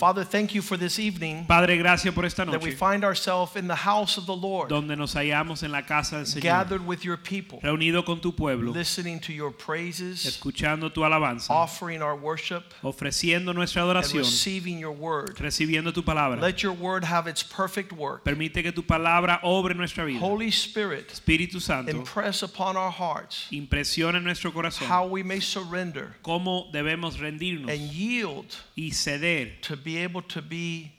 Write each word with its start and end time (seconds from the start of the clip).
Father, 0.00 0.24
thank 0.24 0.54
you 0.54 0.62
for 0.62 0.78
this 0.78 0.98
evening 0.98 1.44
Padre, 1.46 1.76
gracias 1.76 2.14
por 2.14 2.24
esta 2.24 2.46
that 2.46 2.62
we 2.62 2.70
find 2.70 3.04
ourselves 3.04 3.54
in 3.54 3.68
the 3.68 3.74
house 3.74 4.16
of 4.16 4.24
the 4.24 4.34
Lord, 4.34 4.70
donde 4.70 4.96
nos 4.96 5.12
hallamos 5.12 5.62
en 5.62 5.70
la 5.70 5.82
casa 5.82 6.16
del 6.16 6.24
Señor, 6.24 6.40
gathered 6.42 6.86
with 6.86 7.04
your 7.04 7.18
people, 7.18 7.60
reunido 7.62 8.02
con 8.02 8.18
tu 8.18 8.32
pueblo, 8.32 8.72
listening 8.72 9.20
to 9.20 9.34
your 9.34 9.50
praises, 9.50 10.24
escuchando 10.24 10.90
tu 10.90 11.02
alabanza, 11.02 11.50
offering 11.50 12.00
our 12.00 12.16
worship, 12.16 12.72
ofreciendo 12.82 13.54
nuestra 13.54 13.82
and 13.82 14.14
receiving 14.14 14.78
your 14.78 14.92
word. 14.92 15.36
recibiendo 15.36 15.92
tu 15.92 16.02
palabra. 16.02 16.40
Let 16.40 16.62
your 16.62 16.72
word 16.72 17.04
have 17.04 17.26
its 17.26 17.42
perfect 17.42 17.92
work. 17.92 18.24
Permite 18.24 18.62
que 18.62 18.72
tu 18.72 18.82
palabra 18.82 19.40
obre 19.42 19.74
nuestra 19.74 20.06
vida. 20.06 20.18
Holy 20.18 20.50
Spirit, 20.50 21.12
Espíritu 21.12 21.60
Santo, 21.60 21.90
impress 21.90 22.42
upon 22.42 22.78
our 22.78 22.90
hearts 22.90 23.48
impresiona 23.50 24.16
en 24.16 24.24
nuestro 24.24 24.50
corazón 24.50 24.88
how 24.88 25.06
we 25.06 25.22
may 25.22 25.40
surrender 25.42 26.16
cómo 26.22 26.70
debemos 26.72 27.18
rendirnos 27.18 27.70
and 27.70 27.90
yield 27.90 28.46
y 28.74 28.92
ceder 28.92 29.60
to 29.60 29.76
be 29.76 29.89
able 29.98 30.22
to 30.22 30.42
be 30.42 30.92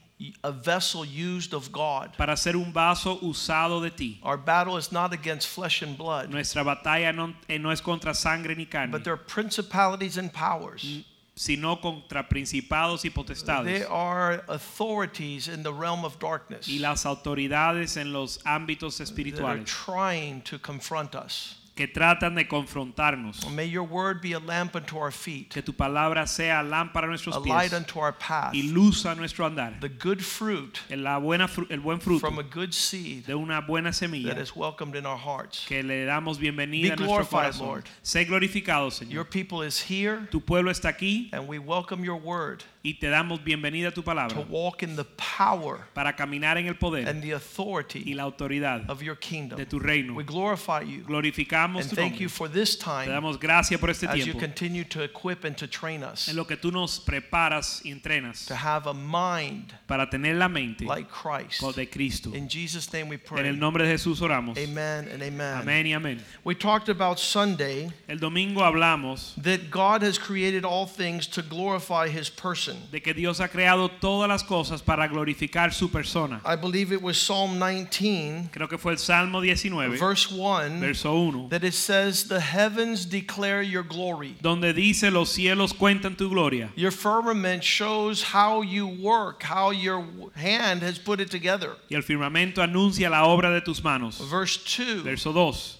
a 0.44 0.52
vessel 0.52 1.04
used 1.04 1.52
of 1.52 1.72
God. 1.72 2.12
para 2.16 2.36
ser 2.36 2.54
un 2.56 2.72
vaso 2.72 3.18
usado 3.20 3.82
de 3.82 3.90
ti. 3.90 4.20
Our 4.22 4.36
battle 4.36 4.76
is 4.76 4.92
not 4.92 5.12
against 5.12 5.48
flesh 5.48 5.82
and 5.82 5.96
blood, 5.98 6.30
Nuestra 6.30 6.62
batalla 6.64 7.12
no, 7.14 7.34
eh, 7.48 7.58
no 7.58 7.70
es 7.70 7.80
contra 7.80 8.14
sangre 8.14 8.54
ni 8.54 8.66
carne, 8.66 8.90
but 8.90 9.02
there 9.04 9.14
are 9.14 9.16
principalities 9.16 10.18
and 10.18 10.32
powers. 10.32 11.04
sino 11.34 11.76
contra 11.76 12.22
principados 12.22 13.04
y 13.04 13.10
potestades. 13.10 13.64
They 13.64 13.84
are 13.84 14.44
authorities 14.48 15.48
in 15.48 15.62
the 15.62 15.72
realm 15.72 16.04
of 16.04 16.18
darkness 16.18 16.68
y 16.68 16.78
las 16.78 17.04
autoridades 17.04 17.96
en 17.96 18.12
los 18.12 18.38
ámbitos 18.44 19.00
espirituales. 19.00 19.40
that 19.40 19.60
are 19.60 19.64
trying 19.64 20.42
to 20.42 20.58
confront 20.58 21.14
us. 21.14 21.56
Que 21.74 21.88
tratan 21.88 22.34
de 22.34 22.44
confrontarnos. 22.46 23.50
May 23.50 23.66
your 23.66 23.84
word 23.84 24.20
be 24.20 24.32
a 24.34 24.38
lamp 24.38 24.76
unto 24.76 24.98
our 24.98 25.10
feet, 25.10 25.50
Que 25.50 25.62
tu 25.62 25.72
palabra 25.72 26.26
sea 26.28 26.62
lámpara 26.62 27.04
a 27.04 27.06
nuestros 27.06 27.34
a 27.36 27.38
light 27.40 27.72
unto 27.72 27.98
our 27.98 28.12
path, 28.12 28.52
y 28.54 28.62
luz 28.72 29.06
a 29.06 29.14
nuestro 29.14 29.46
andar. 29.48 29.80
the 29.80 29.88
good 29.88 30.22
fruit 30.22 30.80
la 30.90 31.18
buena 31.18 31.48
el 31.70 31.80
buen 31.80 31.98
fruto 31.98 32.20
from 32.20 32.38
a 32.38 32.42
good 32.42 32.74
seed 32.74 33.24
de 33.26 33.34
una 33.34 33.62
buena 33.62 33.90
that 33.90 33.94
semilla 33.94 34.38
is 34.38 34.54
welcomed 34.54 34.94
in 34.96 35.06
our 35.06 35.16
hearts. 35.16 35.64
que 35.66 35.82
le 35.82 36.04
damos 36.04 36.38
bienvenida 36.38 36.94
Be 36.96 37.02
a 37.04 37.06
nuestro 37.06 37.24
corazón. 37.38 37.60
Lord. 37.66 37.84
Sé 38.04 38.26
glorificado, 38.26 38.90
Your 39.08 39.24
Señor. 39.24 39.30
people 39.30 39.62
is 39.62 39.80
here, 39.80 40.28
Tu 40.30 40.40
pueblo 40.40 40.70
está 40.70 40.90
aquí 40.90 41.30
and 41.32 41.48
we 41.48 41.58
welcome 41.58 42.04
your 42.04 42.16
word 42.20 42.62
y 42.84 42.94
te 42.94 43.08
damos 43.08 43.42
bienvenida 43.44 43.88
a 43.88 43.92
tu 43.92 44.02
to 44.02 44.44
walk 44.50 44.82
in 44.82 44.96
the 44.96 45.04
power 45.04 45.86
para 45.94 46.14
caminar 46.16 46.58
en 46.58 46.66
el 46.66 46.74
poder 46.74 47.08
and 47.08 47.22
the 47.22 47.28
y 47.28 47.32
authority 47.32 48.12
la 48.12 48.24
autoridad 48.24 48.88
of 48.90 49.02
your 49.02 49.14
kingdom. 49.14 49.56
de 49.56 49.64
tu 49.64 49.78
reino. 49.78 50.14
We 50.14 50.24
glorify 50.24 50.80
you 50.82 51.04
Glorificamos 51.04 51.82
and 51.82 51.90
tu 51.90 51.96
thank 51.96 52.12
nombre. 52.14 52.22
you 52.22 52.28
for 52.28 52.48
this 52.48 52.76
Te 52.76 52.84
time 52.84 53.06
damos 53.08 53.38
gracias 53.38 53.78
por 53.78 53.88
este 53.90 54.08
as 54.08 54.26
you 54.26 54.34
continue 54.34 54.82
to 54.84 55.02
equip 55.02 55.44
and 55.44 55.56
to 55.56 55.68
train 55.68 56.02
us 56.02 56.28
en 56.28 56.34
lo 56.34 56.44
que 56.44 56.56
tú 56.56 56.72
nos 56.72 56.98
preparas 56.98 57.82
y 57.84 57.92
entrenas 57.92 58.46
to 58.46 58.54
have 58.56 58.88
a 58.88 58.94
mind 58.94 59.72
para 59.86 60.10
tener 60.10 60.34
la 60.34 60.48
mente 60.48 60.84
like 60.84 61.08
Christ. 61.08 61.62
de 61.76 61.86
Cristo. 61.86 62.32
In 62.34 62.48
Jesus' 62.48 62.92
name 62.92 63.08
we 63.08 63.14
En 63.16 63.20
pray. 63.24 63.46
el 63.46 63.56
nombre 63.58 63.84
de 63.86 63.92
Jesús 63.96 64.20
oramos. 64.20 64.58
Amen 64.58 65.06
and 65.08 65.22
amen. 65.22 65.58
Amén 65.62 65.86
y 65.86 65.92
amén. 65.92 66.20
We 66.42 66.56
talked 66.56 66.88
about 66.88 67.20
Sunday 67.20 67.90
El 68.08 68.18
domingo 68.18 68.60
hablamos 68.62 69.34
that 69.40 69.70
God 69.70 70.02
has 70.02 70.18
created 70.18 70.64
all 70.64 70.86
things 70.86 71.28
to 71.28 71.42
glorify 71.42 72.08
his 72.08 72.28
person. 72.28 72.71
De 72.90 73.00
que 73.00 73.12
Dios 73.14 73.40
ha 73.40 73.48
creado 73.48 73.88
todas 73.88 74.28
las 74.28 74.42
cosas 74.44 74.82
para 74.82 75.06
glorificar 75.08 75.72
su 75.72 75.90
persona. 75.90 76.40
I 76.44 76.56
believe 76.56 76.92
it 76.92 77.00
was 77.02 77.16
Psalm 77.16 77.58
19, 77.58 78.50
Creo 78.52 78.68
que 78.68 78.78
fue 78.78 78.92
el 78.92 78.98
Salmo 78.98 79.40
19, 79.40 79.98
verse 79.98 80.30
1, 80.30 80.80
verso 80.80 81.14
1, 81.14 81.48
that 81.50 81.64
it 81.64 81.74
says, 81.74 82.28
The 82.28 82.40
heavens 82.40 83.06
declare 83.06 83.62
your 83.62 83.82
glory. 83.82 84.36
donde 84.40 84.72
dice 84.74 85.10
los 85.10 85.30
cielos 85.30 85.72
cuentan 85.72 86.16
tu 86.16 86.28
gloria 86.30 86.70
Your 86.76 86.90
firmament 86.92 87.62
shows 87.62 88.22
how 88.32 88.62
you 88.62 88.86
work, 88.86 89.42
how 89.42 89.70
your 89.70 90.04
hand 90.34 90.82
has 90.82 90.98
put 90.98 91.20
it 91.20 91.30
together. 91.30 91.76
y 91.90 91.96
el 91.96 92.02
firmamento 92.02 92.62
anuncia 92.62 93.08
la 93.10 93.24
obra 93.26 93.50
de 93.50 93.60
tus 93.60 93.82
manos. 93.82 94.18
Verse 94.30 94.56
2 94.58 95.02
Verso 95.02 95.32
2. 95.32 95.78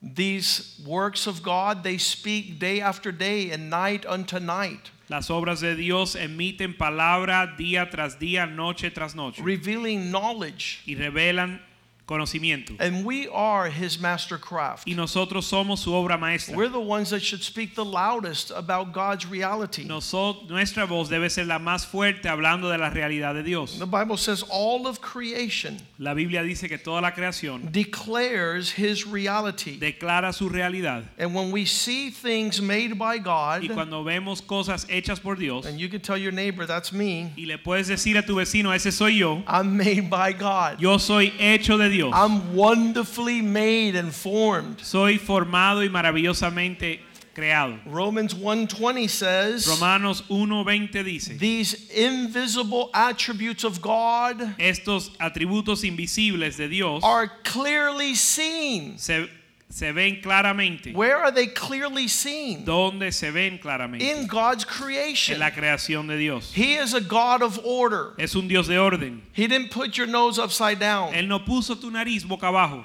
These 0.00 0.80
works 0.86 1.26
of 1.26 1.42
God, 1.42 1.82
they 1.82 1.98
speak 1.98 2.58
day 2.60 2.80
after 2.80 3.10
day 3.10 3.50
and 3.50 3.68
night 3.68 4.06
unto 4.06 4.38
night, 4.38 4.90
Las 5.08 5.30
obras 5.30 5.60
de 5.60 5.74
Dios 5.74 6.16
emiten 6.16 6.76
palabra 6.76 7.54
día 7.56 7.88
tras 7.88 8.18
día, 8.18 8.44
noche 8.44 8.90
tras 8.90 9.14
noche 9.14 9.42
revealing 9.42 10.10
knowledge. 10.10 10.80
y 10.84 10.96
revelan 10.96 11.62
conocimiento. 12.08 12.74
And 12.80 13.04
we 13.04 13.28
are 13.28 13.68
his 13.68 13.98
mastercraft. 13.98 14.82
Y 14.86 14.94
nosotros 14.94 15.46
somos 15.46 15.80
su 15.80 15.92
obra 15.92 16.18
maestra. 16.18 16.56
We're 16.56 16.68
the 16.70 16.80
ones 16.80 17.10
that 17.10 17.20
should 17.20 17.42
speak 17.42 17.74
the 17.74 17.84
loudest 17.84 18.50
about 18.50 18.92
God's 18.92 19.26
reality. 19.26 19.84
Noso- 19.86 20.48
nuestra 20.48 20.86
voz 20.86 21.08
debe 21.10 21.28
ser 21.30 21.44
la 21.46 21.58
más 21.58 21.86
fuerte 21.86 22.28
hablando 22.28 22.70
de 22.70 22.78
la 22.78 22.90
realidad 22.90 23.34
de 23.34 23.42
Dios. 23.42 23.78
The 23.78 23.86
Bible 23.86 24.16
says 24.16 24.42
all 24.50 24.86
of 24.86 25.00
creation 25.00 25.76
La 25.98 26.14
Biblia 26.14 26.42
dice 26.42 26.68
que 26.68 26.78
toda 26.78 27.00
la 27.02 27.10
creación 27.12 27.70
declares 27.70 28.70
his 28.72 29.06
reality. 29.06 29.76
declara 29.78 30.32
su 30.32 30.48
realidad. 30.48 31.04
And 31.18 31.34
when 31.34 31.50
we 31.52 31.64
see 31.66 32.10
things 32.10 32.60
made 32.60 32.98
by 32.98 33.18
God, 33.18 33.62
Y 33.62 33.68
cuando 33.68 34.02
vemos 34.04 34.40
cosas 34.40 34.86
hechas 34.88 35.20
por 35.20 35.36
Dios, 35.36 35.66
and 35.66 35.78
you 35.78 35.88
can 35.88 36.00
tell 36.00 36.16
your 36.16 36.32
neighbor, 36.32 36.66
that's 36.66 36.92
me, 36.92 37.30
y 37.36 37.44
le 37.46 37.58
puedes 37.58 37.88
decir 37.88 38.16
a 38.16 38.22
tu 38.24 38.36
vecino, 38.36 38.72
ese 38.74 38.92
soy 38.92 39.18
yo, 39.18 39.42
I'm 39.46 39.76
made 39.76 40.08
by 40.08 40.32
God. 40.32 40.80
yo 40.80 40.96
soy 40.98 41.32
hecho 41.38 41.76
de 41.76 41.88
Dios. 41.90 41.97
I'm 42.02 42.54
wonderfully 42.54 43.42
made 43.42 43.96
and 43.96 44.12
formed. 44.12 44.80
Soy 44.80 45.18
formado 45.18 45.82
y 45.82 45.88
maravillosamente 45.88 47.00
creado. 47.34 47.78
Romans 47.86 48.34
1:20 48.34 49.08
says, 49.08 49.66
Romanos 49.68 50.22
1:20 50.28 51.04
dice, 51.04 51.38
these 51.38 51.88
invisible 51.90 52.90
attributes 52.92 53.64
of 53.64 53.80
God 53.80 54.56
estos 54.58 55.10
atributos 55.20 55.84
invisibles 55.84 56.56
de 56.56 56.68
Dios 56.68 57.02
are 57.04 57.30
clearly 57.44 58.14
seen. 58.14 58.98
se, 58.98 59.28
se 59.70 59.92
ven 59.92 60.20
claramente. 60.22 60.94
Where 60.94 61.18
are 61.18 61.30
they 61.30 61.46
clearly 61.46 62.08
seen? 62.08 62.64
¿Dónde 62.64 63.12
se 63.12 63.30
ven 63.30 63.58
claramente? 63.58 64.00
In 64.02 64.26
God's 64.26 64.64
En 64.64 64.70
creation. 64.70 65.38
la 65.38 65.50
creación 65.50 66.06
de 66.08 66.16
Dios. 66.16 66.52
He 66.52 66.74
is 66.76 66.94
a 66.94 67.00
God 67.00 67.42
of 67.42 67.58
order. 67.64 68.14
Es 68.18 68.34
un 68.34 68.48
Dios 68.48 68.66
de 68.66 68.78
orden. 68.78 69.22
He 69.32 69.46
didn't 69.46 69.70
put 69.70 69.96
your 69.96 70.06
nose 70.06 70.38
upside 70.38 70.78
down. 70.78 71.12
Él 71.12 71.28
no 71.28 71.40
puso 71.40 71.78
tu 71.78 71.90
nariz 71.90 72.26
boca 72.26 72.46
abajo. 72.46 72.84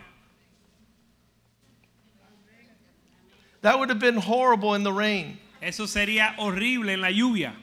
That 3.61 3.79
would 3.79 3.89
have 3.89 3.99
been 3.99 4.17
horrible 4.17 4.73
in 4.73 4.83
the 4.83 4.91
rain. 4.91 5.39
Eso 5.61 5.85
sería 5.85 6.35
horrible 6.37 6.89
en 6.89 7.01
la 7.01 7.07
lluvia. 7.07 7.53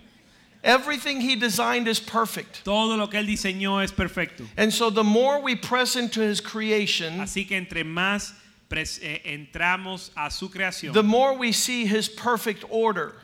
Everything 0.62 1.20
he 1.20 1.37
designed 1.37 1.88
is 1.88 2.00
perfect. 2.00 2.64
Todo 2.64 2.97
lo 2.97 3.06
que 3.06 3.19
él 3.19 3.26
diseñó 3.26 3.82
es 3.82 3.92
perfecto. 3.92 4.44
And 4.56 4.72
so 4.72 4.91
the 4.91 5.04
more 5.04 5.41
we 5.41 5.56
press 5.56 5.97
into 5.97 6.20
his 6.20 6.41
creation, 6.41 7.19
Así 7.20 7.47
que 7.47 7.56
entre 7.56 7.82
más 7.82 8.32
Eh, 8.72 9.22
entramos 9.25 10.12
a 10.16 10.31
su 10.31 10.48
creación, 10.48 10.92
the 10.92 11.03
more 11.03 11.34
we 11.36 11.53
see 11.53 11.86
his 11.86 12.08
perfect 12.08 12.64
order. 12.70 13.14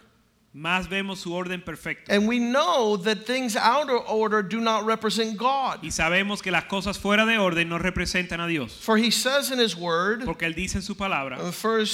más 0.57 0.89
vemos 0.89 1.19
su 1.19 1.35
orden 1.35 1.61
perfecto. 1.61 2.11
And 2.13 2.27
we 2.27 2.39
know 2.39 2.97
that 2.97 3.27
things 3.27 3.57
out 3.57 3.91
of 3.91 4.09
order 4.09 4.43
do 4.43 4.61
not 4.61 4.85
represent 4.87 5.37
God. 5.37 5.81
Y 5.83 5.91
sabemos 5.91 6.43
que 6.43 6.51
las 6.51 6.65
cosas 6.65 6.99
fuera 6.99 7.27
de 7.27 7.37
orden 7.37 7.69
no 7.69 7.79
representan 7.79 8.41
a 8.41 8.49
Dios. 8.49 8.73
For 8.73 8.97
he 8.97 9.11
says 9.11 9.51
in 9.51 9.59
his 9.59 9.77
word, 9.77 10.25
Porque 10.25 10.47
él 10.47 10.55
dice 10.55 10.77
en 10.77 10.83
su 10.83 10.95
palabra, 10.95 11.39
in 11.39 11.53
1 11.53 11.87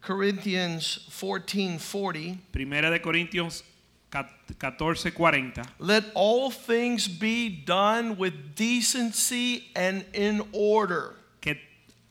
Corinthians 0.00 1.06
14:40, 1.10 2.38
Primera 2.52 2.90
de 2.90 3.00
Corintios 3.00 3.62
14:40, 4.10 5.66
let 5.78 6.04
all 6.14 6.50
things 6.50 7.06
be 7.06 7.48
done 7.48 8.16
with 8.16 8.54
decency 8.56 9.70
and 9.76 10.04
in 10.14 10.42
order. 10.52 11.14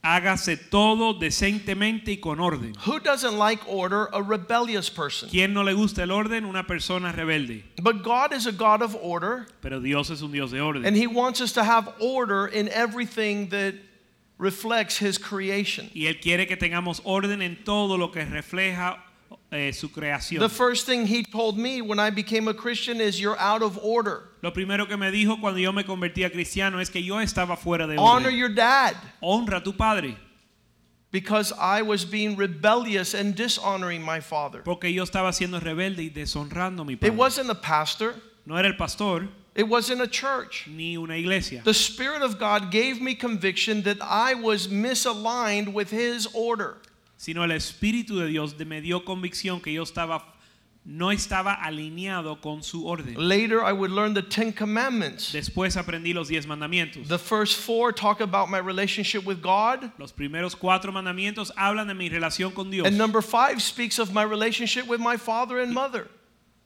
Hágase 0.04 0.58
todo 0.58 1.14
decentemente 1.14 2.12
y 2.12 2.18
con 2.18 2.40
orden. 2.40 2.74
Who 2.86 3.00
doesn't 3.00 3.38
like 3.38 3.62
order? 3.68 4.10
A 4.14 4.22
rebellious 4.22 4.90
person. 4.90 5.30
¿Quién 5.30 5.54
no 5.54 5.64
le 5.64 5.74
gusta 5.74 6.04
el 6.04 6.12
orden? 6.12 6.46
Una 6.46 6.64
persona 6.68 7.12
rebelde. 7.14 7.64
But 7.82 8.04
God 8.04 8.34
is 8.34 8.46
a 8.46 8.52
God 8.52 8.82
of 8.82 8.96
order, 9.02 9.48
Pero 9.62 9.80
Dios 9.80 10.10
es 10.10 10.22
un 10.22 10.32
Dios 10.32 10.52
de 10.52 10.60
orden. 10.60 10.86
and 10.86 10.96
He 10.96 11.08
wants 11.08 11.40
us 11.42 11.54
to 11.54 11.64
have 11.64 11.94
order 12.00 12.48
in 12.48 12.68
everything 12.70 13.48
that 13.50 13.76
reflects 14.38 14.98
His 14.98 15.18
creation. 15.18 15.90
Y 15.94 16.08
Él 16.08 16.20
quiere 16.22 16.48
que 16.48 16.58
tengamos 16.58 17.02
orden 17.06 17.42
en 17.42 17.64
todo 17.64 17.98
lo 17.98 18.12
que 18.12 18.26
refleja 18.26 18.98
eh, 19.54 19.72
su 19.74 19.90
creación. 19.90 20.40
The 20.40 20.50
first 20.50 20.86
thing 20.86 21.06
he 21.06 21.24
told 21.24 21.58
me 21.58 21.82
when 21.82 22.00
I 22.00 22.10
became 22.10 22.48
a 22.48 22.54
Christian 22.54 23.00
is 23.00 23.20
you're 23.22 23.40
out 23.40 23.62
of 23.62 23.78
order. 23.84 24.24
Lo 24.42 24.52
primero 24.52 24.86
que 24.88 24.98
me 24.98 25.12
dijo 25.12 25.40
cuando 25.40 25.60
yo 25.60 25.72
me 25.72 25.84
convertí 25.84 26.26
a 26.26 26.30
cristiano 26.30 26.80
es 26.80 26.90
que 26.90 27.02
yo 27.02 27.16
estaba 27.20 27.56
fuera 27.58 27.88
de 27.88 27.96
Honor 27.98 28.28
orden. 28.28 28.36
your 28.38 28.50
dad 28.50 28.96
Honra 29.22 29.58
a 29.58 29.62
tu 29.64 29.72
padre, 29.74 30.18
because 31.12 31.54
I 31.60 31.82
was 31.84 32.04
being 32.06 32.36
rebellious 32.36 33.14
and 33.14 33.36
dishonoring 33.36 34.02
my 34.02 34.20
father. 34.20 34.62
porque 34.64 34.86
yo 34.92 35.04
estaba 35.04 35.32
siendo 35.34 35.60
rebelde 35.62 36.00
y 36.00 36.10
deshonrando 36.10 36.82
a 36.82 36.86
mi 36.86 36.94
It 36.94 37.02
padre. 37.02 37.16
wasn't 37.16 37.50
a 37.50 37.56
pastor, 37.56 38.16
No 38.46 38.56
era 38.58 38.68
el 38.68 38.76
pastor 38.76 39.30
it 39.56 39.68
wasn't 39.70 40.02
a 40.02 40.08
church. 40.08 40.68
ni 40.68 40.98
una 40.98 41.14
iglesia. 41.16 41.62
The 41.64 41.74
Spirit 41.76 42.24
of 42.24 42.40
God 42.40 42.72
gave 42.72 43.00
me 43.00 43.14
conviction 43.14 43.84
that 43.84 43.98
I 44.02 44.34
was 44.34 44.68
misaligned 44.68 45.74
with 45.74 45.92
His 45.92 46.28
order. 46.34 46.78
Sino 47.24 47.46
el 47.46 47.52
Espíritu 47.52 48.18
de 48.18 48.28
Dios 48.28 48.58
me 48.66 48.82
dio 48.82 49.06
convicción 49.06 49.62
que 49.62 49.72
yo 49.72 49.84
estaba 49.84 50.26
no 50.84 51.10
estaba 51.10 51.54
alineado 51.54 52.42
con 52.42 52.62
su 52.62 52.86
orden. 52.86 53.16
Later, 53.16 53.60
I 53.66 53.72
would 53.72 53.92
learn 53.92 54.14
the 54.14 54.22
Ten 54.22 54.52
Commandments. 54.52 55.32
Después 55.32 55.78
aprendí 55.78 56.14
los 56.14 56.28
diez 56.28 56.46
mandamientos. 56.46 57.08
The 57.08 57.18
first 57.18 57.60
four 57.60 57.94
talk 57.94 58.20
about 58.20 58.50
my 58.50 58.58
relationship 58.58 59.24
with 59.26 59.42
God, 59.42 59.90
Los 59.98 60.12
primeros 60.12 60.54
cuatro 60.54 60.92
mandamientos 60.92 61.54
hablan 61.56 61.88
de 61.88 61.94
mi 61.94 62.10
relación 62.10 62.54
con 62.54 62.70
Dios. 62.70 62.86
and 62.86 62.98
number 62.98 63.22
five 63.22 63.62
speaks 63.62 64.00
of 64.00 64.12
my 64.12 64.24
relationship 64.24 64.86
with 64.86 65.00
my 65.00 65.16
father 65.16 65.60
and 65.60 65.74
mother. 65.74 66.10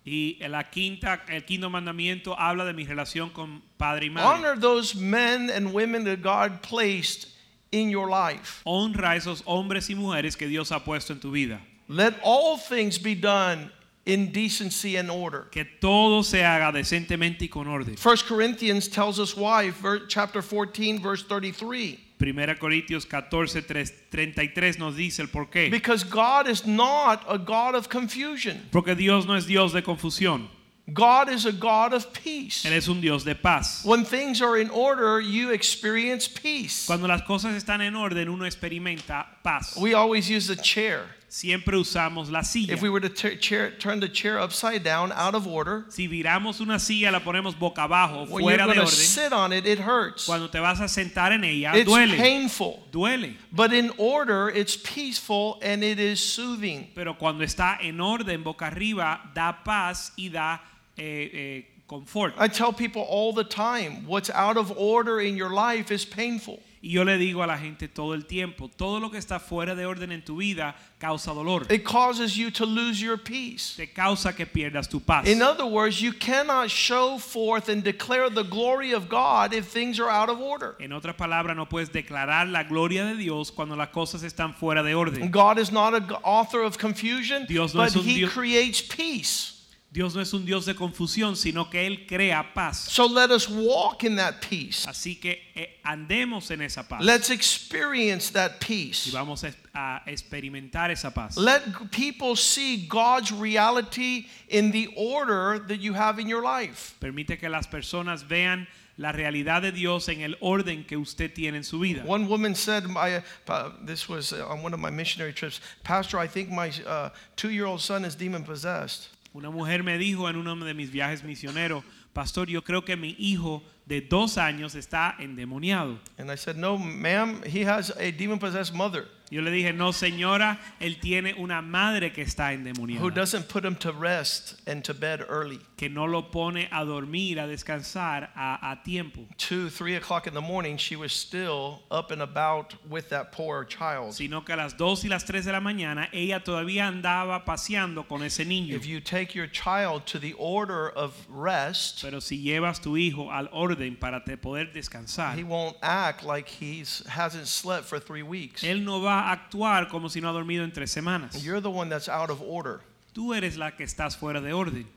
Y 0.04 0.38
la 0.40 0.64
quinta, 0.64 1.22
el 1.30 1.42
quinto 1.42 1.70
mandamiento 1.70 2.36
habla 2.36 2.66
de 2.66 2.74
mi 2.74 2.86
relación 2.86 3.30
con 3.32 3.62
padre 3.78 4.08
y 4.08 4.10
madre. 4.10 4.26
Honor 4.26 4.60
those 4.60 4.96
men 4.96 5.52
and 5.52 5.72
women 5.72 6.04
that 6.06 6.24
God 6.24 6.64
placed 6.64 7.37
in 7.72 7.90
your 7.90 8.10
life. 8.10 8.62
Honra 8.66 9.12
a 9.12 9.16
esos 9.16 9.44
hombres 9.46 9.90
y 9.90 9.96
mujeres 9.96 10.38
que 10.38 10.48
Dios 10.48 10.72
ha 10.72 10.80
puesto 10.80 11.12
en 11.12 11.20
tu 11.20 11.32
vida. 11.32 11.60
Let 11.88 12.16
all 12.24 12.58
things 12.58 12.98
be 12.98 13.16
done 13.16 13.72
in 14.06 14.32
decency 14.32 14.96
and 14.96 15.10
order. 15.10 15.48
Que 15.52 15.66
todo 15.66 16.22
se 16.24 16.40
haga 16.40 16.72
decentemente 16.72 17.42
y 17.44 17.48
con 17.48 17.68
orden. 17.68 17.96
1 17.96 18.18
Corinthians 18.28 18.88
tells 18.88 19.20
us 19.20 19.36
why, 19.36 19.72
chapter 20.08 20.42
14, 20.42 21.00
verse 21.00 21.24
33. 21.24 22.00
Primera 22.18 22.56
Corintios 22.56 23.08
14, 23.08 23.62
3, 23.62 23.94
33 24.10 24.80
nos 24.80 24.96
dice 24.96 25.20
el 25.20 25.28
por 25.28 25.46
qué. 25.46 25.70
Because 25.70 26.04
God 26.04 26.48
is 26.48 26.66
not 26.66 27.24
a 27.28 27.38
God 27.38 27.76
of 27.76 27.90
confusion. 27.90 28.66
Porque 28.72 28.96
Dios 28.96 29.28
no 29.28 29.36
es 29.36 29.46
Dios 29.46 29.72
de 29.72 29.84
confusión. 29.84 30.48
God 30.94 31.30
is 31.30 31.46
a 31.46 31.52
God 31.52 31.94
of 31.94 32.14
peace. 32.14 32.64
Él 32.66 32.72
es 32.72 32.88
un 32.88 33.02
Dios 33.02 33.24
de 33.26 33.36
paz. 33.36 33.82
When 33.84 34.06
things 34.06 34.42
are 34.42 34.56
in 34.58 34.70
order, 34.70 35.20
you 35.20 35.52
experience 35.52 36.28
peace. 36.30 36.86
Cuando 36.86 37.08
las 37.08 37.22
cosas 37.24 37.62
están 37.62 37.82
en 37.82 37.96
orden, 37.96 38.30
uno 38.30 38.46
experimenta 38.46 39.26
paz. 39.44 39.76
We 39.78 39.94
always 39.94 40.30
use 40.30 40.48
the 40.48 40.56
chair. 40.56 41.02
Siempre 41.30 41.76
usamos 41.78 42.32
la 42.32 42.42
silla. 42.42 42.72
If 42.74 42.82
we 42.82 42.90
were 42.90 43.02
to 43.02 43.10
chair, 43.10 43.72
turn 43.78 44.00
the 44.00 44.08
chair 44.08 44.40
upside 44.40 44.82
down, 44.86 45.12
out 45.12 45.36
of 45.36 45.46
order, 45.46 45.86
Si 45.90 46.08
viramos 46.08 46.62
una 46.62 46.80
silla, 46.80 47.12
la 47.12 47.20
ponemos 47.20 47.54
boca 47.60 47.82
abajo, 47.82 48.26
when 48.30 48.46
you're 48.46 48.58
fuera 48.58 48.58
going 48.60 48.70
de 48.70 48.74
to 48.76 48.82
orden. 48.84 48.88
sit 48.88 49.34
on 49.34 49.52
it, 49.52 49.66
it 49.66 49.78
hurts. 49.80 50.26
Cuando 50.26 50.48
te 50.48 50.60
vas 50.60 50.80
a 50.80 50.86
sentar 50.88 51.34
en 51.34 51.44
ella, 51.44 51.74
It's 51.76 51.90
duele. 51.92 52.16
painful. 52.16 52.82
Duele. 52.94 53.36
But 53.52 53.74
in 53.74 53.92
order, 53.98 54.48
it's 54.48 54.78
peaceful 54.78 55.60
and 55.62 55.84
it 55.84 56.00
is 56.00 56.22
soothing. 56.22 56.92
Pero 56.96 57.16
cuando 57.16 57.44
está 57.44 57.78
en 57.82 58.00
orden, 58.00 58.42
boca 58.42 58.68
arriba, 58.68 59.20
da 59.36 59.52
paz 59.66 60.14
y 60.18 60.30
da 60.30 60.62
eh, 60.98 61.30
eh, 61.34 61.62
confort. 61.88 62.34
I 62.38 62.48
tell 62.48 62.74
people 62.74 63.02
all 63.04 63.34
the 63.34 63.44
time 63.44 64.06
what's 64.08 64.30
out 64.30 64.58
of 64.58 64.72
order 64.78 65.20
in 65.22 65.38
your 65.38 65.52
life 65.52 65.92
is 65.92 66.06
painful. 66.06 66.60
Y 66.80 66.90
yo 66.92 67.04
le 67.04 67.18
digo 67.18 67.44
a 67.44 67.48
la 67.48 67.58
gente 67.58 67.88
todo 67.88 68.14
el 68.14 68.22
tiempo, 68.28 68.70
todo 68.78 69.00
lo 69.00 69.10
que 69.10 69.18
está 69.18 69.40
fuera 69.42 69.76
de 69.76 69.84
orden 69.86 70.12
en 70.12 70.22
tu 70.22 70.38
vida 70.38 70.76
causa 71.00 71.34
dolor. 71.34 71.66
It 71.72 71.84
causes 71.84 72.38
you 72.38 72.52
to 72.52 72.66
lose 72.68 73.02
your 73.02 73.18
peace. 73.18 73.76
Te 73.78 73.88
causa 73.88 74.32
que 74.32 74.46
pierdas 74.46 74.88
tu 74.88 75.00
paz. 75.00 75.28
In 75.28 75.42
other 75.42 75.66
words, 75.66 76.00
you 76.00 76.14
cannot 76.14 76.70
show 76.70 77.18
forth 77.18 77.68
and 77.68 77.84
declare 77.84 78.30
the 78.30 78.44
glory 78.44 78.94
of 78.94 79.10
God 79.10 79.54
if 79.56 79.66
things 79.68 80.00
are 80.00 80.10
out 80.10 80.30
of 80.30 80.40
order. 80.40 80.76
En 80.80 80.92
otras 80.92 81.16
palabras, 81.16 81.56
no 81.58 81.66
puedes 81.66 81.90
declarar 81.90 82.50
la 82.50 82.64
gloria 82.64 83.06
de 83.06 83.16
Dios 83.16 83.50
cuando 83.50 83.76
las 83.76 83.90
cosas 83.90 84.22
están 84.24 84.54
fuera 84.54 84.84
de 84.84 84.94
orden. 84.94 85.32
God 85.32 85.58
is 85.58 85.72
not 85.72 85.96
an 85.96 86.12
author 86.24 86.62
of 86.62 86.78
confusion, 86.78 87.48
Dios 87.48 87.74
no 87.74 87.82
but 87.82 87.88
es 87.90 87.96
un 87.96 88.04
He 88.04 88.18
Dios- 88.18 88.32
creates 88.32 88.82
peace. 88.84 89.57
Dios 89.90 90.14
no 90.14 90.22
es 90.22 90.34
un 90.34 90.46
Dios 90.46 90.66
de 90.66 90.76
confusión, 90.76 91.38
sino 91.38 91.70
que 91.70 91.88
Él 91.88 92.06
crea 92.06 92.54
paz. 92.54 92.92
So 92.92 93.06
let 93.06 93.32
us 93.32 93.48
walk 93.48 94.04
in 94.04 94.18
that 94.18 94.42
peace. 94.42 94.86
Así 94.86 95.20
que 95.20 95.40
eh, 95.56 95.80
andemos 95.84 96.52
en 96.52 96.62
esa 96.62 96.84
paz. 96.84 97.02
Let's 97.02 97.30
experience 97.30 98.30
that 98.32 98.60
y 98.62 98.66
peace. 98.68 99.12
vamos 99.12 99.46
a, 99.46 99.54
a 99.74 100.04
experimentar 100.06 100.92
esa 100.92 101.12
paz. 101.12 101.38
Let 101.38 101.92
people 101.92 102.36
see 102.36 102.86
God's 102.86 103.32
reality 103.32 104.28
in 104.50 104.72
the 104.72 104.90
order 104.98 105.58
that 105.68 105.80
you 105.80 105.94
have 105.94 106.20
in 106.20 106.28
your 106.28 106.44
life. 106.44 106.96
Permite 107.00 107.40
que 107.40 107.50
las 107.50 107.66
personas 107.66 108.28
vean 108.28 108.68
la 108.98 109.12
realidad 109.12 109.62
de 109.62 109.72
Dios 109.72 110.10
en 110.10 110.22
el 110.22 110.36
orden 110.42 110.84
que 110.84 110.98
usted 110.98 111.34
tiene 111.34 111.58
en 111.58 111.64
su 111.64 111.80
vida. 111.80 112.04
One 112.06 112.28
woman 112.28 112.56
said, 112.56 112.86
my, 112.88 113.22
uh, 113.48 113.70
this 113.84 114.10
was 114.10 114.34
uh, 114.34 114.48
on 114.48 114.64
one 114.64 114.74
of 114.74 114.80
my 114.80 114.90
missionary 114.90 115.34
trips, 115.34 115.62
Pastor, 115.84 116.18
I 116.18 116.28
think 116.28 116.50
my 116.50 116.72
uh, 116.86 117.10
two 117.36 117.52
year 117.52 117.66
old 117.66 117.82
son 117.82 118.04
is 118.04 118.16
demon 118.16 118.44
possessed. 118.44 119.10
Una 119.38 119.52
mujer 119.52 119.84
me 119.84 120.00
dijo 120.00 120.28
en 120.28 120.36
uno 120.36 120.56
de 120.56 120.74
mis 120.74 120.90
viajes 120.90 121.24
misioneros, 121.24 121.84
Pastor, 122.12 122.48
yo 122.48 122.64
creo 122.64 122.84
que 122.84 122.98
mi 122.98 123.16
hijo 123.20 123.62
de 123.86 124.02
dos 124.02 124.40
años 124.40 124.74
está 124.74 125.16
endemoniado. 125.20 126.00
And 126.18 126.32
I 126.32 126.38
said, 126.38 126.56
No, 126.56 126.76
ma'am, 126.76 127.44
he 127.44 127.64
has 127.64 127.92
a 128.00 128.10
demon 128.10 128.40
possessed 128.40 128.74
mother 128.74 129.06
Yo 129.30 129.42
le 129.42 129.52
dije, 129.52 129.74
no 129.74 129.92
señora, 129.92 130.58
él 130.80 131.00
tiene 131.02 131.34
una 131.38 131.62
madre 131.62 132.14
que 132.14 132.22
está 132.22 132.48
who 132.54 132.58
endemoniada, 132.60 133.14
doesn't 133.14 133.50
put 133.50 133.66
him 133.66 133.76
to 133.76 133.92
rest 133.92 134.56
and 134.66 134.84
to 134.86 134.94
bed 134.94 135.22
early. 135.28 135.60
que 135.76 135.90
no 135.90 136.06
lo 136.06 136.24
pone 136.32 136.68
a 136.72 136.86
dormir, 136.86 137.38
a 137.40 137.48
descansar 137.48 138.30
a, 138.36 138.72
a 138.72 138.80
tiempo, 138.84 139.26
Two, 139.38 139.70
three 139.70 139.96
o'clock 139.96 140.28
in 140.28 140.34
the 140.34 140.42
morning, 140.42 140.78
she 140.78 140.96
was 140.96 141.12
still 141.12 141.82
up 141.92 142.12
and 142.12 142.22
about 142.22 142.74
with 142.90 143.10
that 143.10 143.32
poor 143.32 143.66
child. 143.66 144.14
sino 144.14 144.42
que 144.42 144.54
a 144.54 144.58
las 144.58 144.74
dos 144.78 145.04
y 145.04 145.10
las 145.10 145.26
tres 145.26 145.46
de 145.46 145.52
la 145.52 145.60
mañana 145.60 146.08
ella 146.14 146.40
todavía 146.44 146.88
andaba 146.88 147.44
paseando 147.44 148.08
con 148.08 148.24
ese 148.24 148.46
niño. 148.46 148.74
If 148.76 148.86
you 148.86 149.02
take 149.02 149.36
your 149.36 149.48
child 149.48 150.06
to 150.08 150.20
the 150.20 150.34
order 150.38 150.90
of 150.90 151.14
rest, 151.30 152.02
Pero 152.02 152.20
si 152.22 152.42
llevas 152.42 152.82
tu 152.82 152.96
hijo 152.96 153.30
al 153.32 153.50
orden 153.52 153.98
para 153.98 154.24
te 154.24 154.38
poder 154.38 154.72
descansar, 154.74 155.36
he 155.36 155.44
won't 155.44 155.76
act 155.82 156.24
like 156.24 156.48
he 156.48 156.84
hasn't 157.08 157.48
slept 157.48 157.86
for 157.86 158.00
three 158.00 158.24
weeks. 158.24 158.64
él 158.64 158.84
no 158.84 159.02
va 159.02 159.17
a 159.20 159.32
actuar 159.36 159.90
como 159.90 160.08
si 160.10 160.22
no 160.22 160.30
ha 160.30 160.34
dormido 160.34 160.64
en 160.64 160.72
tres 160.72 160.92
semanas. 160.92 161.44
You're 161.44 161.62
the 161.62 161.70
one 161.70 161.90
that's 161.90 162.10
out 162.10 162.30
of 162.30 162.42
order. 162.42 162.82
Tú 163.14 163.34
eres 163.36 163.58
la 163.58 163.72
que 163.72 163.84
estás 163.86 164.16
fuera 164.18 164.42
de 164.42 164.54
orden. 164.54 164.88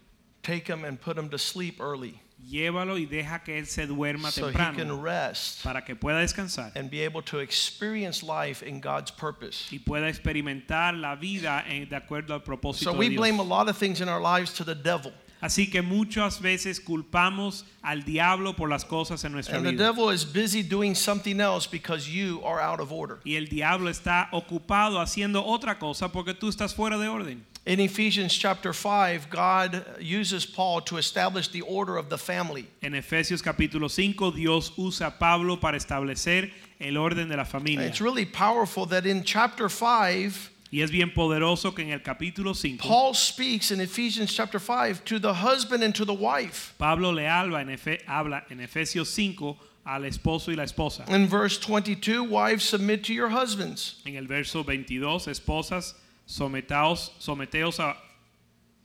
Take 0.43 0.69
him 0.69 0.85
and 0.85 0.99
put 1.01 1.17
him 1.19 1.29
to 1.31 1.39
sleep 1.39 1.81
early 1.81 2.19
Llévalo 2.43 2.97
y 2.97 3.05
deja 3.05 3.41
que 3.45 3.59
él 3.59 3.67
se 3.67 3.87
duerma 3.87 4.31
so 4.31 4.49
he 4.49 4.53
can 4.55 5.03
rest 5.03 5.63
para 5.63 5.83
que 5.85 5.95
pueda 5.95 6.21
descansar 6.21 6.73
and 6.75 6.91
be 6.91 7.03
able 7.05 7.21
to 7.21 7.39
experience 7.41 8.23
life 8.23 8.63
in 8.63 8.81
God's 8.81 9.11
purpose. 9.11 9.69
y 9.71 9.79
pueda 9.79 10.09
experimentar 10.09 10.95
la 10.99 11.15
vida 11.17 11.63
en- 11.69 11.87
de 11.91 11.97
acuerdo 11.97 12.33
al 12.33 12.41
propósito 12.43 12.85
So 12.85 12.93
de 12.93 12.99
we 12.99 13.09
Dios. 13.11 13.21
blame 13.21 13.39
a 13.41 13.43
lot 13.43 13.69
of 13.69 13.77
things 13.77 14.01
in 14.01 14.09
our 14.09 14.21
lives 14.23 14.55
to 14.55 14.65
the 14.65 14.75
devil. 14.75 15.13
Así 15.41 15.71
que 15.71 15.81
muchas 15.81 16.41
veces 16.41 16.81
culpamos 16.81 17.65
al 17.83 18.05
diablo 18.05 18.55
por 18.55 18.69
las 18.69 18.85
cosas 18.85 19.25
en 19.25 19.33
nuestra 19.33 19.57
And 19.57 19.65
the 19.65 19.73
vida. 19.73 19.85
devil 19.85 20.11
is 20.11 20.25
busy 20.25 20.63
doing 20.63 20.95
something 20.95 21.41
else 21.41 21.67
because 21.67 22.09
you 22.09 22.43
are 22.45 22.61
out 22.61 22.81
of 22.81 22.93
order. 22.93 23.21
Y 23.25 23.37
el 23.37 23.47
diablo 23.47 23.91
está 23.91 24.29
ocupado 24.33 25.01
haciendo 25.01 25.45
otra 25.45 25.79
cosa 25.79 26.13
porque 26.13 26.35
tú 26.35 26.49
estás 26.49 26.75
fuera 26.75 26.99
de 26.99 27.09
orden. 27.09 27.45
In 27.67 27.79
Ephesians 27.79 28.35
chapter 28.35 28.73
5, 28.73 29.29
God 29.31 29.85
uses 30.01 30.47
Paul 30.47 30.81
to 30.83 30.97
establish 30.97 31.49
the 31.49 31.61
order 31.63 31.99
of 31.99 32.09
the 32.09 32.17
family. 32.17 32.67
En 32.83 32.93
Efesios 32.95 33.43
capítulo 33.43 33.91
5, 33.91 34.33
Dios 34.33 34.73
usa 34.79 35.09
a 35.09 35.11
Pablo 35.19 35.57
para 35.59 35.77
establecer 35.77 36.51
el 36.81 36.97
orden 36.97 37.29
de 37.29 37.37
la 37.37 37.45
familia. 37.45 37.87
It's 37.87 38.01
really 38.01 38.25
powerful 38.25 38.87
that 38.87 39.05
in 39.05 39.25
chapter 39.25 39.69
5, 39.69 40.51
Y 40.73 40.83
es 40.83 40.91
bien 40.93 41.13
poderoso 41.13 41.75
que 41.75 41.83
en 41.83 41.91
el 41.91 42.01
capítulo 42.03 42.55
5, 42.55 42.87
Paul 42.87 43.13
speaks 43.15 43.73
in 43.73 43.81
Ephesians 43.81 44.33
chapter 44.33 44.61
5 44.61 45.05
to 45.05 45.19
the 45.19 45.35
husband 45.35 45.83
and 45.83 45.93
to 45.95 46.05
the 46.05 46.15
wife. 46.15 46.75
Pablo 46.79 47.11
le 47.11 47.23
habla 47.27 47.61
en, 47.61 47.69
Efe- 47.69 48.01
habla 48.07 48.45
en 48.51 48.59
Efesios 48.61 49.09
5 49.09 49.57
al 49.85 50.03
esposo 50.05 50.49
y 50.51 50.55
la 50.55 50.63
esposa. 50.63 51.05
In 51.09 51.27
verse 51.27 51.59
22, 51.59 52.23
wives 52.23 52.63
submit 52.63 53.03
to 53.05 53.13
your 53.13 53.29
husbands. 53.31 53.97
En 54.07 54.15
el 54.17 54.27
verso 54.29 54.63
22, 54.63 55.27
esposas, 55.27 55.95
sometaos, 56.29 57.11
someteos 57.19 57.81
a, 57.81 57.97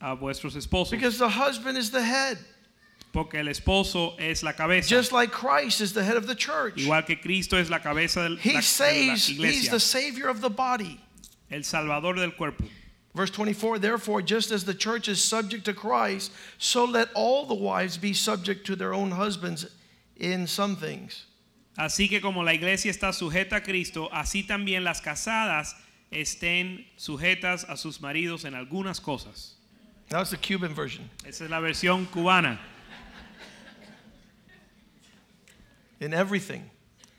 a 0.02 0.16
vuestros 0.16 0.56
esposos. 0.56 0.90
Because 0.90 1.20
the 1.20 1.30
husband 1.30 1.78
is 1.78 1.92
the 1.92 2.02
head, 2.02 2.40
porque 3.14 3.36
el 3.36 3.46
esposo 3.48 4.16
es 4.20 4.42
la 4.42 4.54
cabeza. 4.54 4.90
just 4.90 5.12
like 5.12 5.32
Christ 5.32 5.82
is 5.82 5.94
the 5.94 6.04
head 6.04 6.18
of 6.18 6.26
the 6.26 6.34
church. 6.36 6.78
Igual 6.78 7.06
que 7.06 7.16
Cristo 7.18 7.58
es 7.58 7.70
la 7.70 7.78
cabeza 7.78 8.22
He 8.26 8.30
la- 8.30 8.36
de 8.42 8.54
la 8.56 8.62
saves, 8.62 9.28
he's 9.28 9.70
the 9.70 9.80
savior 9.80 10.28
of 10.30 10.42
the 10.42 10.50
body. 10.50 11.00
El 11.56 11.64
salvador 11.64 12.16
del 12.16 12.32
cuerpo. 12.32 12.66
Verse 13.14 13.32
24, 13.32 13.80
therefore, 13.80 14.22
just 14.22 14.52
as 14.52 14.66
the 14.66 14.74
church 14.74 15.08
is 15.08 15.24
subject 15.24 15.64
to 15.64 15.74
Christ, 15.74 16.32
so 16.58 16.84
let 16.84 17.08
all 17.16 17.46
the 17.46 17.56
wives 17.56 17.98
be 17.98 18.12
subject 18.12 18.66
to 18.68 18.76
their 18.76 18.94
own 18.94 19.12
husbands 19.12 19.66
in 20.18 20.46
some 20.46 20.76
things. 20.76 21.26
Así 21.78 22.10
que 22.10 22.20
como 22.20 22.42
la 22.42 22.52
iglesia 22.52 22.92
está 22.92 23.14
sujeta 23.14 23.58
a 23.58 23.62
Cristo, 23.62 24.10
así 24.12 24.46
también 24.46 24.84
las 24.84 25.00
casadas 25.00 25.76
estén 26.12 26.86
sujetas 26.98 27.66
a 27.70 27.78
sus 27.78 28.02
maridos 28.02 28.44
en 28.44 28.54
algunas 28.54 29.00
cosas. 29.02 29.54
That's 30.10 30.32
the 30.32 30.38
Cuban 30.38 30.74
version. 30.74 31.10
Esa 31.26 31.46
es 31.46 31.50
la 31.50 31.62
versión 31.62 32.08
cubana. 32.08 32.60
In 36.02 36.14
everything. 36.14 36.70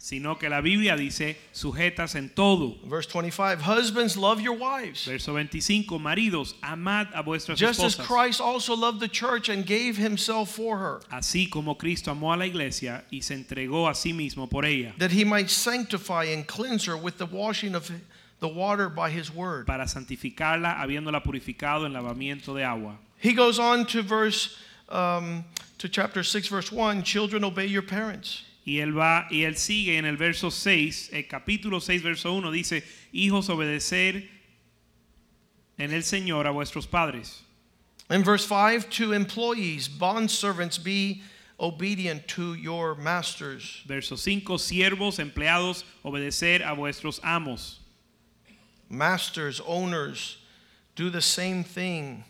Sino 0.07 0.39
que 0.39 0.49
la 0.49 0.61
Biblia 0.61 0.97
dice 0.97 1.37
sujetas 1.53 2.15
en 2.15 2.29
todo. 2.29 2.77
Verse 2.85 3.09
25 3.09 3.61
Husbands, 3.61 4.17
love 4.17 4.41
your 4.41 4.57
wives. 4.57 5.05
Verso 5.05 5.33
25, 5.35 5.99
maridos, 5.99 6.55
amad 6.63 7.09
a 7.13 7.25
vuestras 7.25 7.59
Just 7.59 7.83
as. 7.83 7.97
Christ 7.97 8.41
also 8.41 8.77
loved 8.77 9.01
the 9.01 9.09
church 9.09 9.49
and 9.49 9.67
gave 9.67 9.97
himself 9.97 10.55
for 10.55 10.79
her, 10.79 11.01
Así 11.11 11.51
como 11.51 11.75
Cristo 11.75 12.13
amó 12.13 12.33
a 12.33 12.37
la 12.37 12.45
iglesia 12.45 13.03
y 13.11 13.19
se 13.19 13.35
entregó 13.35 13.89
a 13.89 13.95
sí 13.97 14.13
mismo 14.13 14.49
por 14.49 14.65
ella, 14.65 14.95
that 14.99 15.11
he 15.11 15.25
might 15.25 15.51
sanctify 15.51 16.23
and 16.23 16.47
cleanse 16.47 16.85
her 16.85 16.97
with 16.97 17.19
the 17.19 17.27
washing 17.27 17.75
of 17.75 17.91
the 18.39 18.47
water 18.47 18.89
by 18.89 19.11
his 19.11 19.35
word. 19.35 19.67
para 19.67 19.89
santificarla, 19.89 20.79
habiéndola 20.79 21.21
purificado 21.25 21.85
en 21.85 21.93
lavamiento 21.93 22.55
de 22.55 22.63
agua. 22.63 22.97
He 23.19 23.33
goes 23.33 23.59
on 23.59 23.85
to 23.87 24.03
verse 24.03 24.57
um, 24.89 25.45
to 25.79 25.89
chapter 25.89 26.23
6 26.23 26.47
verse 26.47 26.71
1, 26.71 27.03
children 27.03 27.43
obey 27.43 27.67
your 27.67 27.83
parents. 27.83 28.45
Y 28.67 28.81
él 28.81 28.93
va 28.99 29.29
y 29.31 29.45
él 29.45 29.57
sigue 29.57 29.97
en 29.97 30.05
el 30.05 30.17
verso 30.17 30.51
6, 30.51 31.11
el 31.13 31.29
capítulo 31.29 31.81
6 31.81 32.03
verso 32.03 32.35
1 32.35 32.51
dice, 32.51 32.83
"Hijos 33.13 33.49
obedecer 33.49 34.29
en 35.79 35.93
el 35.93 36.03
Señor 36.03 36.49
a 36.49 36.51
vuestros 36.51 36.87
padres." 36.89 37.45
In 38.11 38.25
verse 38.25 38.45
5, 38.45 38.91
to 38.91 39.13
employees, 39.13 39.89
bondservants, 39.89 40.79
be 40.83 41.23
obedient 41.59 42.27
to 42.27 42.55
your 42.55 42.97
masters. 42.97 43.83
Verso 43.87 44.17
5, 44.17 44.59
siervos, 44.59 45.19
empleados, 45.19 45.85
obedecer 46.05 46.61
a 46.61 46.75
vuestros 46.75 47.21
amos. 47.23 47.79
Masters, 48.89 49.61
owners, 49.65 50.39
do 50.97 51.09
the 51.09 51.23
same 51.23 51.63
thing 51.63 52.25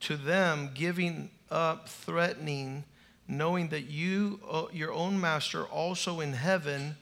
to 0.00 0.16
them, 0.16 0.72
giving 0.74 1.30
up, 1.50 1.88
threatening, 1.88 2.84
knowing 3.28 3.68
that 3.68 3.90
you, 3.90 4.40
uh, 4.50 4.64
your 4.72 4.92
own 4.92 5.20
master, 5.20 5.64
also 5.64 6.20
in 6.20 6.32
heaven, 6.32 6.96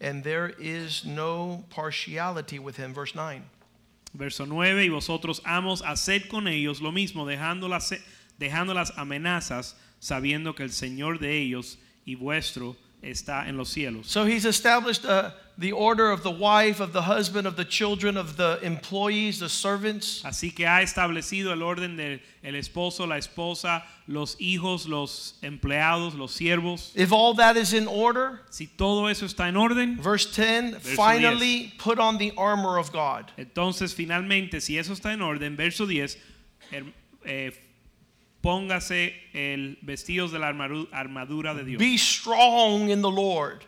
and 0.00 0.24
there 0.24 0.52
is 0.58 1.04
no 1.04 1.64
partiality 1.70 2.58
with 2.58 2.76
him. 2.76 2.94
Verse 2.94 3.14
9. 3.14 3.42
Verso 4.12 4.44
9, 4.44 4.84
y 4.84 4.88
vosotros 4.88 5.40
amos, 5.44 5.82
haced 5.82 6.28
con 6.28 6.48
ellos 6.48 6.80
lo 6.80 6.90
mismo, 6.90 7.24
dejando 7.24 7.68
las, 7.68 7.92
dejando 8.38 8.74
las 8.74 8.90
amenazas, 8.96 9.74
sabiendo 10.00 10.54
que 10.56 10.64
el 10.64 10.70
Señor 10.70 11.20
de 11.20 11.38
ellos 11.38 11.76
y 12.04 12.16
vuestro 12.16 12.76
está 13.02 13.48
en 13.48 13.56
los 13.56 13.70
cielos. 13.70 14.06
So 14.06 14.24
he's 14.24 14.44
established 14.44 15.04
uh, 15.04 15.30
the 15.56 15.72
order 15.72 16.10
of 16.10 16.22
the 16.22 16.30
wife, 16.30 16.80
of 16.80 16.92
the 16.92 17.02
husband, 17.02 17.46
of 17.46 17.56
the 17.56 17.64
children, 17.64 18.16
of 18.16 18.36
the 18.36 18.58
employees, 18.62 19.38
the 19.38 19.48
servants. 19.48 20.22
Así 20.24 20.54
que 20.54 20.66
ha 20.66 20.82
establecido 20.82 21.52
el 21.52 21.62
orden 21.62 21.96
del 21.96 22.20
el 22.42 22.54
esposo, 22.54 23.06
la 23.06 23.16
esposa, 23.16 23.82
los 24.06 24.36
hijos, 24.40 24.86
los 24.88 25.34
empleados, 25.42 26.14
los 26.14 26.32
siervos. 26.32 26.92
If 26.94 27.12
all 27.12 27.34
that 27.34 27.56
is 27.56 27.72
in 27.74 27.86
order, 27.86 28.40
Si 28.50 28.66
todo 28.66 29.06
eso 29.06 29.26
está 29.26 29.48
en 29.48 29.56
orden, 29.56 29.96
verse 29.96 30.26
10, 30.26 30.72
Verso 30.72 30.96
finally 30.96 31.72
put 31.78 31.98
on 31.98 32.18
the 32.18 32.32
armor 32.36 32.78
of 32.78 32.92
God. 32.92 33.30
entonces 33.36 33.94
finalmente, 33.94 34.60
si 34.60 34.78
eso 34.78 34.92
está 34.92 35.12
en 35.12 35.20
orden, 35.20 35.56
verso 35.56 35.86
10, 35.86 36.16
eh, 37.24 37.52
póngase 38.42 39.12
el 39.32 39.76
vestidos 39.84 40.32
de 40.32 40.38
la 40.38 40.48
armadura 40.48 41.54
de 41.54 41.64
Dios. 41.64 41.78
Be 41.78 41.96
strong 41.96 42.90
in 42.90 43.02
the 43.02 43.10
Lord 43.10 43.64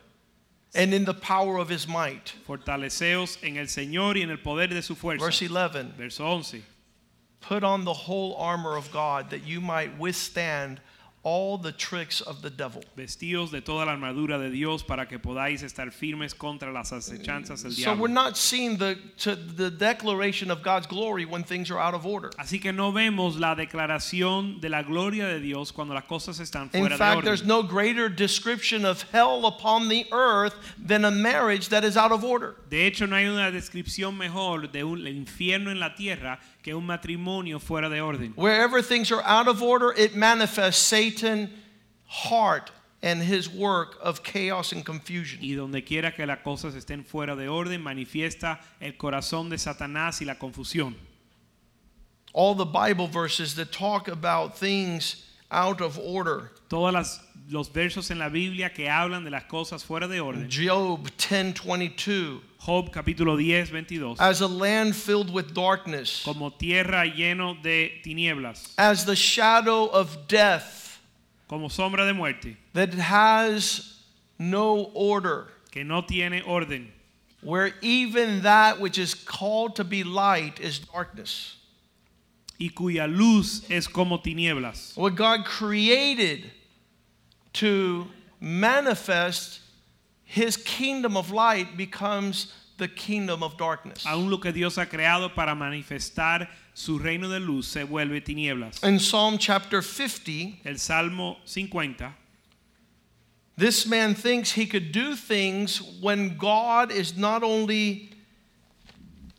and 0.73 0.93
in 0.93 1.05
the 1.05 1.13
power 1.13 1.57
of 1.57 1.69
his 1.69 1.87
might. 1.87 2.33
Fortaleceos 2.47 3.37
en 3.43 3.57
el 3.57 3.65
Señor 3.65 4.15
y 4.15 4.21
en 4.21 4.29
el 4.29 4.37
poder 4.37 4.69
de 4.69 4.81
su 4.81 4.95
fuerza. 4.95 5.19
Verse 5.19 5.41
11, 5.41 5.93
Verso 5.97 6.25
11. 6.25 6.63
put 7.43 7.63
on 7.63 7.83
the 7.83 7.93
whole 7.93 8.35
armor 8.37 8.75
of 8.75 8.91
God 8.91 9.29
that 9.29 9.45
you 9.45 9.61
might 9.61 9.99
withstand 9.99 10.79
all 11.23 11.57
the 11.57 11.71
tricks 11.71 12.19
of 12.21 12.41
the 12.41 12.49
devil. 12.49 12.83
Vestíos 12.97 13.49
de 13.49 13.61
toda 13.61 13.85
la 13.85 13.93
armadura 13.93 14.37
de 14.37 14.49
Dios 14.49 14.83
para 14.83 15.05
que 15.05 15.17
podáis 15.17 15.63
estar 15.63 15.91
firmes 15.91 16.33
contra 16.37 16.71
las 16.71 16.91
acechanzas 16.91 17.63
del 17.63 17.71
So 17.71 17.95
we're 17.95 18.09
not 18.09 18.37
seeing 18.37 18.77
the, 18.77 18.97
to 19.19 19.35
the 19.35 19.71
declaration 19.71 20.51
of 20.51 20.61
God's 20.61 20.85
glory 20.85 21.25
when 21.25 21.43
things 21.43 21.71
are 21.71 21.79
out 21.79 21.93
of 21.93 22.05
order. 22.05 22.29
Así 22.37 22.61
que 22.61 22.73
no 22.73 22.91
vemos 22.91 23.39
la 23.39 23.55
declaración 23.55 24.59
de 24.59 24.69
la 24.69 24.83
gloria 24.83 25.27
de 25.27 25.39
Dios 25.39 25.71
cuando 25.71 25.93
las 25.93 26.03
cosas 26.03 26.39
están 26.39 26.69
In 26.73 26.81
fuera 26.81 26.89
de 26.89 26.97
fact, 26.97 27.23
there's 27.23 27.45
no 27.45 27.63
greater 27.63 28.09
description 28.09 28.85
of 28.85 29.03
hell 29.11 29.45
upon 29.45 29.87
the 29.87 30.05
earth 30.11 30.55
than 30.77 31.05
a 31.05 31.11
marriage 31.11 31.69
that 31.69 31.85
is 31.85 31.95
out 31.95 32.11
of 32.11 32.23
order. 32.25 32.55
De 32.69 32.85
hecho, 32.85 33.05
no 33.05 33.15
hay 33.15 33.27
una 33.27 33.49
descripción 33.49 34.17
mejor 34.17 34.67
de 34.71 34.83
un 34.83 35.07
infierno 35.07 35.71
en 35.71 35.79
la 35.79 35.95
tierra 35.95 36.39
que 36.63 36.73
un 36.73 36.85
matrimonio 36.85 37.59
fuera 37.59 37.89
de 37.89 37.99
orden. 37.99 38.33
Wherever 38.35 38.81
things 38.81 39.11
are 39.11 39.21
out 39.23 39.47
of 39.47 39.61
order, 39.61 39.93
it 39.95 40.15
manifests 40.15 40.81
Satan's 40.81 41.49
heart 42.07 42.71
and 43.01 43.21
his 43.21 43.49
work 43.49 43.97
of 44.01 44.23
chaos 44.23 44.71
and 44.71 44.85
confusion. 44.85 45.39
Y 45.41 45.55
donde 45.55 45.85
quiera 45.85 46.15
que 46.15 46.25
las 46.25 46.39
cosas 46.39 46.73
estén 46.73 47.05
fuera 47.05 47.35
de 47.35 47.49
orden, 47.49 47.81
manifiesta 47.81 48.59
el 48.79 48.93
corazón 48.93 49.49
de 49.49 49.57
Satanás 49.57 50.21
y 50.21 50.25
la 50.25 50.35
confusión. 50.35 50.95
All 52.31 52.55
the 52.55 52.65
Bible 52.65 53.07
verses 53.07 53.55
that 53.55 53.71
talk 53.71 54.07
about 54.07 54.57
things 54.57 55.29
out 55.53 55.79
of 55.81 55.97
order. 55.99 56.51
Todos 56.69 56.91
las- 56.93 57.19
los 57.49 57.69
versos 57.69 58.09
en 58.09 58.19
la 58.19 58.29
Biblia 58.29 58.73
que 58.73 58.89
hablan 58.89 59.23
de 59.23 59.29
las 59.29 59.43
cosas 59.43 59.83
fuera 59.83 60.07
de 60.07 60.19
orden. 60.19 60.49
Job 60.49 61.09
10:22 61.17 62.41
Job 62.59 62.91
capítulo 62.91 63.35
10, 63.37 63.69
22. 63.71 64.19
As 64.19 64.41
a 64.41 64.47
land 64.47 64.95
filled 64.95 65.29
with 65.29 65.53
darkness, 65.53 66.21
Como 66.23 66.49
tierra 66.51 67.05
lleno 67.05 67.61
de 67.61 68.01
tinieblas, 68.03 68.73
as 68.77 69.05
the 69.05 69.15
shadow 69.15 69.85
of 69.91 70.27
death 70.27 70.99
como 71.49 71.67
sombra 71.67 72.05
de 72.05 72.13
muerte, 72.13 72.55
that 72.73 72.93
has 72.93 73.99
no 74.39 74.89
order, 74.95 75.47
que 75.71 75.83
no 75.83 76.01
tiene 76.01 76.41
orden, 76.45 76.91
where 77.41 77.73
even 77.81 78.41
that 78.43 78.79
which 78.79 78.97
is 78.97 79.13
called 79.13 79.75
to 79.75 79.83
be 79.83 80.03
light 80.03 80.59
is 80.61 80.79
darkness. 80.79 81.57
Y 82.59 82.69
cuya 82.69 83.07
luz 83.07 83.69
es 83.69 83.87
como 83.87 84.19
tinieblas. 84.19 84.95
What 84.95 85.15
God 85.15 85.45
created 85.45 86.51
to 87.53 88.07
manifest 88.39 89.61
his 90.23 90.57
kingdom 90.57 91.15
of 91.15 91.31
light 91.31 91.77
becomes 91.77 92.53
the 92.77 92.87
kingdom 92.87 93.43
of 93.43 93.57
darkness. 93.57 94.05
Aún 94.05 94.29
lo 94.29 94.37
que 94.37 94.51
Dios 94.51 94.77
ha 94.77 94.85
creado 94.85 95.33
para 95.33 95.55
manifestar 95.55 96.47
su 96.73 96.97
reino 96.97 97.29
de 97.29 97.39
luz 97.39 97.67
se 97.67 97.83
vuelve 97.83 98.21
tinieblas. 98.21 98.83
In 98.83 98.99
Psalm 98.99 99.37
chapter 99.37 99.81
50, 99.81 100.61
El 100.65 100.77
Salmo 100.77 101.37
50 101.45 102.15
this 103.55 103.85
man 103.85 104.15
thinks 104.15 104.51
he 104.51 104.65
could 104.65 104.91
do 104.91 105.15
things 105.15 105.81
when 106.01 106.37
God 106.37 106.91
is 106.91 107.15
not 107.15 107.43
only 107.43 108.09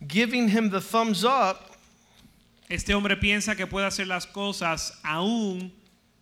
giving 0.07 0.49
him 0.49 0.71
the 0.71 0.81
thumbs 0.81 1.25
up, 1.25 1.74
Este 2.69 2.95
hombre 2.95 3.17
piensa 3.17 3.57
que 3.57 3.67
puede 3.67 3.87
hacer 3.87 4.07
las 4.07 4.27
cosas 4.27 4.99
aún 5.03 5.73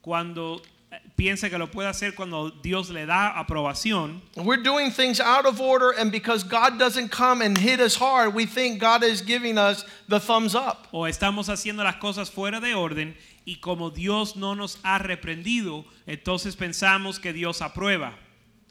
cuando 0.01 0.61
eh, 0.91 1.01
piensa 1.17 1.49
que 1.49 1.57
lo 1.57 1.69
puede 1.69 1.89
hacer 1.89 2.15
cuando 2.15 2.51
Dios 2.51 2.91
le 2.91 3.07
da 3.07 3.39
aprobación. 3.39 4.21
we're 4.37 4.63
doing 4.63 4.91
things 4.91 5.21
out 5.21 5.47
of 5.47 5.61
order, 5.61 5.93
and 5.93 6.11
because 6.11 6.43
God 6.43 6.79
doesn't 6.79 7.11
come 7.11 7.41
and 7.43 7.57
hit 7.57 7.81
us 7.81 7.95
hard, 7.95 8.35
we 8.35 8.45
think 8.45 8.81
God 8.81 9.05
is 9.05 9.23
giving 9.23 9.57
us 9.57 9.85
the 10.09 10.19
thumbs 10.19 10.55
up. 10.55 10.89
O 10.93 11.07
estamos 11.07 11.49
haciendo 11.49 11.85
las 11.85 11.97
cosas 11.97 12.29
fuera 12.29 12.61
de 12.61 12.75
orden 12.75 13.15
y 13.47 13.57
como 13.61 13.91
Dios 13.91 14.37
no 14.37 14.55
nos 14.55 14.77
ha 14.85 14.99
reprendido, 14.99 15.85
entonces 16.07 16.57
pensamos 16.57 17.21
que 17.21 17.33
Dios 17.33 17.61
aprueba. 17.61 18.15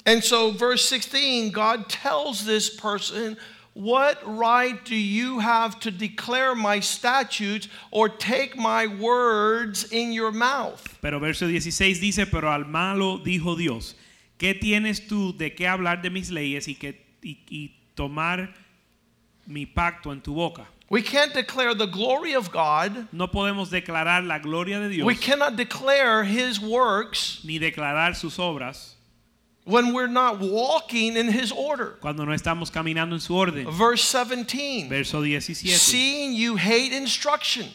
And 0.05 0.23
so, 0.23 0.51
verse 0.51 0.89
16, 0.89 1.51
God 1.51 1.87
tells 1.87 2.43
this 2.45 2.69
person, 2.69 3.37
What 3.73 4.19
right 4.25 4.83
do 4.83 4.95
you 4.95 5.39
have 5.39 5.79
to 5.81 5.91
declare 5.91 6.55
my 6.55 6.81
statutes 6.81 7.69
or 7.89 8.09
take 8.09 8.57
my 8.57 8.85
words 8.87 9.91
in 9.91 10.11
your 10.11 10.31
mouth? 10.33 10.99
Pero 11.01 11.19
verso 11.19 11.47
16 11.47 12.01
dice, 12.01 12.25
pero 12.29 12.49
al 12.49 12.65
malo 12.65 13.19
dijo 13.19 13.57
Dios, 13.57 13.95
¿qué 14.37 14.53
tienes 14.59 15.07
tú 15.07 15.37
de 15.37 15.51
qué 15.51 15.67
hablar 15.67 16.01
de 16.01 16.09
mis 16.09 16.29
leyes 16.29 16.67
y, 16.67 16.75
que, 16.75 17.01
y, 17.23 17.37
y 17.49 17.71
tomar 17.95 18.53
mi 19.47 19.65
pacto 19.65 20.11
en 20.11 20.19
tu 20.19 20.33
boca? 20.33 20.67
We 20.89 21.01
can't 21.01 21.33
declare 21.33 21.73
the 21.73 21.87
glory 21.87 22.35
of 22.35 22.51
God. 22.51 23.07
No 23.13 23.29
podemos 23.29 23.69
declarar 23.69 24.27
la 24.27 24.39
gloria 24.39 24.81
de 24.81 24.89
Dios 24.89 25.05
We 25.05 25.15
cannot 25.15 25.55
declare 25.55 26.25
his 26.25 26.59
works 26.59 27.39
ni 27.45 27.57
declarar 27.57 28.17
sus 28.17 28.37
obras 28.37 28.95
when 29.65 29.93
we're 29.93 30.07
not 30.07 30.39
walking 30.39 31.15
in 31.15 31.27
his 31.27 31.51
order. 31.51 31.97
cuando 32.01 32.25
no 32.25 32.33
estamos 32.33 32.71
caminando 32.71 33.13
en 33.13 33.19
su 33.19 33.35
orden. 33.35 33.65
Verse 33.71 34.03
17 34.03 34.89
Verso 34.89 35.21
17. 35.21 35.75
Seeing 35.77 36.33
you 36.33 36.55
hate 36.57 36.91
instruction 36.93 37.67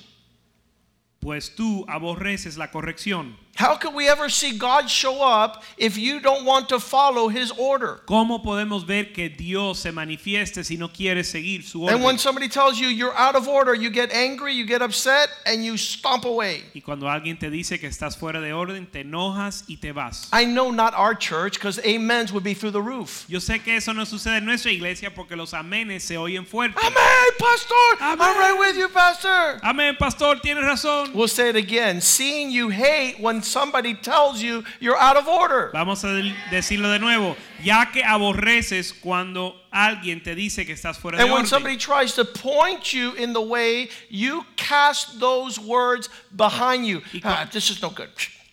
Pues 1.21 1.55
tú 1.55 1.85
aborreces 1.89 2.57
la 2.57 2.71
corrección 2.71 3.37
How 3.57 3.75
can 3.75 3.95
we 3.95 4.07
ever 4.07 4.29
see 4.29 4.59
God 4.59 4.91
show 4.91 5.23
up 5.23 5.63
if 5.79 5.97
you 5.97 6.21
don't 6.21 6.45
want 6.45 6.69
to 6.69 6.79
follow 6.79 7.29
his 7.29 7.51
order? 7.53 8.01
¿Cómo 8.07 8.43
podemos 8.45 8.87
ver 8.87 9.15
que 9.15 9.31
Dios 9.31 9.79
se 9.79 9.93
manifieste 9.93 10.63
si 10.63 10.77
no 10.77 10.89
quieres 10.89 11.31
seguir 11.31 11.63
su 11.65 11.83
orden? 11.83 11.97
And 11.97 12.05
when 12.05 12.19
somebody 12.19 12.49
tells 12.49 12.79
you 12.79 12.89
you're 12.89 13.17
out 13.17 13.35
of 13.35 13.49
order, 13.49 13.75
you 13.75 13.89
get 13.89 14.13
angry, 14.13 14.53
you 14.53 14.67
get 14.67 14.83
upset, 14.83 15.31
and 15.47 15.65
you 15.65 15.79
stomp 15.79 16.27
away. 16.27 16.65
Y 16.75 16.83
cuando 16.83 17.07
alguien 17.07 17.39
te 17.39 17.49
dice 17.49 17.81
que 17.81 17.89
estás 17.89 18.15
fuera 18.15 18.43
de 18.43 18.53
orden, 18.53 18.87
te 18.87 19.01
enojas 19.01 19.65
y 19.69 19.77
te 19.77 19.91
vas. 19.91 20.29
I 20.35 20.45
know 20.45 20.71
not 20.71 20.93
our 20.95 21.15
church 21.15 21.55
because 21.55 21.79
amens 21.79 22.35
would 22.35 22.45
be 22.45 22.53
through 22.53 22.73
the 22.73 22.83
roof. 22.83 23.25
Yo 23.27 23.39
sé 23.39 23.65
que 23.65 23.77
eso 23.77 23.93
no 23.95 24.05
sucede 24.05 24.37
en 24.37 24.45
nuestra 24.45 24.71
iglesia 24.71 25.15
porque 25.15 25.35
los 25.35 25.55
amenes 25.55 26.03
se 26.03 26.17
oyen 26.17 26.45
fuertes. 26.47 26.77
Amen, 26.85 27.31
Pastor. 27.39 27.77
I'm 28.01 28.19
right 28.19 28.59
with 28.59 28.77
you, 28.77 28.89
Pastor. 28.89 29.61
Amén, 29.63 29.97
pastor, 29.99 30.37
tienes 30.41 30.63
razón. 30.63 31.15
We'll 31.15 31.29
say 31.29 31.49
it 31.49 31.57
again. 31.57 32.03
Seeing 32.03 32.51
you 32.51 32.69
hate 32.69 33.19
when 33.19 33.41
somebody 33.47 33.95
tells 33.95 34.43
you 34.43 34.65
you're 34.81 34.99
out 34.99 35.17
of 35.17 35.27
order. 35.29 35.71
Vamos 35.73 36.05
a 36.05 36.09
decirlo 36.51 36.91
de 36.91 36.99
nuevo, 36.99 37.37
ya 37.63 37.87
que 37.93 38.03
aborreces 38.03 38.93
cuando 38.93 39.55
alguien 39.73 40.23
te 40.23 40.35
dice 40.35 40.67
que 40.67 40.75
estás 40.75 40.99
fuera 40.99 41.19
de 41.19 41.25
And 41.25 41.33
when 41.33 41.47
somebody 41.47 41.77
tries 41.77 42.15
to 42.15 42.25
point 42.25 42.93
you 42.93 43.13
in 43.15 43.33
the 43.33 43.41
way, 43.41 43.89
you 44.11 44.45
cast 44.57 45.21
those 45.21 45.59
words 45.59 46.09
behind 46.35 46.87
you. 46.87 47.03
Ah, 47.25 47.49
this 47.51 47.71
is 47.71 47.81
no 47.81 47.91
good. 47.91 48.11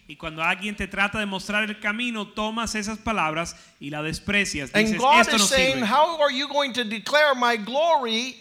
Y 0.08 0.16
cuando 0.16 0.44
alguien 0.44 0.76
te 0.76 0.88
trata 0.88 1.18
de 1.18 1.26
mostrar 1.26 1.64
el 1.64 1.80
camino, 1.80 2.28
tomas 2.28 2.76
esas 2.76 2.98
palabras 2.98 3.56
y 3.80 3.90
la 3.90 4.02
desprecias. 4.02 4.70
And 4.74 4.98
God 4.98 5.22
esto 5.22 5.38
no 5.38 5.44
is 5.44 5.50
saying, 5.50 5.76
sirve. 5.78 5.88
How 5.88 6.22
are 6.22 6.32
you 6.32 6.48
going 6.50 6.74
to 6.74 6.84
declare 6.84 7.34
my 7.36 7.56
glory 7.56 8.36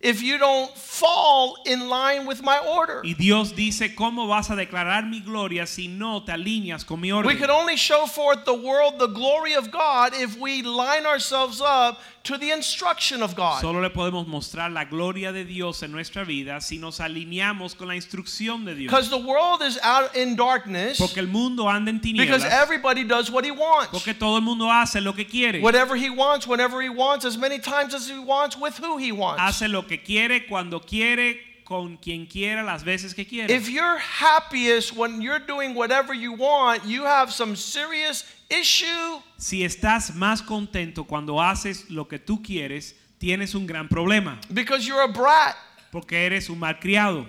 if 0.00 0.22
you 0.22 0.38
don't 0.38 0.70
fall 0.76 1.56
in 1.66 1.88
line 1.88 2.24
with 2.26 2.42
my 2.42 2.58
order? 2.58 3.00
Y 3.04 3.14
Dios 3.14 3.52
dice, 3.54 3.94
¿cómo 3.96 4.28
vas 4.28 4.50
a 4.50 4.54
declarar 4.56 5.08
mi 5.08 5.20
gloria 5.20 5.66
si 5.66 5.88
no 5.88 6.22
te 6.22 6.32
alineas 6.32 6.84
con 6.84 7.00
mi 7.00 7.10
We 7.12 7.18
orden? 7.18 7.36
can 7.38 7.50
only 7.50 7.76
show 7.76 8.06
forth 8.06 8.44
the 8.44 8.54
world 8.54 8.98
the 8.98 9.08
glory 9.08 9.54
of 9.54 9.70
God 9.72 10.12
if 10.14 10.38
we 10.38 10.62
line 10.62 11.04
ourselves 11.06 11.60
up 11.60 11.98
to 12.28 12.36
the 12.36 12.50
instruction 12.50 13.22
of 13.22 13.34
God. 13.34 13.62
Solo 13.62 13.80
le 13.80 13.88
podemos 13.88 14.26
mostrar 14.26 14.70
la 14.70 14.84
gloria 14.84 15.32
de 15.32 15.46
Dios 15.46 15.82
en 15.82 15.90
nuestra 15.90 16.24
vida 16.24 16.60
si 16.60 16.76
nos 16.76 17.00
alineamos 17.00 17.74
con 17.74 17.88
la 17.88 17.94
instrucción 17.94 18.66
de 18.66 18.74
Dios. 18.74 18.90
Because 18.90 19.08
the 19.08 19.16
world 19.16 19.62
is 19.62 19.78
out 19.82 20.14
in 20.14 20.36
darkness 20.36 20.98
Porque 20.98 21.20
el 21.20 21.28
mundo 21.28 21.70
anda 21.70 21.90
en 21.90 22.00
tinieblas. 22.00 22.26
because 22.26 22.44
everybody 22.44 23.02
does 23.02 23.30
what 23.30 23.46
he 23.46 23.50
wants. 23.50 23.90
Porque 23.90 24.12
todo 24.12 24.36
el 24.36 24.42
mundo 24.42 24.70
hace 24.70 25.00
lo 25.00 25.14
que 25.14 25.24
quiere. 25.24 25.62
Whatever 25.62 25.96
he 25.96 26.10
wants, 26.10 26.46
whenever 26.46 26.82
he 26.82 26.90
wants, 26.90 27.24
as 27.24 27.38
many 27.38 27.58
times 27.58 27.94
as 27.94 28.10
he 28.10 28.18
wants, 28.18 28.58
with 28.58 28.76
who 28.76 28.98
he 28.98 29.10
wants. 29.10 29.40
Hace 29.40 29.66
lo 29.68 29.86
que 29.86 29.96
quiere, 29.96 30.46
cuando 30.46 30.80
quiere, 30.80 31.47
con 31.68 31.98
quien 31.98 32.24
quiera, 32.24 32.62
las 32.62 32.82
veces 32.82 33.14
que 33.14 33.26
quiera. 33.26 33.52
If 33.52 33.68
you're 33.68 33.98
happiest 33.98 34.96
when 34.96 35.20
you're 35.20 35.38
doing 35.38 35.74
whatever 35.74 36.14
you 36.14 36.32
want, 36.32 36.86
you 36.86 37.04
have 37.04 37.30
some 37.30 37.54
serious 37.54 38.24
issue. 38.48 39.20
Si 39.36 39.62
estás 39.62 40.14
más 40.14 40.40
contento 40.40 41.04
cuando 41.06 41.42
haces 41.42 41.90
lo 41.90 42.08
que 42.08 42.18
tú 42.18 42.42
quieres, 42.42 42.94
tienes 43.18 43.54
un 43.54 43.66
gran 43.66 43.86
problema. 43.86 44.40
Because 44.50 44.86
you're 44.86 45.02
a 45.02 45.12
brat. 45.12 45.56
Porque 45.92 46.24
eres 46.24 46.48
un 46.48 46.58
malcriado. 46.58 47.26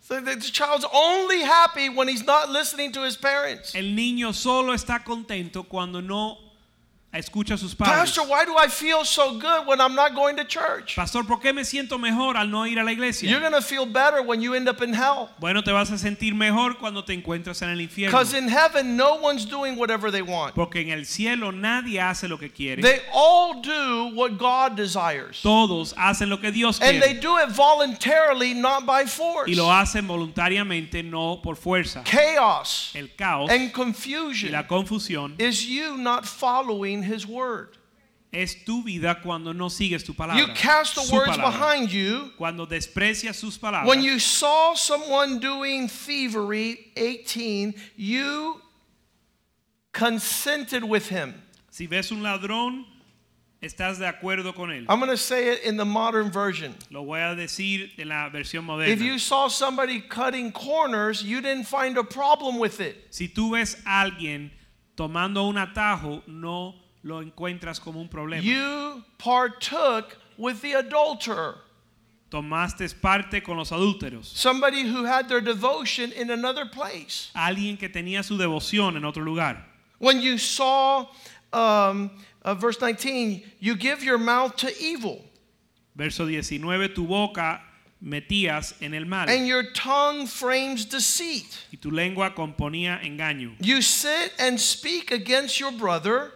So 0.00 0.20
the 0.20 0.36
child's 0.36 0.86
only 0.92 1.40
happy 1.40 1.88
when 1.88 2.06
he's 2.06 2.24
not 2.24 2.50
listening 2.50 2.92
to 2.92 3.02
his 3.02 3.16
parents. 3.16 3.74
El 3.74 3.96
niño 3.96 4.32
solo 4.32 4.72
está 4.72 5.02
contento 5.02 5.64
cuando 5.64 6.00
no 6.00 6.43
escucha 7.18 7.54
a 7.54 7.58
sus 7.58 7.74
padres. 7.74 7.96
Pastor, 7.96 8.22
why 8.28 8.44
do 8.44 8.56
I 8.56 8.68
feel 8.68 9.04
so 9.04 9.38
good 9.38 9.66
when 9.66 9.80
I'm 9.80 9.94
not 9.94 10.14
going 10.14 10.36
to 10.36 10.44
church? 10.44 10.96
Pastor, 10.96 11.24
¿por 11.24 11.40
qué 11.40 11.52
me 11.54 11.62
siento 11.62 11.98
mejor 11.98 12.36
al 12.36 12.48
no 12.50 12.66
ir 12.66 12.78
a 12.78 12.84
la 12.84 12.92
iglesia? 12.92 13.28
You're 13.30 13.40
going 13.40 13.52
to 13.52 13.62
feel 13.62 13.86
better 13.86 14.22
when 14.22 14.40
you 14.40 14.54
end 14.54 14.68
up 14.68 14.82
in 14.82 14.92
hell. 14.92 15.30
Bueno, 15.38 15.62
te 15.62 15.72
vas 15.72 15.90
a 15.90 15.98
sentir 15.98 16.34
mejor 16.34 16.78
cuando 16.78 17.02
te 17.04 17.12
encuentras 17.12 17.62
en 17.62 17.70
el 17.70 17.80
infierno. 17.80 18.10
Because 18.10 18.34
in 18.34 18.48
heaven, 18.48 18.96
no 18.96 19.16
one's 19.16 19.44
doing 19.44 19.76
whatever 19.76 20.10
they 20.10 20.22
want. 20.22 20.54
Porque 20.54 20.76
en 20.76 20.90
el 20.90 21.04
cielo 21.04 21.50
nadie 21.52 22.00
hace 22.00 22.28
lo 22.28 22.38
que 22.38 22.50
quiere. 22.50 22.82
They 22.82 23.00
all 23.12 23.60
do 23.60 24.12
what 24.14 24.38
God 24.38 24.76
desires. 24.76 25.40
Todos 25.42 25.94
hacen 25.96 26.28
lo 26.28 26.38
que 26.38 26.50
Dios 26.50 26.80
And 26.80 27.00
they 27.02 27.14
quiere. 27.14 27.20
do 27.20 27.38
it 27.38 27.50
voluntarily, 27.50 28.54
not 28.54 28.86
by 28.86 29.04
force. 29.06 29.48
Y 29.50 29.54
lo 29.54 29.70
hacen 29.70 30.06
voluntariamente, 30.06 31.02
no 31.04 31.40
por 31.42 31.56
fuerza. 31.56 32.02
Chaos 32.04 32.92
El 32.94 33.08
caos 33.16 33.50
and 33.50 33.70
y 33.70 33.72
confusion 33.72 34.52
la 34.52 34.66
confusión 34.66 35.34
is 35.38 35.66
you 35.66 35.96
not 35.96 36.24
following 36.26 37.02
His 37.04 37.26
word. 37.26 37.76
es 38.34 38.64
tu 38.64 38.82
vida 38.82 39.20
cuando 39.22 39.52
no 39.52 39.68
sigues 39.68 40.04
tu 40.04 40.12
palabra. 40.12 40.38
You 40.38 40.48
cast 40.54 40.94
the 40.96 41.02
su 41.02 41.14
words 41.14 41.36
palabra. 41.36 41.52
behind 41.52 41.92
you. 41.92 42.32
Cuando 42.36 42.66
desprecias 42.66 43.36
sus 43.36 43.56
palabras. 43.56 43.86
When 43.86 44.02
you 44.02 44.18
saw 44.18 44.74
someone 44.74 45.38
doing 45.38 45.88
thievery, 45.88 46.92
18, 46.96 47.74
you 47.96 48.60
consented 49.92 50.84
with 50.84 51.08
him. 51.08 51.34
si 51.70 51.86
ves 51.86 52.10
un 52.10 52.22
ladrón, 52.22 52.84
estás 53.62 53.98
de 53.98 54.06
acuerdo 54.06 54.54
con 54.54 54.70
él. 54.70 54.84
I'm 54.88 54.98
going 54.98 55.10
to 55.10 55.16
say 55.16 55.48
it 55.48 55.62
in 55.62 55.76
the 55.76 55.84
modern 55.84 56.30
version. 56.30 56.74
Lo 56.90 57.04
voy 57.04 57.20
a 57.20 57.34
decir 57.34 57.90
en 57.98 58.08
la 58.08 58.30
versión 58.30 58.66
If 58.86 59.00
you 59.00 59.18
saw 59.18 59.48
somebody 59.48 60.00
cutting 60.00 60.52
corners, 60.52 61.22
you 61.22 61.40
didn't 61.40 61.64
find 61.64 61.96
a 61.96 62.04
problem 62.04 62.58
with 62.58 62.80
it. 62.80 62.96
Si 63.10 63.28
tú 63.28 63.52
ves 63.52 63.76
a 63.86 64.04
alguien 64.04 64.50
tomando 64.96 65.48
un 65.48 65.56
atajo, 65.56 66.22
no 66.26 66.74
lo 67.04 67.20
encuentras 67.22 67.78
como 67.80 68.00
un 68.00 68.08
problema. 68.08 68.42
You 68.42 69.04
partook 69.18 70.16
with 70.36 70.60
the 70.62 70.72
adulterer, 70.74 71.56
Tomaste 72.30 72.92
parte 73.00 73.42
con 73.44 73.56
los 73.58 73.70
adúlteros. 73.70 74.24
somebody 74.24 74.82
who 74.82 75.04
had 75.04 75.28
their 75.28 75.40
devotion 75.40 76.10
in 76.12 76.30
another 76.30 76.66
place. 76.66 77.30
Alguien 77.36 77.78
que 77.78 77.88
tenía 77.88 78.24
su 78.24 78.36
devoción 78.36 78.96
en 78.96 79.04
otro 79.04 79.22
lugar. 79.22 79.62
When 79.98 80.20
you 80.20 80.38
saw, 80.38 81.06
um, 81.52 82.10
uh, 82.44 82.54
verse 82.54 82.80
19, 82.80 83.44
you 83.60 83.76
give 83.76 84.02
your 84.02 84.18
mouth 84.18 84.56
to 84.56 84.72
evil, 84.80 85.22
Verso 85.94 86.26
19, 86.26 86.88
tu 86.92 87.06
boca 87.06 87.60
metías 88.02 88.74
en 88.82 88.94
el 88.94 89.04
mal 89.04 89.28
and 89.30 89.46
your 89.46 89.62
tongue 89.72 90.26
frames 90.26 90.84
deceit. 90.86 91.56
y 91.72 91.78
tu 91.80 91.90
lengua 91.92 92.34
componía 92.34 93.00
engaño. 93.04 93.54
You 93.60 93.80
sit 93.80 94.32
and 94.40 94.58
speak 94.60 95.12
against 95.12 95.60
your 95.60 95.70
brother, 95.70 96.32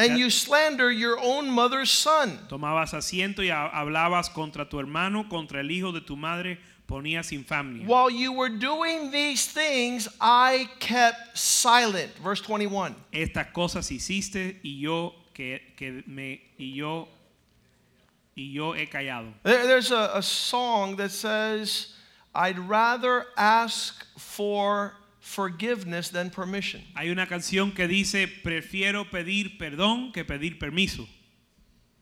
and 0.00 0.18
you 0.18 0.30
slander 0.30 0.90
your 0.90 1.18
own 1.20 1.50
mother's 1.50 1.90
son. 1.90 2.38
Tomabas 2.48 2.92
asiento 2.94 3.38
y 3.42 3.50
hablabas 3.50 4.28
contra 4.32 4.64
tu 4.68 4.78
hermano, 4.78 5.28
contra 5.28 5.60
el 5.60 5.70
hijo 5.70 5.92
de 5.92 6.00
tu 6.00 6.16
madre, 6.16 6.58
ponías 6.88 7.30
infamia. 7.32 7.86
While 7.86 8.10
you 8.10 8.32
were 8.32 8.48
doing 8.48 9.10
these 9.10 9.46
things, 9.46 10.08
I 10.20 10.68
kept 10.80 11.36
silent. 11.38 12.10
Verse 12.18 12.40
21. 12.40 12.94
Estas 13.12 13.52
cosas 13.52 13.90
hiciste 13.90 14.58
y 14.64 14.80
yo 14.80 15.14
que, 15.34 15.60
que 15.76 16.02
me 16.06 16.40
y 16.58 16.74
yo 16.74 17.08
y 18.36 18.52
yo 18.52 18.72
he 18.74 18.86
callado. 18.88 19.32
There- 19.44 19.66
There's 19.66 19.90
a, 19.92 20.10
a 20.14 20.22
song 20.22 20.96
that 20.96 21.10
says, 21.10 21.94
I'd 22.34 22.58
rather 22.58 23.26
ask 23.36 24.04
for 24.16 24.94
forgiveness 25.20 26.08
than 26.08 26.30
permission. 26.30 26.82
Hay 26.96 27.10
una 27.10 27.26
canción 27.26 27.74
que 27.74 27.86
dice, 27.86 28.26
prefiero 28.42 29.04
pedir 29.10 29.58
perdón 29.58 30.12
que 30.12 30.24
pedir 30.24 30.58
permiso. 30.58 31.06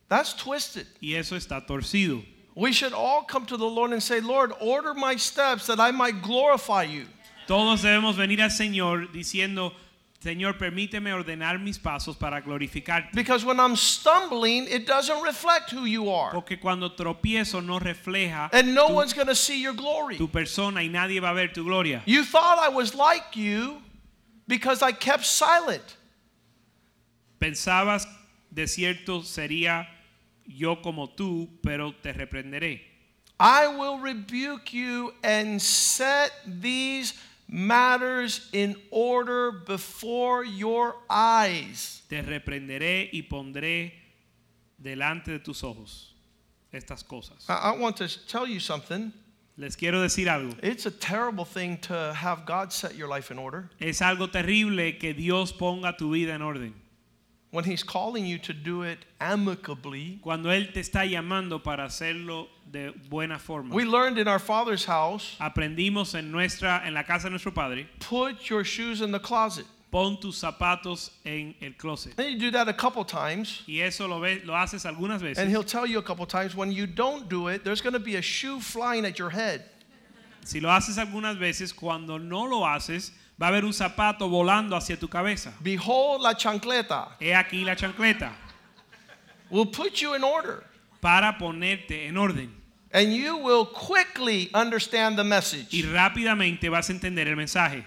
That's 0.08 0.34
twisted. 0.34 0.86
Y 1.00 1.14
eso 1.14 1.36
está 1.36 1.66
torcido. 1.66 2.24
We 2.54 2.72
should 2.72 2.92
all 2.92 3.22
come 3.22 3.46
to 3.46 3.56
the 3.56 3.68
Lord 3.68 3.92
and 3.92 4.02
say, 4.02 4.20
Lord, 4.20 4.52
order 4.60 4.94
my 4.94 5.16
steps 5.16 5.66
that 5.66 5.78
I 5.78 5.90
might 5.90 6.22
glorify 6.22 6.84
you. 6.84 7.06
Todos 7.46 7.82
debemos 7.82 8.16
venir 8.16 8.40
al 8.40 8.50
Señor 8.50 9.12
diciendo, 9.12 9.72
Señor, 10.20 10.58
permíteme 10.58 11.12
ordenar 11.12 11.60
mis 11.60 11.78
pasos 11.78 12.16
para 12.16 12.40
glorificarte. 12.40 13.10
Because 13.14 13.44
when 13.44 13.60
I'm 13.60 13.76
stumbling, 13.76 14.66
it 14.66 14.84
doesn't 14.84 15.22
reflect 15.22 15.70
who 15.70 15.84
you 15.84 16.10
are. 16.10 16.32
Porque 16.32 16.58
cuando 16.60 16.90
tropiezo 16.90 17.64
no 17.64 17.78
refleja 17.78 18.50
And 18.52 18.74
no 18.74 18.88
tu, 18.88 18.94
one's 18.94 19.12
going 19.12 19.28
to 19.28 19.36
see 19.36 19.62
your 19.62 19.74
glory. 19.74 20.16
tu 20.16 20.26
persona 20.26 20.80
y 20.82 20.88
nadie 20.88 21.20
va 21.20 21.30
a 21.30 21.34
ver 21.34 21.48
tu 21.48 21.62
gloria. 21.64 22.02
You 22.04 22.24
thought 22.24 22.58
I 22.58 22.68
was 22.68 22.96
like 22.96 23.36
you 23.36 23.80
because 24.48 24.82
I 24.82 24.90
kept 24.90 25.24
silent. 25.24 25.84
Pensabas, 27.40 28.04
de 28.52 28.66
cierto, 28.66 29.22
sería 29.22 29.86
yo 30.48 30.82
como 30.82 31.06
tú, 31.10 31.48
pero 31.62 31.92
te 32.02 32.12
reprenderé. 32.12 32.80
I 33.38 33.68
will 33.68 34.00
rebuke 34.00 34.72
you 34.72 35.14
and 35.22 35.62
set 35.62 36.32
these 36.44 37.14
matters 37.48 38.48
in 38.52 38.76
order 38.90 39.52
before 39.52 40.44
your 40.44 40.96
eyes. 41.08 42.02
Te 42.08 42.22
reprenderé 42.22 43.10
y 43.12 43.22
pondré 43.22 43.92
delante 44.80 45.32
de 45.32 45.38
tus 45.38 45.62
ojos 45.62 46.14
estas 46.72 47.02
cosas. 47.02 47.46
I, 47.48 47.72
I 47.72 47.78
want 47.78 47.96
to 47.96 48.08
tell 48.26 48.46
you 48.46 48.60
something. 48.60 49.12
Les 49.56 49.74
quiero 49.74 50.00
decir 50.00 50.28
algo. 50.28 50.54
It's 50.62 50.86
a 50.86 50.90
terrible 50.90 51.44
thing 51.44 51.78
to 51.78 52.14
have 52.14 52.46
God 52.46 52.72
set 52.72 52.94
your 52.94 53.08
life 53.08 53.32
in 53.32 53.38
order. 53.38 53.70
Es 53.80 54.00
algo 54.00 54.30
terrible 54.30 54.92
que 54.92 55.14
Dios 55.14 55.52
ponga 55.52 55.96
tu 55.98 56.12
vida 56.12 56.32
en 56.32 56.42
orden. 56.42 56.74
when 57.50 57.64
He's 57.64 57.82
calling 57.82 58.26
you 58.26 58.38
to 58.38 58.52
do 58.52 58.82
it 58.82 58.98
amicably. 59.20 60.18
Cuando 60.22 60.50
Él 60.50 60.72
te 60.72 60.80
está 60.80 61.06
llamando 61.06 61.62
para 61.62 61.84
hacerlo 61.84 62.48
de 62.70 62.92
buena 63.08 63.38
forma. 63.38 63.74
We 63.74 63.84
learned 63.84 64.18
in 64.18 64.28
our 64.28 64.38
Father's 64.38 64.84
house 64.84 65.36
Aprendimos 65.40 66.14
en 66.14 66.30
nuestra 66.30 66.82
en 66.84 66.94
la 66.94 67.02
casa 67.02 67.24
de 67.24 67.30
nuestro 67.30 67.52
padre, 67.52 67.86
put 68.00 68.48
your 68.48 68.64
shoes 68.64 69.00
in 69.00 69.10
the 69.12 69.20
closet. 69.20 69.66
pon 69.90 70.18
tus 70.20 70.42
zapatos 70.42 71.10
en 71.24 71.54
el 71.62 71.72
closet. 71.72 72.16
Then 72.16 72.32
you 72.32 72.38
do 72.38 72.50
that 72.52 72.68
a 72.68 72.74
couple 72.74 73.04
times. 73.04 73.62
Y 73.66 73.80
eso 73.80 74.06
lo 74.06 74.20
ves, 74.20 74.44
lo 74.44 74.54
haces 74.54 74.84
algunas 74.84 75.22
veces. 75.22 75.38
And 75.38 75.50
he'll 75.50 75.64
tell 75.64 75.86
you 75.86 75.98
a 75.98 76.02
couple 76.02 76.26
times 76.26 76.54
when 76.54 76.72
you 76.72 76.86
don't 76.86 77.28
do 77.28 77.48
it, 77.48 77.64
there's 77.64 77.80
going 77.80 77.94
to 77.94 77.98
be 77.98 78.16
a 78.16 78.22
shoe 78.22 78.60
flying 78.60 79.04
at 79.04 79.18
your 79.18 79.30
head. 79.30 79.64
Si 80.44 80.60
lo 80.60 80.68
haces 80.70 80.98
algunas 80.98 81.38
veces, 81.38 81.74
cuando 81.74 82.18
no 82.18 82.44
lo 82.44 82.60
haces, 82.60 83.12
va 83.40 83.46
a 83.46 83.50
haber 83.50 83.64
un 83.64 83.72
zapato 83.72 84.28
volando 84.28 84.76
hacia 84.76 84.96
tu 84.96 85.08
cabeza. 85.08 85.52
Behold 85.62 86.22
la 86.22 86.34
chancleta. 86.34 87.08
He 87.20 87.32
aquí 87.32 87.64
la 87.64 87.74
chancleta 87.74 88.32
Will 89.50 89.66
put 89.66 90.00
you 90.02 90.14
in 90.14 90.22
order. 90.22 90.64
para 91.00 91.38
ponerte 91.38 92.06
en 92.06 92.16
orden. 92.16 92.54
And 92.92 93.12
you 93.12 93.36
will 93.36 93.66
quickly 93.66 94.50
understand 94.54 95.18
the 95.18 95.22
Y 95.22 95.28
message. 95.28 95.70
rápidamente 95.84 96.70
vas 96.70 96.88
a 96.88 96.92
entender 96.94 97.28
el 97.28 97.36
mensaje. 97.36 97.84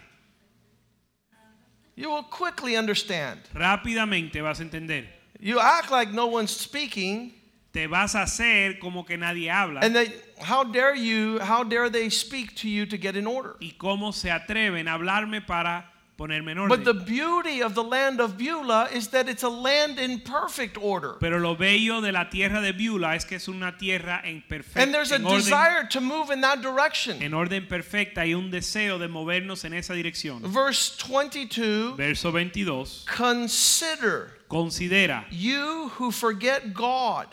You 1.96 2.10
will 2.12 2.24
quickly 2.24 2.76
understand. 2.78 3.40
Rápidamente 3.54 4.42
vas 4.42 4.60
a 4.60 4.64
entender. 4.64 5.06
You 5.40 5.60
act 5.60 5.92
like 5.92 6.12
no 6.12 6.28
one's 6.28 6.52
speaking, 6.52 7.34
Te 7.74 7.88
vas 7.88 8.16
a 8.16 8.24
hacer 8.24 8.80
como 8.80 9.04
que 9.04 9.18
nadie 9.18 9.50
habla. 9.50 9.80
and 9.82 9.96
they, 9.96 10.14
how 10.42 10.64
dare 10.64 10.94
you, 10.94 11.40
how 11.40 11.64
dare 11.64 11.90
they 11.90 12.10
speak 12.10 12.54
to 12.58 12.68
you 12.70 12.86
to 12.86 12.98
get 12.98 13.16
in 13.16 13.26
order? 13.26 13.56
y 13.62 13.74
cómo 13.78 14.14
se 14.14 14.30
atreven 14.30 14.88
a 14.88 14.98
hablarme 14.98 15.46
para 15.46 15.86
ponerme 16.16 16.52
en 16.52 16.68
But 16.68 16.84
the 16.84 16.94
beauty 16.94 17.62
of 17.62 17.74
the 17.74 17.84
land 17.84 18.20
of 18.20 18.38
Beulah 18.38 18.90
is 18.94 19.10
that 19.10 19.28
it's 19.28 19.44
a 19.44 19.50
land 19.50 20.00
in 20.00 20.20
perfect 20.20 20.78
order. 20.78 21.14
Pero 21.20 21.40
lo 21.40 21.56
bello 21.56 22.02
de 22.02 22.12
la 22.12 22.30
tierra 22.30 22.62
de 22.62 22.74
Beulah 22.74 23.16
es 23.16 23.26
que 23.26 23.38
es 23.38 23.48
una 23.48 23.78
tierra 23.78 24.22
en 24.24 24.44
And 24.76 24.94
there's 24.94 25.12
a 25.12 25.16
orden, 25.16 25.38
desire 25.38 25.88
to 25.90 26.02
move 26.02 26.30
in 26.30 26.42
that 26.42 26.62
direction. 26.62 27.22
en 27.22 27.34
orden 27.34 27.68
perfecta 27.68 28.26
y 28.26 28.34
un 28.34 28.52
deseo 28.52 29.00
de 29.00 29.08
movernos 29.08 29.66
en 29.66 29.74
esa 29.74 29.94
dirección. 29.94 30.42
Verse 30.44 30.96
22 31.08 31.96
Verso 31.98 32.32
22. 32.32 33.06
Consider 33.06 34.38
Considera 34.50 35.26
you 35.32 35.90
who 35.98 36.12
forget 36.12 36.74
God, 36.74 37.28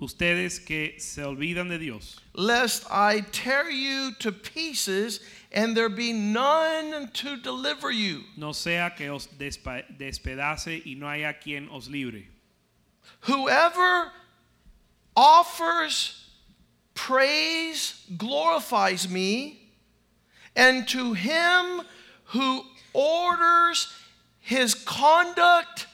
ustedes 0.00 0.64
que 0.64 0.94
se 0.98 1.22
olvidan 1.22 1.68
de 1.68 1.78
Dios, 1.78 2.20
lest 2.34 2.86
I 2.88 3.22
tear 3.32 3.68
you 3.68 4.12
to 4.20 4.30
pieces 4.30 5.20
and 5.52 5.76
there 5.76 5.88
be 5.88 6.12
none 6.12 7.10
to 7.12 7.36
deliver 7.36 7.90
you. 7.90 8.22
no 8.36 8.52
sea 8.52 8.90
que 8.96 9.12
os 9.12 9.26
despedace 9.26 10.82
y 10.86 10.94
no 10.96 11.06
haya 11.06 11.32
quien 11.32 11.68
os 11.70 11.88
libre. 11.88 12.26
Whoever 13.22 14.12
offers 15.16 16.28
praise 16.94 18.04
glorifies 18.16 19.08
me, 19.08 19.72
and 20.54 20.86
to 20.88 21.14
him 21.14 21.82
who 22.24 22.64
orders 22.92 23.92
his 24.40 24.74
conduct 24.74 25.86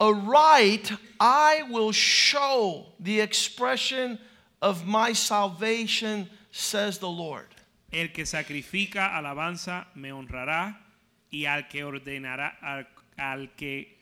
aright, 0.00 0.92
I 1.18 1.64
will 1.70 1.92
show 1.92 2.86
the 3.00 3.20
expression 3.20 4.18
of 4.62 4.86
my 4.86 5.12
salvation, 5.12 6.28
says 6.58 6.98
the 6.98 7.08
Lord. 7.08 7.48
El 7.92 8.08
que 8.08 8.24
sacrifica 8.24 9.16
alabanza 9.16 9.86
me 9.94 10.10
honrará 10.10 10.76
y 11.30 11.46
al 11.46 11.68
que 11.68 11.84
ordenará 11.84 12.58
al, 12.60 12.86
al 13.16 13.50
que 13.56 13.96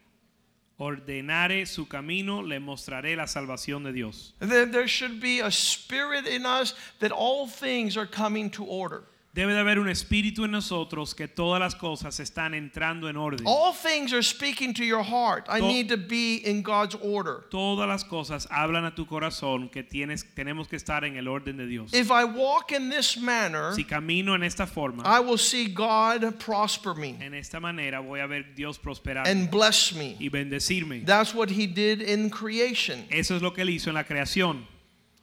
ordenare 0.79 1.66
su 1.66 1.87
camino 1.87 2.42
le 2.42 2.59
mostraré 2.59 3.14
la 3.14 3.27
salvación 3.27 3.85
de 3.85 3.92
Dios. 3.92 4.35
There, 4.40 4.66
there 4.66 4.88
should 4.88 5.21
be 5.21 5.40
a 5.40 5.51
spirit 5.51 6.27
in 6.27 6.45
us 6.47 6.75
that 7.01 7.12
all 7.12 7.47
things 7.47 7.97
are 7.97 8.07
coming 8.07 8.51
to 8.51 8.64
order. 8.64 9.05
Debe 9.37 9.53
de 9.53 9.61
haber 9.61 9.79
un 9.79 9.90
espíritu 9.90 10.46
en 10.46 10.51
nosotros 10.51 11.14
que 11.14 11.29
todas 11.29 11.61
las 11.61 11.75
cosas 11.75 12.18
están 12.20 12.55
entrando 12.55 13.07
en 13.11 13.18
orden. 13.18 13.44
All 13.46 13.75
things 13.75 14.14
are 14.14 14.22
speaking 14.22 14.72
to 14.72 14.83
your 14.83 15.03
heart. 15.05 15.46
I 15.51 15.61
To- 15.61 15.66
need 15.68 15.88
to 15.90 15.99
be 15.99 16.37
in 16.37 16.62
God's 16.62 16.96
order. 17.03 17.44
Todas 17.51 17.87
las 17.87 18.03
cosas 18.03 18.49
hablan 18.51 18.87
a 18.87 18.94
tu 18.94 19.05
corazón 19.05 19.68
que 19.70 19.83
tienes, 19.83 20.25
tenemos 20.35 20.68
que 20.68 20.77
estar 20.77 21.05
en 21.05 21.18
el 21.18 21.29
orden 21.29 21.59
de 21.59 21.66
Dios. 21.66 21.92
If 21.92 22.11
I 22.11 22.25
walk 22.25 22.72
in 22.72 22.88
this 22.88 23.18
manner, 23.18 23.75
Si 23.75 23.85
camino 23.85 24.35
en 24.35 24.42
esta 24.42 24.66
forma, 24.66 25.03
I 25.05 25.20
will 25.20 25.37
see 25.38 25.66
God 25.66 26.38
prosper 26.38 26.94
me 26.94 27.11
en 27.20 27.35
esta 27.35 27.61
manera 27.61 28.01
voy 28.01 28.20
a 28.20 28.27
ver 28.27 28.55
Dios 28.55 28.79
prosperar 28.79 29.29
and 29.29 29.51
bless 29.51 29.92
me. 29.94 30.16
y 30.18 30.31
bendecirme. 30.31 31.05
That's 31.05 31.35
what 31.35 31.51
He 31.51 31.66
did 31.66 32.01
in 32.01 32.31
creation. 32.31 33.05
Eso 33.11 33.37
es 33.37 33.42
lo 33.42 33.53
que 33.53 33.61
él 33.64 33.68
hizo 33.68 33.90
en 33.90 33.96
la 33.96 34.05
creación. 34.05 34.66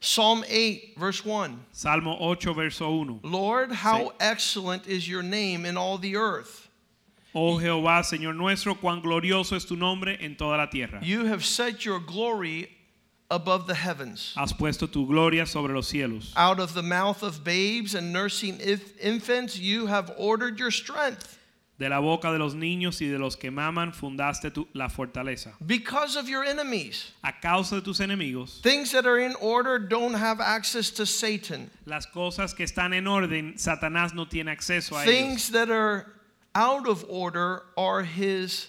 Psalm 0.04 0.44
8, 0.50 0.96
verse 0.98 1.24
1. 1.24 1.66
Salmo 1.72 2.18
8, 2.20 2.54
verso 2.54 2.94
1. 2.98 3.22
Lord, 3.24 3.72
how 3.72 4.10
Sí. 4.10 4.12
excellent 4.20 4.86
is 4.86 5.08
your 5.08 5.24
name 5.24 5.66
in 5.66 5.78
all 5.78 5.98
the 5.98 6.18
earth. 6.18 6.68
Oh 7.34 7.58
Jehová, 7.58 8.04
Señor 8.04 8.36
nuestro, 8.36 8.76
cuán 8.76 9.02
glorioso 9.02 9.56
es 9.56 9.64
tu 9.64 9.78
nombre 9.78 10.18
en 10.20 10.36
toda 10.36 10.58
la 10.58 10.66
tierra. 10.66 11.00
You 11.02 11.26
have 11.28 11.46
set 11.46 11.86
your 11.86 12.00
glory 12.02 12.70
above 13.32 13.66
the 13.66 13.76
heavens. 13.76 14.34
Has 14.36 14.52
puesto 14.52 14.92
tu 14.92 15.08
gloria 15.08 15.46
sobre 15.46 15.74
los 15.74 15.88
cielos. 15.90 16.34
Out 16.36 16.60
of 16.60 16.74
the 16.74 16.84
mouth 16.84 17.24
of 17.24 17.46
babes 17.46 17.96
and 17.96 18.12
nursing 18.12 18.60
infants, 18.60 19.58
you 19.58 19.86
have 19.88 20.12
ordered 20.18 20.60
your 20.60 20.70
strength. 20.70 21.40
De 21.80 21.90
la 21.90 22.00
boca 22.00 22.32
de 22.32 22.38
los 22.38 22.54
niños 22.54 23.02
y 23.02 23.08
de 23.08 23.18
los 23.18 23.36
que 23.36 23.50
maman 23.50 23.94
fundaste 23.94 24.52
tu- 24.54 24.68
la 24.74 24.90
fortaleza. 24.90 25.54
Because 25.66 26.16
of 26.16 26.30
your 26.30 26.44
enemies. 26.46 27.12
A 27.24 27.34
causa 27.42 27.76
de 27.78 27.82
tus 27.82 28.00
enemigos, 28.00 28.62
Things 28.62 28.92
that 28.92 29.06
are 29.08 29.18
in 29.20 29.36
order 29.42 29.80
don't 29.80 30.14
have 30.14 30.40
access 30.40 30.92
to 30.92 31.06
Satan. 31.06 31.72
las 31.86 32.06
cosas 32.06 32.54
que 32.54 32.64
están 32.64 32.94
en 32.94 33.08
orden, 33.08 33.56
Satanás 33.58 34.14
no 34.14 34.26
tiene 34.28 34.52
acceso 34.52 34.96
a 34.96 35.04
ellos. 35.04 35.06
Things 35.16 35.50
that 35.52 35.72
are 35.72 36.14
out 36.54 36.88
of 36.88 37.04
order 37.10 37.64
are 37.76 38.04
his 38.04 38.68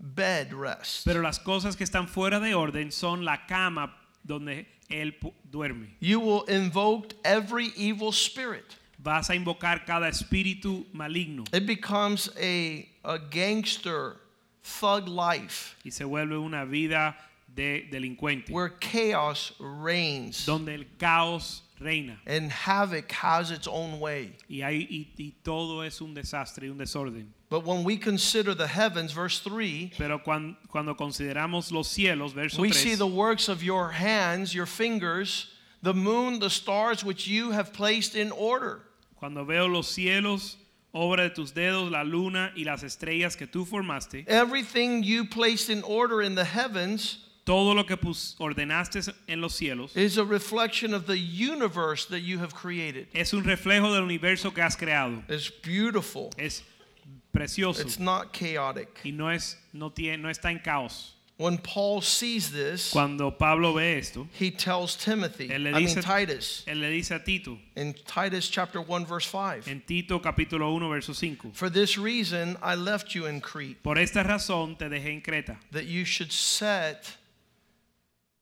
bed 0.00 0.52
rest. 0.52 1.04
Pero 1.04 1.22
las 1.22 1.38
cosas 1.38 1.76
que 1.76 1.84
están 1.86 2.08
fuera 2.08 2.40
de 2.40 2.54
orden 2.54 2.90
son 2.90 3.24
la 3.24 3.46
cama 3.46 3.94
donde 4.24 4.66
él 4.90 5.14
duerme. 5.48 5.94
You 6.00 6.18
will 6.20 6.44
invoke 6.48 7.14
every 7.24 7.72
evil 7.76 8.10
spirit. 8.12 8.74
Vas 9.06 9.30
a 9.30 9.34
invocar 9.36 9.86
cada 9.86 10.08
espíritu 10.08 10.84
maligno 10.92 11.44
It 11.52 11.64
becomes 11.64 12.28
a, 12.36 12.88
a 13.04 13.18
gangster, 13.18 14.16
thug 14.64 15.06
life 15.06 15.76
y 15.84 15.90
se 15.90 16.02
vuelve 16.04 16.36
una 16.36 16.64
vida 16.66 17.14
de 17.54 17.86
delincuente 17.90 18.50
where 18.50 18.70
chaos 18.80 19.52
reigns 19.60 20.44
donde 20.44 20.74
el 20.74 20.84
caos 20.98 21.62
reina 21.78 22.18
and 22.26 22.50
havoc 22.50 23.12
has 23.12 23.52
its 23.52 23.68
own 23.68 24.00
way. 24.00 24.32
y, 24.50 24.62
hay, 24.62 24.88
y, 24.90 25.06
y 25.18 25.32
todo 25.44 25.82
es 25.82 26.00
un 26.00 26.12
desastre 26.12 26.64
y 26.64 26.68
un 26.68 26.78
desorden. 26.78 27.28
But 27.48 27.64
when 27.64 27.84
we 27.84 27.96
consider 27.96 28.54
the 28.54 28.66
heavens, 28.66 29.12
verse 29.12 29.38
3, 29.38 29.92
Pero 29.96 30.18
cuan- 30.18 30.56
cuando 30.68 30.94
consideramos 30.96 31.70
los 31.70 31.88
cielos, 31.88 32.32
verso 32.34 32.60
we 32.60 32.70
3, 32.70 32.82
see 32.82 32.94
the 32.96 33.06
works 33.06 33.48
of 33.48 33.62
your 33.62 33.90
hands, 33.92 34.52
your 34.52 34.66
fingers, 34.66 35.46
the 35.80 35.94
moon, 35.94 36.40
the 36.40 36.50
stars, 36.50 37.04
which 37.04 37.28
you 37.28 37.52
have 37.52 37.72
placed 37.72 38.16
in 38.16 38.32
order. 38.32 38.80
Cuando 39.16 39.44
veo 39.44 39.68
los 39.68 39.88
cielos, 39.88 40.58
obra 40.92 41.24
de 41.24 41.30
tus 41.30 41.52
dedos, 41.52 41.90
la 41.90 42.04
luna 42.04 42.52
y 42.54 42.64
las 42.64 42.82
estrellas 42.82 43.36
que 43.36 43.46
tú 43.46 43.64
formaste, 43.64 44.24
Everything 44.28 45.02
you 45.02 45.24
placed 45.24 45.70
in 45.70 45.82
order 45.84 46.22
in 46.22 46.34
the 46.34 46.44
heavens 46.44 47.26
todo 47.46 47.74
lo 47.74 47.84
que 47.84 47.96
ordenaste 48.38 49.14
en 49.28 49.40
los 49.40 49.54
cielos 49.54 49.96
is 49.96 50.18
a 50.18 50.24
reflection 50.24 50.92
of 50.92 51.06
the 51.06 51.16
universe 51.16 52.06
that 52.06 52.20
you 52.20 52.38
have 52.40 52.52
created. 52.52 53.06
es 53.14 53.32
un 53.32 53.44
reflejo 53.44 53.94
del 53.94 54.02
universo 54.02 54.50
que 54.50 54.62
has 54.62 54.76
creado. 54.76 55.22
It's 55.28 55.50
beautiful. 55.62 56.30
Es 56.36 56.62
precioso 57.32 57.80
It's 57.80 58.00
not 58.00 58.32
chaotic. 58.32 58.88
y 59.04 59.12
no, 59.12 59.30
es, 59.30 59.56
no, 59.72 59.90
tiene, 59.90 60.22
no 60.22 60.28
está 60.28 60.50
en 60.50 60.58
caos. 60.58 61.15
When 61.38 61.58
Paul 61.58 62.00
sees 62.00 62.50
this, 62.50 62.90
Cuando 62.92 63.30
Pablo 63.30 63.74
ve 63.74 63.98
esto, 63.98 64.26
he 64.38 64.50
tells 64.50 64.96
Timothy, 64.96 65.48
Él 65.50 65.64
le 65.64 65.70
I 65.70 65.84
mean 65.84 66.02
Titus, 66.02 66.64
él 66.66 66.80
le 66.80 66.88
dice 66.88 67.10
a 67.10 67.18
Tito, 67.18 67.58
in 67.76 67.92
Titus 67.92 68.48
chapter 68.48 68.80
1 68.80 69.04
verse 69.04 69.26
5, 69.26 69.68
en 69.68 69.82
Tito 69.86 70.18
capítulo 70.18 70.74
1, 70.74 70.88
verso 70.88 71.12
5, 71.12 71.50
For 71.52 71.68
this 71.68 71.98
reason 71.98 72.56
I 72.62 72.74
left 72.74 73.14
you 73.14 73.26
in 73.26 73.42
Crete, 73.42 73.82
por 73.82 73.98
esta 73.98 74.22
razón 74.24 74.78
te 74.78 74.86
dejé 74.88 75.12
en 75.12 75.20
Creta, 75.20 75.58
that 75.72 75.84
you 75.84 76.06
should 76.06 76.32
set 76.32 77.16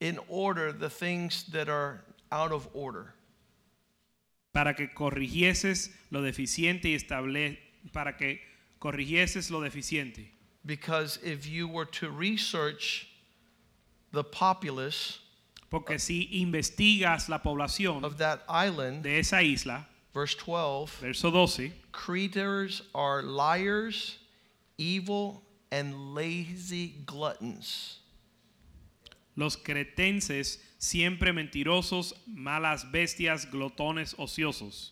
in 0.00 0.20
order 0.28 0.70
the 0.72 0.90
things 0.90 1.44
that 1.50 1.68
are 1.68 2.04
out 2.30 2.52
of 2.52 2.68
order. 2.74 3.14
para 4.52 4.74
que 4.76 4.94
corrigieses 4.94 5.90
lo 6.10 6.22
deficiente 6.22 6.90
y 6.90 6.94
estable, 6.94 7.58
para 7.92 8.16
que 8.16 8.40
corrigieses 8.78 9.50
lo 9.50 9.60
deficiente. 9.60 10.33
Because 10.66 11.18
if 11.22 11.46
you 11.46 11.68
were 11.68 11.84
to 11.86 12.10
research 12.10 13.08
the 14.12 14.24
populace 14.24 15.18
Porque 15.74 15.98
si 15.98 16.28
investigas 16.32 17.28
la 17.28 17.38
población 17.38 18.04
of 18.04 18.16
that 18.18 18.44
island, 18.48 19.02
de 19.02 19.18
esa 19.18 19.42
isla, 19.42 19.84
verse 20.12 20.36
12, 20.36 20.88
verso 21.00 21.32
12, 21.32 21.72
Cretans 21.90 22.82
are 22.94 23.24
liars, 23.24 24.18
evil, 24.78 25.42
and 25.72 26.14
lazy 26.14 26.94
gluttons. 27.04 27.98
Los 29.34 29.56
cretenses 29.56 30.58
siempre 30.78 31.32
mentirosos, 31.32 32.12
malas 32.32 32.84
bestias, 32.92 33.44
glotones 33.44 34.14
ociosos. 34.14 34.90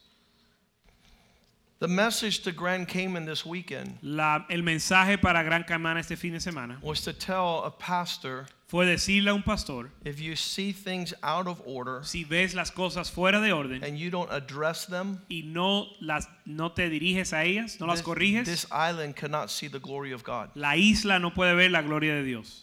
The 1.82 1.88
message 1.88 2.44
to 2.44 2.52
Grand 2.52 2.86
Cayman 2.86 3.24
this 3.24 3.44
weekend 3.44 3.98
La- 4.02 4.44
el 4.48 4.62
mensaje 4.62 5.20
para 5.20 5.42
Gran 5.42 5.64
Caimán 5.64 5.98
este 5.98 6.16
fin 6.16 6.32
de 6.32 6.38
semana 6.38 6.80
was 6.80 7.00
to 7.00 7.12
tell 7.12 7.64
a 7.64 7.72
pastor 7.72 8.46
fue 8.68 8.86
decirle 8.86 9.30
a 9.30 9.34
un 9.34 9.42
pastor, 9.42 9.90
if 10.04 10.20
you 10.20 10.36
see 10.36 10.70
things 10.70 11.12
out 11.24 11.48
of 11.48 11.60
order 11.66 12.02
si 12.04 12.22
ves 12.22 12.54
las 12.54 12.70
cosas 12.70 13.10
fuera 13.10 13.40
de 13.42 13.50
orden 13.50 13.82
and 13.82 13.98
you 13.98 14.10
don't 14.10 14.30
address 14.30 14.86
them, 14.86 15.22
y 15.28 15.42
no, 15.44 15.88
las, 16.00 16.28
no 16.46 16.68
te 16.68 16.88
diriges 16.88 17.32
a 17.32 17.42
ellas, 17.44 17.80
no 17.80 17.86
las 17.86 17.98
this, 17.98 18.06
corriges, 18.06 18.46
this 18.46 18.66
island 18.70 19.16
cannot 19.16 19.50
see 19.50 19.66
the 19.66 19.80
glory 19.80 20.12
of 20.12 20.22
God. 20.22 20.50
la 20.54 20.74
isla 20.76 21.18
no 21.18 21.30
puede 21.30 21.56
ver 21.56 21.68
la 21.68 21.82
gloria 21.82 22.14
de 22.14 22.22
Dios. 22.22 22.62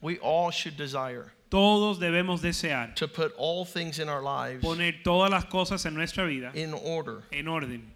We 0.00 0.18
all 0.18 0.50
should 0.50 0.76
desire 0.76 1.32
Todos 1.48 2.00
debemos 2.00 2.40
desear 2.40 2.92
to 2.96 3.06
put 3.06 3.32
all 3.38 3.64
things 3.64 4.00
in 4.00 4.08
our 4.08 4.20
lives 4.20 4.64
poner 4.64 5.04
todas 5.04 5.30
las 5.30 5.44
cosas 5.44 5.86
en 5.86 5.94
nuestra 5.94 6.26
vida 6.26 6.50
in 6.56 6.74
order. 6.74 7.22
en 7.30 7.46
orden. 7.46 7.92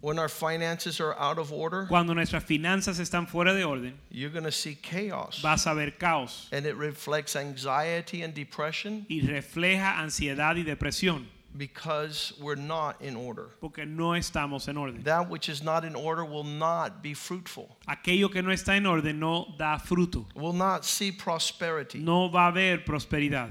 When 0.00 0.18
our 0.20 0.28
finances 0.28 1.00
are 1.00 1.14
out 1.18 1.38
of 1.38 1.52
order, 1.52 1.86
Cuando 1.88 2.14
nuestras 2.14 2.44
finanzas 2.44 3.00
están 3.00 3.26
fuera 3.28 3.52
de 3.52 3.64
orden, 3.64 3.94
you're 4.10 4.30
going 4.30 4.44
to 4.44 4.52
see 4.52 4.76
chaos. 4.76 5.40
vas 5.42 5.66
a 5.66 5.74
ver 5.74 5.90
caos 5.98 6.48
And 6.52 6.66
it 6.66 6.76
reflects 6.76 7.34
anxiety 7.34 8.22
and 8.22 8.32
depression 8.32 9.04
y 9.10 9.20
refleja 9.26 9.96
ansiedad 9.98 10.56
y 10.56 10.62
depresión 10.62 11.24
because 11.56 12.32
we're 12.40 12.54
not 12.54 13.00
in 13.02 13.16
order. 13.16 13.48
porque 13.60 13.84
no 13.86 14.10
estamos 14.12 14.68
en 14.68 14.76
orden. 14.76 15.02
That 15.02 15.28
which 15.28 15.48
is 15.48 15.64
not 15.64 15.84
in 15.84 15.96
order 15.96 16.24
will 16.24 16.44
not 16.44 17.02
be 17.02 17.12
fruitful, 17.14 17.76
Aquello 17.88 18.30
que 18.30 18.40
no 18.40 18.50
está 18.52 18.76
en 18.76 18.86
orden 18.86 19.18
no 19.18 19.54
da 19.58 19.78
fruto, 19.78 20.26
will 20.36 20.52
not 20.52 20.84
see 20.84 21.10
prosperity. 21.10 21.98
no 21.98 22.28
va 22.28 22.46
a 22.46 22.52
haber 22.52 22.84
prosperidad. 22.84 23.50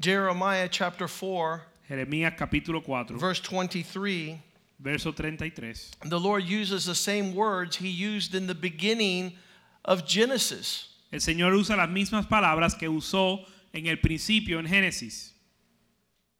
Jeremiah 0.00 0.68
chapter 0.68 1.06
4, 1.06 1.62
Jeremías 1.88 2.36
capítulo 2.36 2.82
4, 2.84 3.16
verse 3.18 3.40
23, 3.40 4.40
verso 4.78 5.12
33. 5.12 5.74
the 6.08 6.20
Lord 6.20 6.44
uses 6.44 6.84
the 6.84 6.94
same 6.94 7.34
words 7.34 7.76
he 7.76 7.88
used 7.88 8.34
in 8.34 8.46
the 8.46 8.54
beginning 8.54 9.32
of 9.84 10.06
Genesis. 10.06 10.88
El 11.12 11.20
Señor 11.20 11.54
usa 11.54 11.76
las 11.76 11.88
mismas 11.88 12.26
palabras 12.26 12.74
que 12.78 12.88
usó 12.88 13.44
en 13.72 13.86
el 13.86 13.96
principio 13.96 14.58
en 14.58 14.66
Génesis. 14.66 15.32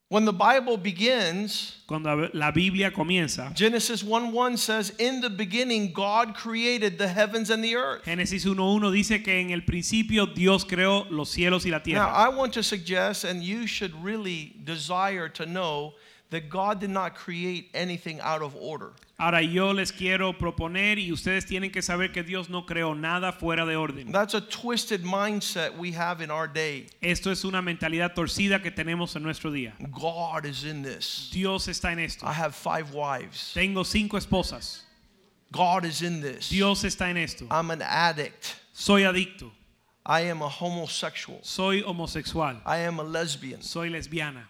When 0.09 0.25
the 0.25 0.33
Bible 0.33 0.77
begins, 0.77 1.79
Cuando 1.89 2.31
la 2.33 2.53
Biblia 2.53 2.93
comienza, 2.93 3.53
Genesis 3.57 4.05
1 4.05 4.31
1 4.31 4.57
says, 4.57 4.91
In 5.01 5.21
the 5.21 5.29
beginning, 5.29 5.93
God 5.93 6.37
created 6.37 6.97
the 6.97 7.09
heavens 7.09 7.51
and 7.51 7.63
the 7.63 7.75
earth. 7.75 8.05
Génesis 8.05 8.45
1.1 8.47 8.93
dice 8.93 9.25
que 9.25 9.33
en 9.33 9.51
el 9.51 9.63
principio 9.63 10.27
Dios 10.27 10.65
creó 10.65 11.11
los 11.11 11.31
cielos 11.31 11.67
y 11.67 11.71
la 11.71 11.81
tierra. 11.81 12.07
Now. 12.07 12.15
I 12.15 12.29
want 12.29 12.53
to 12.53 12.63
suggest, 12.63 13.25
and 13.25 13.43
you 13.43 13.67
should 13.67 13.93
really 14.01 14.55
desire 14.63 15.29
to 15.31 15.45
know, 15.45 15.95
that 16.31 16.49
God 16.49 16.81
did 16.81 16.91
not 16.91 17.15
create 17.15 17.71
anything 17.75 18.21
out 18.21 18.43
of 18.43 18.57
order. 18.57 18.93
Ahora 19.19 19.43
yo 19.43 19.71
les 19.73 19.93
quiero 19.93 20.33
proponer 20.35 20.99
y 20.99 21.11
ustedes 21.11 21.47
tienen 21.47 21.73
que 21.73 21.81
saber 21.81 22.13
que 22.13 22.23
Dios 22.23 22.51
no 22.51 22.67
creó 22.67 22.95
nada 22.95 23.33
fuera 23.33 23.65
de 23.65 23.77
orden. 23.77 24.13
That's 24.13 24.35
a 24.35 24.41
twisted 24.41 25.05
mindset 25.05 25.77
we 25.77 25.93
have 25.93 26.21
in 26.21 26.31
our 26.31 26.47
day. 26.47 26.89
Esto 27.01 27.31
es 27.31 27.45
una 27.45 27.63
mentalidad 27.63 28.15
torcida 28.15 28.63
que 28.63 28.71
tenemos 28.71 29.17
en 29.17 29.23
nuestro 29.23 29.51
día. 29.51 29.73
God 29.91 30.45
is 30.45 30.65
in 30.65 30.83
this. 30.83 31.31
Dios 31.33 31.67
está 31.69 31.93
en 31.93 32.01
esto. 32.01 32.27
I 32.27 32.33
have 32.33 32.55
five 32.55 32.93
wives. 32.93 33.53
Tengo 33.55 33.85
cinco 33.85 34.19
esposas. 34.19 34.81
God 35.53 35.87
is 35.87 36.03
in 36.03 36.21
this. 36.21 36.51
Dios 36.51 36.83
está 36.83 37.09
en 37.09 37.17
esto. 37.17 37.47
I'm 37.51 37.71
an 37.71 37.81
addict. 37.81 38.57
Soy 38.73 39.03
adicto. 39.03 39.51
I 40.05 40.23
am 40.23 40.43
a 40.43 40.49
homosexual. 40.49 41.39
Soy 41.43 41.83
homosexual. 41.83 42.61
I 42.67 42.79
am 42.79 43.01
a 43.01 43.03
lesbian. 43.03 43.63
Soy 43.63 43.89
lesbiana. 43.89 44.45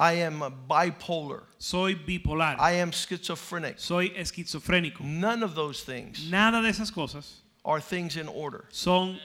I 0.00 0.14
am 0.22 0.40
bipolar. 0.66 1.42
Soy 1.58 1.94
bipolar. 1.94 2.56
I 2.58 2.72
am 2.80 2.90
schizophrenic. 2.90 3.78
Soy 3.78 4.08
esquizofrénico. 4.16 5.02
None 5.02 5.42
of 5.42 5.54
those 5.54 5.82
things 5.84 6.30
Nada 6.30 6.62
de 6.62 6.68
esas 6.70 6.90
cosas 6.90 7.42
are 7.66 7.80
things 7.80 8.16
in 8.16 8.26
order. 8.26 8.64
son 8.70 9.18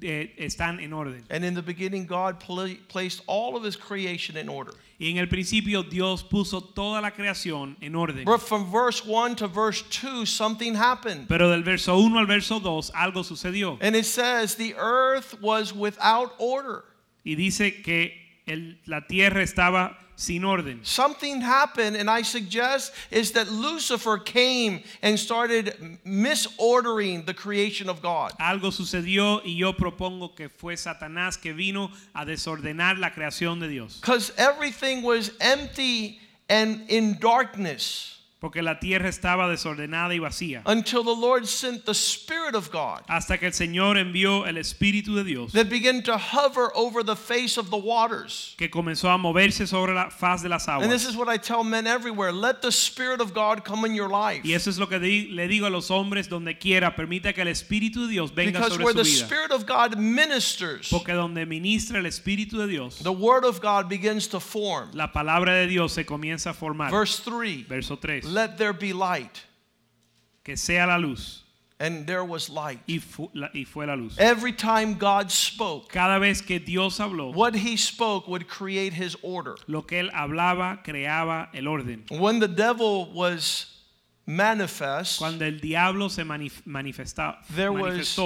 eh, 0.00 0.28
están 0.38 0.80
en 0.80 0.92
orden. 0.92 1.24
And 1.28 1.44
in 1.44 1.54
the 1.54 1.62
beginning, 1.62 2.06
God 2.06 2.38
pla- 2.38 2.76
placed 2.88 3.22
all 3.26 3.56
of 3.56 3.64
His 3.64 3.74
creation 3.76 4.36
in 4.36 4.48
order. 4.48 4.72
Y 5.00 5.08
en 5.08 5.18
el 5.18 5.26
principio 5.26 5.82
Dios 5.82 6.22
puso 6.22 6.60
toda 6.72 7.00
la 7.00 7.10
creación 7.10 7.74
en 7.82 7.96
orden. 7.96 8.24
But 8.24 8.40
from 8.40 8.70
verse 8.70 9.04
1 9.04 9.34
to 9.36 9.48
verse 9.48 9.82
2, 9.90 10.24
something 10.24 10.76
happened. 10.76 11.26
Pero 11.28 11.50
del 11.50 11.64
verso 11.64 11.98
1 11.98 12.16
al 12.16 12.26
verso 12.26 12.60
2 12.60 12.92
algo 12.94 13.24
sucedió. 13.24 13.76
And 13.80 13.96
it 13.96 14.06
says, 14.06 14.54
The 14.54 14.76
earth 14.78 15.40
was 15.42 15.74
without 15.74 16.32
order. 16.38 16.84
Y 17.24 17.34
dice 17.34 17.82
que 17.82 18.12
el- 18.46 18.76
la 18.86 19.00
tierra 19.08 19.42
estaba 19.42 19.96
sin 20.16 20.44
orden. 20.44 20.80
Something 20.82 21.40
happened, 21.40 21.96
and 21.96 22.08
I 22.10 22.22
suggest 22.22 22.92
is 23.10 23.32
that 23.32 23.50
Lucifer 23.50 24.18
came 24.18 24.82
and 25.02 25.18
started 25.18 25.98
misordering 26.06 27.26
the 27.26 27.34
creation 27.34 27.88
of 27.88 28.02
God. 28.02 28.32
Algo 28.38 28.72
sucedió 28.72 29.40
y 29.44 29.56
yo 29.56 29.72
propongo 29.72 30.34
que 30.34 30.48
fue 30.48 30.76
Satanás 30.76 31.40
que 31.40 31.52
vino 31.52 31.90
a 32.14 32.24
desordenar 32.24 32.98
la 32.98 33.10
creación 33.10 33.60
de 33.60 33.68
Dios. 33.68 33.98
Because 34.00 34.32
everything 34.36 35.02
was 35.02 35.30
empty 35.40 36.20
and 36.48 36.82
in 36.88 37.18
darkness 37.18 38.21
Porque 38.42 38.60
la 38.60 38.80
tierra 38.80 39.08
estaba 39.08 39.48
desordenada 39.48 40.16
y 40.16 40.18
vacía. 40.18 40.62
until 40.66 41.04
the 41.04 41.14
Lord 41.14 41.46
sent 41.46 41.84
the 41.84 41.94
Spirit 41.94 42.56
of 42.56 42.72
God 42.72 43.02
Hasta 43.08 43.38
que 43.38 43.46
el 43.46 43.52
Señor 43.52 43.96
envió 43.96 44.46
el 44.48 44.56
Espíritu 44.58 45.14
de 45.14 45.22
Dios 45.22 45.52
that 45.52 45.70
began 45.70 46.02
to 46.02 46.18
hover 46.18 46.72
over 46.74 47.04
the 47.04 47.14
face 47.14 47.56
of 47.56 47.70
the 47.70 47.76
waters. 47.76 48.56
que 48.58 48.68
comenzó 48.68 49.10
a 49.10 49.16
moverse 49.16 49.68
sobre 49.68 49.94
la 49.94 50.10
faz 50.10 50.42
de 50.42 50.48
las 50.48 50.66
aguas. 50.66 50.82
And 50.82 50.92
this 50.92 51.06
is 51.06 51.16
what 51.16 51.28
I 51.28 51.38
tell 51.38 51.62
men 51.62 51.86
everywhere 51.86 52.32
let 52.32 52.62
the 52.62 52.72
Spirit 52.72 53.20
of 53.20 53.32
God 53.32 53.64
come 53.64 53.84
in 53.84 53.94
your 53.94 54.08
life. 54.08 54.44
Y 54.44 54.54
eso 54.54 54.70
es 54.70 54.76
lo 54.76 54.88
que 54.88 54.98
le 54.98 55.46
digo 55.46 55.64
a 55.66 55.70
los 55.70 55.88
hombres 55.92 56.28
donde 56.28 56.58
quiera, 56.58 56.96
permita 56.96 57.32
que 57.32 57.42
el 57.42 57.48
Espíritu 57.48 58.06
de 58.06 58.08
Dios 58.08 58.34
venga 58.34 58.58
Because 58.58 58.72
sobre 58.72 58.84
where 58.86 58.94
the. 58.94 59.04
Spirit 59.04 59.52
of 59.52 59.66
God 59.66 59.96
ministers, 59.98 60.88
Porque 60.90 61.12
donde 61.12 61.46
ministra 61.46 62.00
el 62.00 62.06
Espíritu 62.06 62.58
de 62.58 62.66
Dios, 62.66 62.98
the 63.04 63.12
Word 63.12 63.44
of 63.44 63.60
God 63.60 63.88
begins 63.88 64.26
to 64.26 64.40
form. 64.40 64.90
la 64.94 65.12
palabra 65.12 65.54
de 65.54 65.68
Dios 65.68 65.92
se 65.92 66.04
comienza 66.04 66.50
a 66.50 66.54
formar. 66.54 66.90
Verse 66.90 67.20
3 67.20 67.68
Verso 67.68 67.96
3. 67.96 68.31
Let 68.32 68.56
there 68.58 68.72
be 68.72 68.92
light. 68.92 69.44
Que 70.44 70.56
sea 70.56 70.84
la 70.86 70.96
luz. 70.96 71.40
And 71.78 72.06
there 72.06 72.24
was 72.24 72.48
light. 72.48 72.78
Y, 72.86 72.98
fu- 72.98 73.30
la- 73.34 73.48
y 73.52 73.64
fue 73.64 73.86
la 73.86 73.94
luz. 73.94 74.16
Every 74.18 74.52
time 74.52 74.94
God 74.94 75.30
spoke, 75.32 75.88
Cada 75.88 76.20
vez 76.20 76.40
que 76.40 76.60
Dios 76.60 76.98
habló, 76.98 77.34
what 77.34 77.54
He 77.56 77.76
spoke 77.76 78.28
would 78.28 78.46
create 78.46 78.92
His 78.92 79.16
order. 79.22 79.56
lo 79.66 79.82
que 79.82 79.98
Él 79.98 80.10
hablaba 80.12 80.82
creaba 80.84 81.48
el 81.54 81.66
orden. 81.66 82.04
When 82.10 82.38
the 82.38 82.46
devil 82.48 83.12
was 83.12 83.66
manifest, 84.26 85.18
Cuando 85.18 85.44
el 85.44 85.58
diablo 85.58 86.06
se 86.08 86.22
manif- 86.22 86.62
There 87.50 87.72
was- 87.72 88.16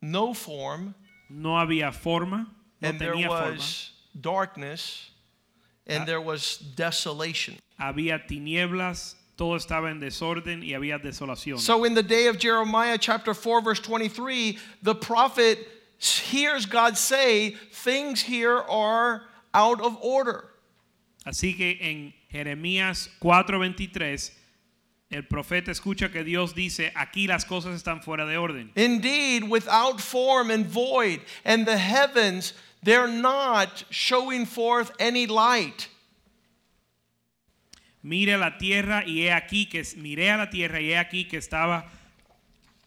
no 0.00 0.32
form, 0.34 0.94
no 1.28 1.50
había 1.58 1.92
forma, 1.92 2.46
no 2.80 2.88
and 2.88 3.00
there 3.00 3.14
tenía 3.14 3.26
forma. 3.26 3.50
was 3.56 3.90
darkness, 4.20 5.10
and 5.86 6.06
there 6.06 6.20
was 6.20 6.58
desolation. 6.58 7.56
Había 7.78 8.26
tinieblas, 8.26 9.14
todo 9.36 9.56
estaba 9.56 9.90
en 9.90 10.00
desorden 10.00 10.62
y 10.62 10.70
había 10.70 10.98
desolación. 10.98 11.58
So, 11.58 11.84
in 11.84 11.94
the 11.94 12.02
day 12.02 12.26
of 12.26 12.38
Jeremiah, 12.38 12.98
chapter 12.98 13.34
4, 13.34 13.60
verse 13.60 13.80
23, 13.80 14.58
the 14.82 14.94
prophet 14.94 15.58
hears 15.98 16.66
God 16.66 16.96
say, 16.96 17.50
Things 17.72 18.22
here 18.22 18.58
are 18.58 19.22
out 19.54 19.80
of 19.80 19.96
order. 20.02 20.44
Así 21.26 21.56
que 21.56 21.76
en 21.80 22.14
Jeremías 22.30 23.10
4:23 23.20 24.32
el 25.10 25.22
profeta 25.22 25.70
escucha 25.70 26.10
que 26.10 26.24
Dios 26.24 26.54
dice, 26.54 26.92
aquí 26.96 27.28
las 27.28 27.44
cosas 27.44 27.76
están 27.76 28.02
fuera 28.02 28.26
de 28.26 28.36
orden. 28.36 28.72
Indeed, 28.74 29.44
without 29.44 30.00
form 30.00 30.50
and 30.50 30.66
void, 30.66 31.20
and 31.44 31.64
the 31.64 31.78
heavens, 31.78 32.54
they're 32.86 33.08
not 33.08 33.84
showing 33.90 34.46
forth 34.46 34.92
any 34.98 35.26
light. 35.26 35.88
Mire 38.02 38.38
la 38.38 38.50
tierra 38.56 39.02
y 39.04 39.24
he 39.24 39.30
aquí 39.30 39.68
que 39.68 39.82
miré 39.96 40.30
a 40.32 40.38
la 40.38 40.46
tierra 40.46 40.80
y 40.80 40.92
he 40.92 40.96
aquí 40.96 41.28
que 41.28 41.38
estaba 41.38 41.84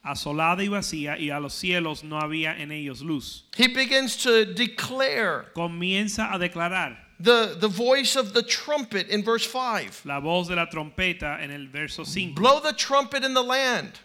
asolada 0.02 0.64
y 0.64 0.70
vacía 0.70 1.20
y 1.20 1.30
a 1.30 1.42
los 1.42 1.54
cielos 1.54 2.06
no 2.06 2.18
había 2.18 2.58
en 2.58 2.72
ellos 2.72 3.02
luz. 3.02 3.44
He 3.58 3.68
begins 3.68 4.16
to 4.24 4.46
declare 4.46 5.48
Comienza 5.54 6.34
a 6.34 6.40
declarar 6.40 6.96
the, 7.20 7.58
the 7.60 7.68
voice 7.68 8.16
of 8.16 8.34
the 8.34 8.42
trumpet 8.42 9.10
in 9.10 9.22
verse 9.22 9.46
5. 9.46 10.06
la 10.06 10.22
voz 10.22 10.48
de 10.48 10.56
la 10.56 10.68
trompeta 10.68 11.42
en 11.42 11.52
el 11.52 11.68
verso 11.68 12.06
5. 12.06 12.34
Blow 12.36 12.62
the 12.62 12.72
trumpet 12.72 13.26
in 13.26 13.34
the 13.34 13.44
land. 13.44 14.00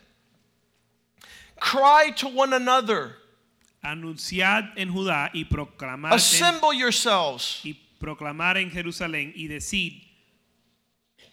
Cry 1.61 2.11
to 2.17 2.27
one 2.27 2.53
another. 2.53 3.19
Anunciad 3.85 4.77
en 4.77 4.91
Judá 4.91 5.31
y 5.33 5.45
proclamad 5.45 6.13
en, 6.13 6.17
Assemble 6.17 6.77
yourselves. 6.77 7.61
y 7.65 7.75
proclamar 8.01 8.57
en 8.57 8.71
Jerusalén 8.71 9.33
y 9.37 9.47
decid, 9.47 10.03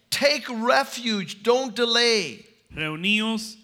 Take 0.09 0.45
refuge. 0.49 1.41
Don't 1.41 1.75
delay. 1.75 2.45
reuníos 2.69 3.57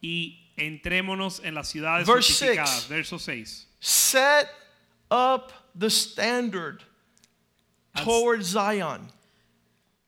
y 0.00 0.38
entrémonos 0.56 1.40
en 1.44 1.54
las 1.54 1.68
ciudades 1.68 2.06
Verse 2.06 2.32
fortificadas. 2.32 2.70
six. 2.82 2.88
Verso 2.88 3.18
6. 3.18 3.66
Set 3.80 4.48
up 5.10 5.52
the 5.74 5.90
standard 5.90 6.82
toward 8.04 8.42
Zion. 8.44 9.10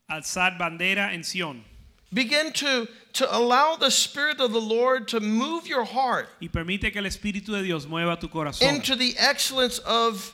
Alzad 0.09 0.57
bandera 0.57 1.13
en 1.13 1.23
Sión 1.23 1.63
Begin 2.11 2.51
to, 2.53 2.87
to 3.13 3.37
allow 3.37 3.75
the 3.75 3.91
Spirit 3.91 4.39
of 4.39 4.51
the 4.51 4.61
Lord 4.61 5.07
to 5.09 5.19
move 5.19 5.67
your 5.67 5.83
heart 5.83 6.27
y 6.41 6.47
permite 6.47 6.91
que 6.91 6.99
el 6.99 7.07
Espíritu 7.07 7.47
de 7.47 7.63
Dios 7.63 7.85
mueva 7.85 8.19
tu 8.19 8.27
corazón 8.27 8.67
into 8.75 8.95
the 8.95 9.15
excellence 9.17 9.79
of 9.79 10.33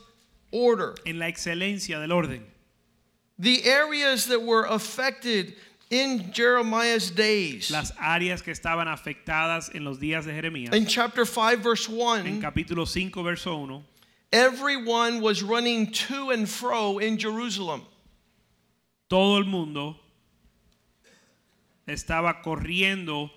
order. 0.51 0.95
en 1.05 1.19
la 1.19 1.25
excelencia 1.25 1.99
del 1.99 2.15
orden. 2.15 2.43
The 3.37 3.65
areas 3.65 4.27
that 4.27 4.41
were 4.41 4.63
affected 4.63 5.55
in 5.89 6.31
Jeremiah's 6.31 7.11
days. 7.11 7.69
Las 7.69 7.91
áreas 8.01 8.41
que 8.41 8.53
estaban 8.53 8.87
afectadas 8.87 9.73
en 9.75 9.83
los 9.83 9.97
días 9.97 10.23
de 10.23 10.31
Jeremías. 10.31 10.73
In 10.73 10.85
chapter 10.85 11.25
5, 11.25 11.61
verse 11.61 11.89
1. 11.89 12.25
En 12.25 12.41
capítulo 12.41 12.87
5, 12.87 13.21
verso 13.21 13.57
1. 13.57 13.83
everyone 14.35 15.21
was 15.21 15.41
running 15.41 15.91
to 15.91 16.29
and 16.31 16.47
fro 16.47 16.97
in 16.97 17.17
Jerusalem. 17.17 17.83
Todo 19.09 19.37
el 19.37 19.45
mundo 19.45 19.95
estaba 21.87 22.41
corriendo 22.41 23.29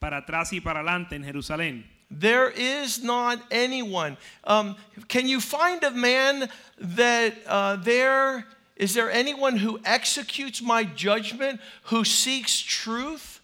para 0.00 0.18
atrás 0.18 0.52
y 0.52 0.60
para 0.60 0.80
adelante 0.80 1.16
en 1.16 1.24
Jerusalén. 1.24 1.84
There 2.10 2.50
is 2.50 3.02
not 3.02 3.40
anyone. 3.50 4.16
Um, 4.44 4.76
can 5.08 5.26
you 5.26 5.40
find 5.40 5.82
a 5.82 5.90
man 5.90 6.48
that 6.78 7.34
uh, 7.48 7.76
there 7.76 8.44
is 8.76 8.92
there 8.94 9.10
anyone 9.10 9.56
who 9.56 9.80
executes 9.84 10.62
my 10.62 10.84
judgment, 10.84 11.60
who 11.84 12.04
seeks 12.04 12.60
truth? 12.60 13.40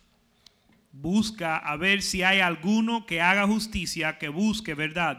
Busca 0.94 1.61
a 1.64 1.77
ver 1.79 2.01
si 2.03 2.20
hay 2.20 2.40
alguno 2.40 3.07
que 3.07 3.18
haga 3.18 3.46
justicia, 3.46 4.16
que 4.20 4.29
busque 4.31 4.77
verdad. 4.77 5.16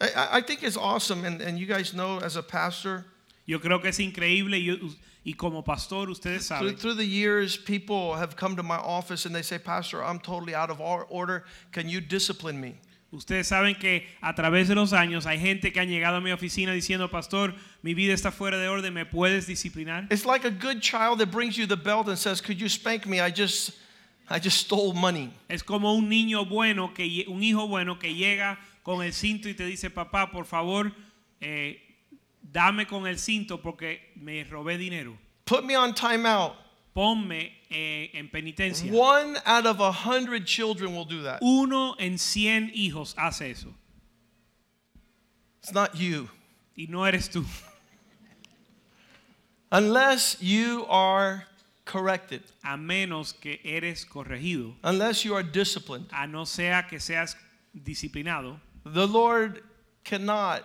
I- 0.00 0.10
I, 0.14 0.36
I 0.36 0.40
think 0.42 0.62
it's 0.62 0.76
awesome, 0.76 1.24
and, 1.24 1.40
and 1.40 1.58
you 1.58 1.66
guys 1.66 1.94
know 1.94 2.18
as 2.20 2.36
a 2.36 2.42
pastor, 2.42 3.06
Yo 3.50 3.58
creo 3.58 3.80
que 3.82 3.88
es 3.88 3.98
increíble 3.98 4.58
y, 4.58 4.64
yo- 4.66 4.76
y 5.24 5.34
como 5.34 5.62
pastor 5.64 6.08
ustedes 6.08 6.46
saben, 6.46 6.76
through 6.76 6.94
the 6.96 7.04
years, 7.04 7.56
people 7.58 8.14
have 8.14 8.36
come 8.36 8.54
to 8.54 8.62
my 8.62 8.76
office 8.76 9.26
and 9.26 9.34
they 9.34 9.42
say, 9.42 9.58
Pastor, 9.58 10.04
I'm 10.04 10.20
totally 10.20 10.54
out 10.54 10.70
of 10.70 10.80
or- 10.80 11.06
order. 11.10 11.44
Can 11.72 11.88
you 11.88 12.00
discipline 12.00 12.60
me? 12.60 12.74
ustedes 13.12 13.48
saben 13.48 13.74
que 13.76 14.06
a 14.22 14.32
través 14.36 14.68
de 14.68 14.76
los 14.76 14.92
años 14.92 15.26
hay 15.26 15.36
gente 15.40 15.72
que 15.72 15.80
ha 15.80 15.84
llegado 15.84 16.18
a 16.18 16.20
mi 16.20 16.30
oficina 16.30 16.72
diciendo, 16.72 17.10
pastor, 17.10 17.52
mi 17.82 17.92
vida 17.92 18.14
está 18.14 18.30
fuera 18.30 18.56
de 18.56 18.68
orden, 18.68 18.94
¿me 18.94 19.04
puedes 19.04 19.48
disciplinar? 19.48 20.06
It's 20.12 20.24
like 20.24 20.44
a 20.46 20.50
good 20.52 20.80
child 20.80 21.18
that 21.18 21.32
brings 21.32 21.56
you 21.56 21.66
the 21.66 21.76
belt 21.76 22.06
and 22.08 22.16
says, 22.16 22.40
Could 22.40 22.60
you 22.60 22.68
spank 22.68 23.06
me? 23.06 23.20
I 23.20 23.32
just, 23.32 23.72
I 24.28 24.38
just 24.38 24.58
stole 24.58 24.92
money. 24.94 25.32
Es 25.48 25.64
como 25.64 25.92
un 25.92 26.08
niño 26.08 26.48
bueno, 26.48 26.94
que, 26.94 27.24
un 27.26 27.42
hijo 27.42 27.66
bueno 27.66 27.98
que 27.98 28.14
llega 28.14 28.60
con 28.84 29.02
el 29.04 29.12
cinto 29.12 29.48
y 29.48 29.54
te 29.54 29.64
dice, 29.66 29.90
papá, 29.90 30.30
por 30.30 30.44
favor, 30.44 30.92
eh, 31.40 31.80
dame 32.52 32.86
con 32.86 33.06
el 33.06 33.18
cinto 33.18 33.58
porque 33.58 34.00
me 34.16 34.44
robé 34.44 34.78
dinero. 34.78 35.16
Put 35.44 35.64
me 35.64 35.76
on 35.76 35.94
timeout. 35.94 36.54
Ponme 36.94 37.50
eh, 37.70 38.10
en 38.14 38.28
penitencia. 38.28 38.90
One 38.90 39.36
out 39.46 39.66
of 39.66 39.80
a 39.80 39.92
hundred 39.92 40.44
children 40.46 40.94
will 40.94 41.04
do 41.04 41.22
that. 41.22 41.40
Uno 41.40 41.94
en 41.98 42.14
cien 42.18 42.72
hijos 42.74 43.14
hace 43.16 43.50
eso. 43.50 43.68
It's 45.62 45.72
not 45.72 45.94
you. 45.96 46.28
Y 46.76 46.86
no 46.88 47.04
eres 47.04 47.28
tú. 47.28 47.44
Unless 49.72 50.42
you 50.42 50.84
are 50.88 51.46
corrected, 51.84 52.42
A 52.64 52.76
menos 52.76 53.32
que 53.40 53.58
eres 53.64 54.04
corregido. 54.04 54.74
unless 54.82 55.24
you 55.24 55.34
are 55.34 55.44
disciplined. 55.44 56.06
A 56.12 56.26
no 56.26 56.44
sea 56.44 56.84
que 56.88 56.98
seas 56.98 57.36
disciplinado. 57.76 58.58
The 58.84 59.06
Lord 59.06 59.62
cannot 60.02 60.64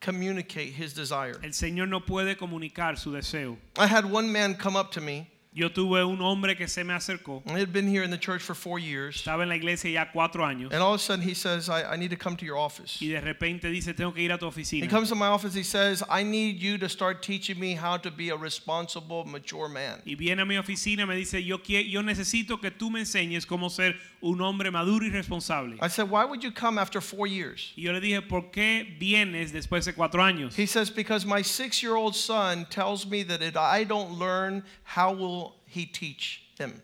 communicate 0.00 0.72
his 0.72 0.94
desire. 0.94 1.34
El 1.42 1.50
Señor 1.50 1.88
no 1.88 2.00
puede 2.00 2.36
comunicar 2.36 2.98
su 2.98 3.12
deseo. 3.12 3.56
I 3.76 3.86
had 3.86 4.04
one 4.04 4.32
man 4.32 4.54
come 4.54 4.76
up 4.76 4.92
to 4.92 5.00
me. 5.00 5.26
Yo 5.54 5.70
tuve 5.70 6.04
un 6.04 6.20
hombre 6.20 6.54
que 6.54 6.68
se 6.68 6.84
me 6.84 6.94
acercó. 6.94 7.42
I 7.46 7.58
had 7.58 7.72
been 7.72 7.88
here 7.88 8.02
in 8.02 8.10
the 8.10 8.18
church 8.18 8.42
for 8.42 8.54
four 8.54 8.78
years. 8.78 9.16
Estaba 9.22 9.42
en 9.42 9.48
la 9.48 9.56
iglesia 9.56 9.90
ya 9.90 10.04
cuatro 10.12 10.44
años. 10.44 10.72
And 10.72 10.82
all 10.82 10.94
of 10.94 11.00
a 11.00 11.02
sudden 11.02 11.22
he 11.26 11.34
says, 11.34 11.68
I, 11.68 11.94
I 11.94 11.96
need 11.96 12.10
to 12.10 12.16
come 12.16 12.36
to 12.36 12.44
your 12.44 12.56
office. 12.56 12.98
Y 13.00 13.08
de 13.08 13.20
repente 13.20 13.62
dice, 13.62 13.94
tengo 13.94 14.12
que 14.12 14.22
ir 14.22 14.32
a 14.32 14.38
tu 14.38 14.46
oficina. 14.46 14.82
He 14.82 14.88
comes 14.88 15.08
to 15.08 15.14
my 15.14 15.26
office, 15.26 15.54
he 15.54 15.62
says, 15.62 16.02
I 16.08 16.22
need 16.22 16.60
you 16.60 16.78
to 16.78 16.88
start 16.88 17.22
teaching 17.22 17.58
me 17.58 17.74
how 17.74 17.96
to 17.96 18.10
be 18.10 18.28
a 18.28 18.36
responsible, 18.36 19.24
mature 19.24 19.68
man. 19.68 20.02
Y 20.06 20.14
viene 20.14 20.42
a 20.42 20.46
mi 20.46 20.56
oficina 20.56 21.06
me 21.08 21.16
dice, 21.16 21.42
yo, 21.42 21.58
yo 21.66 22.02
necesito 22.02 22.60
que 22.60 22.70
tú 22.70 22.90
me 22.90 23.00
enseñes 23.00 23.46
cómo 23.46 23.70
ser 23.70 23.96
un 24.20 24.40
hombre 24.40 24.70
maduro 24.70 25.04
y 25.06 25.10
responsable. 25.10 25.78
I 25.80 25.88
said, 25.88 26.10
Why 26.10 26.24
would 26.24 26.42
you 26.42 26.50
come 26.50 26.78
after 26.78 27.00
four 27.00 27.26
years? 27.26 27.72
Y 27.76 27.84
yo 27.84 27.92
le 27.92 28.00
dije, 28.00 28.28
¿por 28.28 28.50
qué 28.50 28.98
vienes 28.98 29.52
después 29.52 29.84
de 29.84 29.92
cuatro 29.92 30.22
años? 30.22 30.54
He 30.54 30.66
says, 30.66 30.90
Because 30.90 31.24
my 31.24 31.42
six 31.42 31.82
year 31.82 31.94
old 31.94 32.14
son 32.14 32.66
tells 32.70 33.06
me 33.06 33.22
that 33.24 33.42
if 33.42 33.56
I 33.56 33.84
don't 33.84 34.18
learn, 34.18 34.64
how 34.84 35.12
will 35.12 35.47
he 35.78 35.86
teach 35.86 36.42
him? 36.58 36.82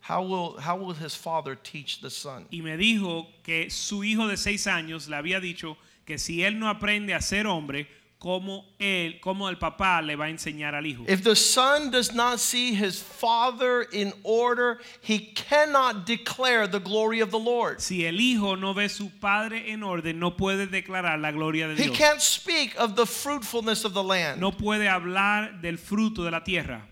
How 0.00 0.22
will, 0.22 0.56
how 0.58 0.76
will 0.76 0.92
his 0.92 1.14
father 1.14 1.56
teach 1.56 2.00
the 2.00 2.10
son? 2.10 2.46
Y 2.52 2.60
me 2.60 2.76
dijo 2.76 3.26
que 3.42 3.70
su 3.70 4.02
hijo 4.04 4.28
de 4.28 4.36
seis 4.36 4.66
años 4.66 5.08
le 5.08 5.16
había 5.16 5.40
dicho 5.40 5.76
que 6.04 6.18
si 6.18 6.42
él 6.44 6.58
no 6.58 6.68
aprende 6.68 7.12
a 7.12 7.20
ser 7.20 7.46
hombre, 7.46 7.88
¿cómo, 8.20 8.64
él, 8.78 9.18
cómo 9.20 9.48
el 9.48 9.56
papá 9.56 10.00
le 10.02 10.14
va 10.14 10.26
a 10.26 10.30
enseñar 10.30 10.76
al 10.76 10.86
hijo? 10.86 11.04
If 11.08 11.24
the 11.24 11.34
son 11.34 11.90
does 11.90 12.14
not 12.14 12.38
see 12.38 12.72
his 12.72 13.00
father 13.00 13.82
in 13.92 14.12
order, 14.22 14.78
he 15.00 15.32
cannot 15.34 16.06
declare 16.06 16.68
the 16.68 16.78
glory 16.78 17.20
of 17.20 17.32
the 17.32 17.38
Lord. 17.40 17.80
Si 17.80 18.06
el 18.06 18.20
hijo 18.20 18.54
no 18.54 18.74
ve 18.74 18.88
su 18.88 19.10
padre 19.20 19.72
en 19.72 19.82
orden, 19.82 20.20
no 20.20 20.36
puede 20.36 20.68
declarar 20.68 21.20
la 21.20 21.32
gloria 21.32 21.66
de 21.66 21.74
Dios. 21.74 21.88
He 21.88 21.92
can't 21.92 22.20
speak 22.20 22.76
of 22.78 22.94
the 22.94 23.06
fruitfulness 23.06 23.84
of 23.84 23.92
the 23.92 24.04
land. 24.04 24.40
No 24.40 24.52
puede 24.52 24.88
hablar 24.88 25.60
del 25.60 25.78
fruto 25.78 26.22
de 26.22 26.30
la 26.30 26.44
tierra. 26.44 26.82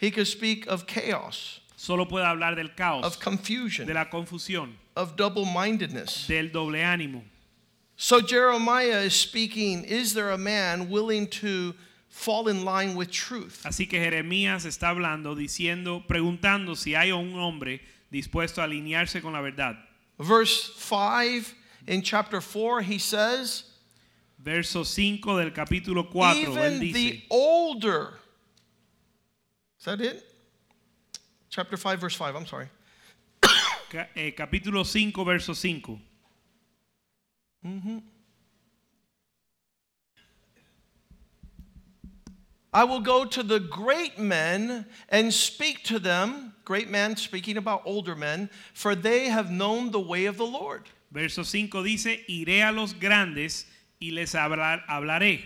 He 0.00 0.10
could 0.10 0.26
speak 0.26 0.66
of 0.66 0.86
chaos, 0.86 1.60
Solo 1.76 2.06
puede 2.06 2.24
hablar 2.24 2.56
del 2.56 2.70
caos, 2.74 3.04
of 3.04 3.18
de 3.18 3.22
confusion, 3.22 3.86
la 3.92 4.06
confusión, 4.06 4.72
of 4.96 5.14
double 5.14 5.44
mindedness. 5.44 6.26
del 6.26 6.48
doble 6.48 6.78
ánimo. 6.78 7.22
So 7.96 8.22
Jeremiah 8.22 9.00
is 9.02 9.14
speaking 9.14 9.84
Is 9.84 10.14
there 10.14 10.30
a 10.30 10.38
man 10.38 10.88
willing 10.88 11.26
to 11.42 11.74
fall 12.08 12.48
in 12.48 12.64
line 12.64 12.96
with 12.96 13.10
truth? 13.10 13.62
Así 13.66 13.86
que 13.86 14.00
Jeremías 14.00 14.64
está 14.64 14.88
hablando, 14.88 15.34
diciendo, 15.36 16.02
preguntando 16.08 16.74
si 16.78 16.94
hay 16.94 17.10
un 17.12 17.34
hombre 17.34 17.82
dispuesto 18.10 18.62
a 18.62 18.66
alinearse 18.66 19.20
con 19.20 19.34
la 19.34 19.42
verdad. 19.42 19.76
Verse 20.18 20.72
5 20.76 21.54
in 21.86 22.00
chapter 22.00 22.40
4, 22.40 22.80
he 22.80 22.98
says, 22.98 23.64
Verso 24.38 24.82
5 24.82 25.36
del 25.36 25.50
capítulo 25.50 26.10
4, 26.10 26.52
él 26.56 26.56
Even 26.56 26.80
dice, 26.80 26.94
the 26.94 27.22
older. 27.30 28.19
Is 29.80 29.84
that 29.86 30.00
it? 30.00 30.24
Chapter 31.48 31.76
5, 31.76 32.00
verse 32.00 32.14
5, 32.14 32.36
I'm 32.36 32.46
sorry. 32.46 32.68
eh, 34.14 34.30
capítulo 34.32 34.84
5, 34.86 35.24
verso 35.24 35.54
5. 35.54 35.98
I 42.72 42.84
will 42.84 43.00
go 43.00 43.24
to 43.24 43.42
the 43.42 43.58
great 43.58 44.18
men 44.18 44.86
and 45.08 45.32
speak 45.34 45.82
to 45.84 45.98
them, 45.98 46.54
great 46.64 46.88
men 46.88 47.16
speaking 47.16 47.56
about 47.56 47.82
older 47.84 48.14
men, 48.14 48.48
for 48.74 48.94
they 48.94 49.28
have 49.28 49.50
known 49.50 49.90
the 49.90 49.98
way 50.00 50.26
of 50.26 50.36
the 50.36 50.46
Lord. 50.46 50.82
Verso 51.10 51.42
5 51.42 51.70
dice, 51.82 52.18
iré 52.28 52.60
a 52.68 52.70
los 52.70 52.92
grandes 52.92 53.64
y 54.00 54.10
les 54.12 54.34
hablar- 54.34 54.82
hablaré, 54.88 55.42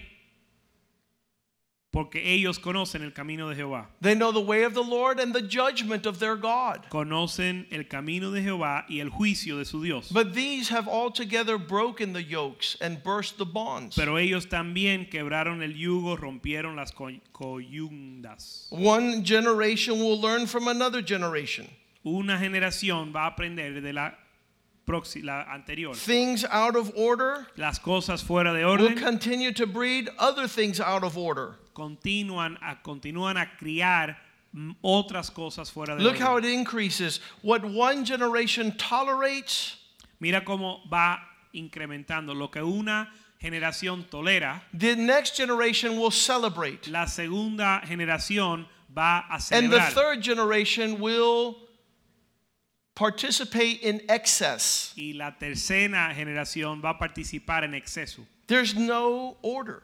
porque 1.95 2.17
ellos 2.25 2.59
conocen 2.59 3.03
el 3.05 3.13
camino 3.13 3.49
de 3.49 3.55
Jehová. 3.55 3.87
They 4.01 4.17
know 4.17 4.33
the 4.33 4.41
way 4.41 4.65
of 4.65 4.75
the 4.75 4.83
Lord 4.83 5.21
and 5.21 5.33
the 5.33 5.41
judgment 5.43 6.07
of 6.07 6.19
their 6.19 6.35
God. 6.35 6.87
Conocen 6.91 7.67
el 7.71 7.85
camino 7.85 8.33
de 8.33 8.43
Jehová 8.43 8.85
y 8.91 8.99
el 8.99 9.11
juicio 9.11 9.59
de 9.59 9.65
su 9.65 9.81
Dios. 9.81 10.09
But 10.11 10.35
these 10.35 10.71
have 10.71 10.89
altogether 10.89 11.57
broken 11.57 12.13
the 12.13 12.23
yokes 12.25 12.77
and 12.81 13.01
burst 13.05 13.39
the 13.39 13.45
bonds. 13.47 13.95
Pero 13.95 14.17
ellos 14.17 14.47
también 14.47 15.09
quebraron 15.09 15.63
el 15.63 15.75
yugo, 15.75 16.17
rompieron 16.17 16.75
las 16.75 16.91
co- 16.91 17.13
coyundas. 17.33 18.67
One 18.71 19.23
generation 19.25 19.99
will 20.01 20.21
learn 20.21 20.47
from 20.47 20.67
another 20.69 21.01
generation. 21.01 21.69
Una 22.05 22.37
generación 22.39 23.13
va 23.15 23.27
a 23.27 23.31
aprender 23.31 23.81
de 23.81 23.93
la, 23.93 24.11
proxi- 24.87 25.23
la 25.25 25.45
anterior. 25.51 25.95
Things 25.95 26.45
out 26.51 26.77
of 26.77 26.93
order 26.97 27.47
Las 27.57 27.79
cosas 27.79 28.23
fuera 28.23 28.53
de 28.53 28.65
orden 28.65 28.95
will 28.95 29.01
continue 29.01 29.53
to 29.53 29.67
breed 29.67 30.09
other 30.19 30.47
things 30.49 30.81
out 30.81 31.05
of 31.05 31.17
order. 31.17 31.57
Continúan 31.75 32.57
a, 32.63 32.81
continúan 32.83 33.37
a 33.37 33.57
criar 33.59 34.17
mm, 34.53 34.77
otras 34.83 35.31
cosas 35.31 35.71
fuera 35.71 35.97
de 35.97 36.03
Look 36.03 36.19
how 36.19 36.39
it 36.39 36.45
increases. 36.45 37.21
What 37.43 37.65
one 37.65 38.05
generation 38.05 38.73
tolerates, 38.73 39.77
Mira 40.21 40.43
cómo 40.45 40.81
va 40.89 41.19
incrementando 41.53 42.35
lo 42.35 42.49
que 42.49 42.63
una 42.63 43.13
generación 43.41 44.05
tolera, 44.09 44.63
the 44.73 44.97
next 44.97 45.37
generation 45.37 45.99
will 45.99 46.11
celebrate. 46.11 46.89
la 46.89 47.07
segunda 47.07 47.83
generación 47.85 48.67
va 48.97 49.25
a 49.29 49.35
And 49.51 49.71
the 49.71 49.79
celebrar 49.81 49.93
third 49.93 50.23
generation 50.23 50.99
will 51.01 51.57
participate 52.95 53.83
in 53.83 54.01
excess. 54.09 54.95
Y 54.97 55.13
la 55.15 55.33
tercera 55.33 56.15
generación 56.15 56.81
va 56.81 56.91
a 56.91 56.99
participar 56.99 57.65
en 57.65 57.75
exceso, 57.75 58.25
There's 58.47 58.75
no 58.75 59.37
order. 59.43 59.83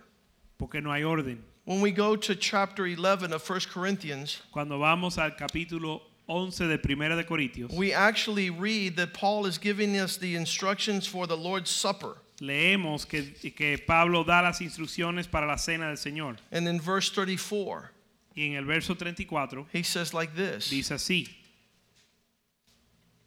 porque 0.59 0.81
no 0.81 0.93
hay 0.93 1.03
orden. 1.03 1.45
When 1.65 1.81
we 1.81 1.93
go 1.93 2.17
to 2.17 2.35
chapter 2.35 2.87
11 2.87 3.33
of 3.33 3.49
1 3.49 3.61
Corinthians, 3.73 4.41
Cuando 4.51 4.79
vamos 4.79 5.19
al 5.19 5.33
capítulo 5.33 6.01
11 6.29 6.69
de 6.69 6.79
Primera 6.79 7.17
de 7.17 7.25
Corintios, 7.25 7.73
we 7.73 7.93
actually 7.93 8.51
read 8.51 8.97
that 8.97 9.13
Paul 9.13 9.47
is 9.47 9.59
giving 9.59 9.97
us 9.97 10.17
the 10.17 10.37
instructions 10.37 11.07
for 11.07 11.27
the 11.27 11.37
Lord's 11.37 11.71
Supper. 11.71 12.17
leemos 12.41 13.07
que, 13.07 13.23
que 13.51 13.77
Pablo 13.79 14.25
da 14.25 14.41
las 14.41 14.61
instrucciones 14.61 15.31
para 15.31 15.47
la 15.47 15.57
cena 15.57 15.89
del 15.89 15.97
Señor. 15.97 16.39
And 16.51 16.67
in 16.67 16.81
verse 16.81 17.11
34, 17.11 17.91
Y 18.37 18.43
en 18.43 18.55
el 18.55 18.65
verso 18.65 18.95
34 18.95 19.67
he 19.73 19.83
says 19.83 20.15
like 20.15 20.35
this 20.35 20.71
dice 20.71 20.91
así, 20.91 21.29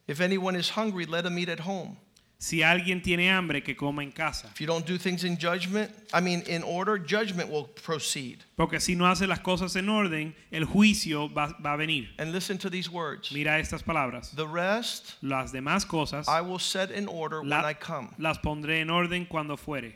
If 0.08 0.20
anyone 0.20 0.56
is 0.56 0.70
hungry, 0.70 1.06
let 1.06 1.26
him 1.26 1.38
eat 1.38 1.50
at 1.50 1.62
home. 1.62 1.98
Si 2.44 2.62
alguien 2.62 3.02
tiene 3.02 3.30
hambre, 3.32 3.62
que 3.64 3.74
coma 3.74 4.04
en 4.04 4.12
casa. 4.12 4.50
If 4.54 4.60
you 4.60 4.68
don't 4.68 4.86
do 4.86 4.98
things 4.98 5.24
in 5.24 5.38
judgment, 5.38 5.90
I 6.14 6.20
mean 6.20 6.42
in 6.46 6.62
order, 6.62 6.98
judgment 6.98 7.50
will 7.50 7.70
proceed. 7.84 8.44
Porque 8.58 8.82
si 8.82 8.96
no 8.96 9.06
hace 9.06 9.26
las 9.28 9.40
cosas 9.40 9.78
en 9.78 9.88
orden, 9.88 10.36
el 10.52 10.66
juicio 10.66 11.30
va, 11.34 11.56
va 11.64 11.76
a 11.76 11.78
venir. 11.78 12.10
And 12.20 12.34
listen 12.34 12.58
to 12.58 12.70
these 12.70 12.90
words 12.92 13.32
Mira 13.32 13.58
estas 13.62 13.82
palabras. 13.82 14.36
The 14.36 14.46
rest 14.46 15.16
Las 15.22 15.54
demás 15.54 15.86
cosas 15.88 16.28
I 16.28 16.42
will 16.42 16.60
set 16.60 16.92
in 16.92 17.08
order 17.08 17.40
when 17.40 17.50
la- 17.52 17.64
I 17.66 17.74
come. 17.76 18.10
las 18.20 18.38
pondré 18.40 18.82
en 18.82 18.90
orden 18.90 19.26
cuando 19.26 19.56
fuere. 19.56 19.94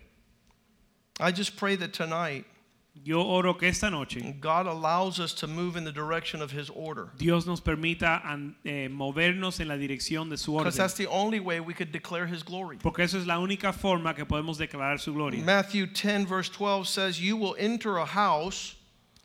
I 1.19 1.31
just 1.33 1.57
pray 1.57 1.75
that 1.75 1.91
tonight 1.93 2.45
Yo 3.03 3.21
oro 3.21 3.53
que 3.53 3.67
esta 3.69 3.89
noche 3.89 4.35
God 4.39 4.67
allows 4.67 5.19
us 5.19 5.33
to 5.35 5.47
move 5.47 5.75
in 5.77 5.83
the 5.83 5.91
direction 5.91 6.41
of 6.41 6.51
His 6.51 6.69
order. 6.69 7.09
Dios 7.17 7.45
nos 7.45 7.61
permita 7.61 8.21
an- 8.25 8.55
eh, 8.65 8.87
movernos 8.89 9.59
en 9.59 9.67
la 9.67 9.75
dirección 9.75 10.29
de 10.29 10.37
su 10.37 10.53
orden. 10.53 10.65
Because 10.65 10.77
that's 10.77 10.93
the 10.95 11.07
only 11.07 11.39
way 11.39 11.59
we 11.59 11.73
could 11.73 11.91
declare 11.91 12.25
His 12.27 12.43
glory. 12.43 12.77
Porque 12.77 12.99
eso 13.03 13.17
es 13.17 13.25
la 13.27 13.39
única 13.39 13.73
forma 13.73 14.13
que 14.13 14.25
podemos 14.25 14.57
declarar 14.57 14.99
su 14.99 15.13
gloria. 15.13 15.43
Matthew 15.43 15.87
10, 15.87 16.25
verse 16.25 16.49
12 16.49 16.87
says, 16.87 17.21
You 17.21 17.37
will 17.37 17.55
enter 17.57 17.97
a 17.97 18.05
house, 18.05 18.75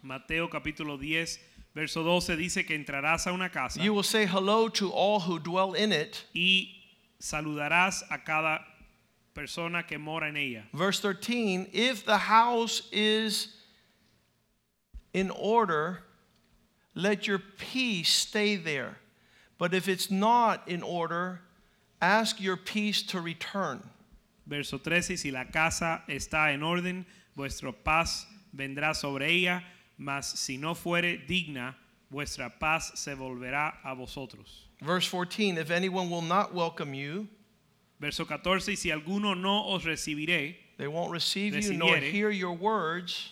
Mateo 0.03 0.49
capítulo 0.49 0.99
10, 0.99 1.39
verso 1.75 2.03
12 2.03 2.37
dice 2.37 2.67
que 2.67 2.77
entrarás 2.77 3.27
a 3.27 3.33
una 3.33 3.49
casa 3.49 3.81
you 3.83 3.95
will 3.95 4.03
say 4.03 4.27
hello 4.27 4.69
to 4.69 4.91
all 4.91 5.21
who 5.21 5.39
dwell 5.39 5.73
in 5.75 5.91
it. 5.93 6.25
y 6.35 6.69
saludarás 7.21 8.03
a 8.11 8.19
cada 8.19 8.61
persona 9.35 9.85
que 9.87 9.97
mora 9.99 10.29
en 10.29 10.37
ella. 10.37 10.65
Verse 10.75 11.01
13, 11.01 11.69
if 11.73 12.05
the 12.05 12.19
house 12.19 12.89
is 12.93 13.57
in 15.13 15.31
order, 15.31 16.01
let 16.95 17.27
your 17.27 17.39
peace 17.39 18.09
stay 18.09 18.57
there. 18.57 18.99
But 19.59 19.75
if 19.75 19.89
it's 19.89 20.11
not 20.11 20.67
in 20.67 20.83
order, 20.83 21.41
ask 22.01 22.41
your 22.41 22.57
peace 22.57 23.03
to 23.05 23.21
return. 23.21 23.83
Verso 24.47 24.79
13, 24.79 25.17
si 25.17 25.31
la 25.31 25.45
casa 25.45 26.03
está 26.09 26.53
en 26.53 26.63
orden, 26.63 27.07
vuestra 27.37 27.73
paz 27.73 28.27
vendrá 28.57 28.95
sobre 28.95 29.29
ella, 29.29 29.63
mas 29.99 30.27
si 30.39 30.57
no 30.57 30.75
fuere 30.75 31.21
digna, 31.29 31.77
vuestra 32.11 32.51
paz 32.51 32.93
se 32.97 33.15
volverá 33.15 33.75
a 33.85 33.95
vosotros. 33.95 34.67
Verse 34.81 35.07
14, 35.07 35.59
if 35.59 35.71
anyone 35.71 36.11
will 36.11 36.23
not 36.23 36.53
welcome 36.53 36.93
you, 36.93 37.29
Verso 38.03 38.25
14, 38.25 38.75
si 38.75 38.91
alguno 38.91 39.41
no 39.41 39.69
os 39.69 39.85
recibiré, 39.85 40.57
they 40.77 40.89
won't 40.89 41.13
receive 41.13 41.55
you 41.55 41.75
nor 41.75 41.97
hear 41.99 42.31
your 42.31 42.53
words. 42.53 43.31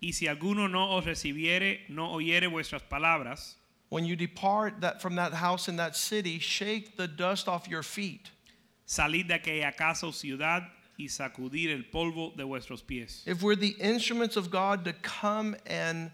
Y 0.00 0.12
si 0.12 0.26
alguno 0.26 0.68
no 0.68 0.96
os 0.96 1.04
recibiere, 1.04 1.80
no 1.88 2.12
oyere 2.12 2.48
vuestras 2.50 2.82
palabras, 2.82 3.54
When 3.90 4.04
you 4.04 4.14
depart 4.14 4.80
that 4.82 5.02
from 5.02 5.16
that 5.16 5.32
house 5.34 5.68
in 5.68 5.76
that 5.76 5.96
city, 5.96 6.38
shake 6.38 6.96
the 6.96 7.08
dust 7.08 7.48
off 7.48 7.66
your 7.68 7.82
feet. 7.82 8.30
salid 8.86 9.28
de 9.28 9.34
aquella 9.38 9.76
casa 9.76 10.06
o 10.06 10.10
ciudad 10.12 10.62
y 10.98 11.06
sacudir 11.06 11.70
el 11.70 11.84
polvo 11.92 12.32
de 12.36 12.44
vuestros 12.44 12.82
pies. 12.86 13.22
If 13.26 13.42
we're 13.42 13.56
the 13.56 13.76
instruments 13.80 14.36
of 14.36 14.50
God 14.50 14.84
to 14.84 14.92
come 14.92 15.56
and 15.66 16.10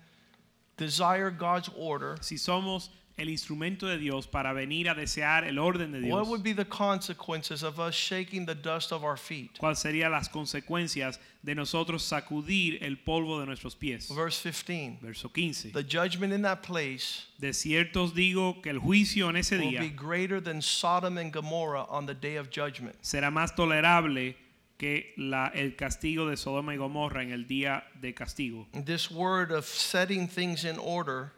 desire 0.76 1.30
God's 1.30 1.68
order, 1.76 2.16
Si 2.22 2.36
somos 2.36 2.88
el 3.16 3.30
instrumento 3.30 3.86
de 3.86 3.96
Dios 3.96 4.26
para 4.26 4.52
venir 4.52 4.90
a 4.90 4.94
desear 4.94 5.44
el 5.44 5.58
orden 5.58 5.90
de 5.92 6.00
Dios. 6.00 6.12
what 6.12 6.26
would 6.28 6.42
be 6.42 6.52
the 6.52 6.66
consequences 6.66 7.62
of 7.62 7.78
us 7.80 7.94
shaking 7.94 8.44
the 8.44 8.54
dust 8.54 8.92
of 8.92 9.04
our 9.04 9.16
feet? 9.16 9.58
¿cuáles 9.58 9.78
serían 9.78 10.10
las 10.12 10.28
consecuencias 10.28 11.18
de 11.42 11.54
nosotros 11.54 12.02
sacudir 12.02 12.78
el 12.82 12.98
polvo 12.98 13.40
de 13.40 13.46
nuestros 13.46 13.74
pies? 13.74 14.10
Verse 14.14 14.38
15. 14.42 14.98
Verso 15.00 15.28
15. 15.30 15.72
The 15.72 15.82
judgment 15.82 16.32
in 16.34 16.42
that 16.42 16.62
place 16.62 17.26
De 17.38 17.52
cierto 17.54 18.04
os 18.04 18.12
digo 18.12 18.60
que 18.62 18.70
el 18.70 18.78
juicio 18.78 19.30
en 19.30 19.36
ese 19.36 19.58
will 19.58 19.78
be 19.78 19.88
greater 19.88 20.40
than 20.42 20.60
Sodom 20.60 21.16
and 21.16 21.32
Gomorrah 21.32 21.86
on 21.88 22.04
the 22.06 22.14
day 22.14 22.36
of 22.36 22.50
judgment. 22.50 22.96
será 23.02 23.30
más 23.30 23.54
tolerable 23.56 24.36
que 24.78 25.14
la- 25.16 25.50
el 25.54 25.74
castigo 25.74 26.28
de 26.28 26.36
Sodoma 26.36 26.74
y 26.74 26.76
Gomorra 26.76 27.22
en 27.22 27.32
el 27.32 27.46
día 27.46 27.84
de 27.98 28.12
castigo. 28.12 28.66
This 28.84 29.10
word 29.10 29.50
of 29.50 29.64
setting 29.64 30.28
things 30.28 30.64
in 30.64 30.76
order 30.78 31.32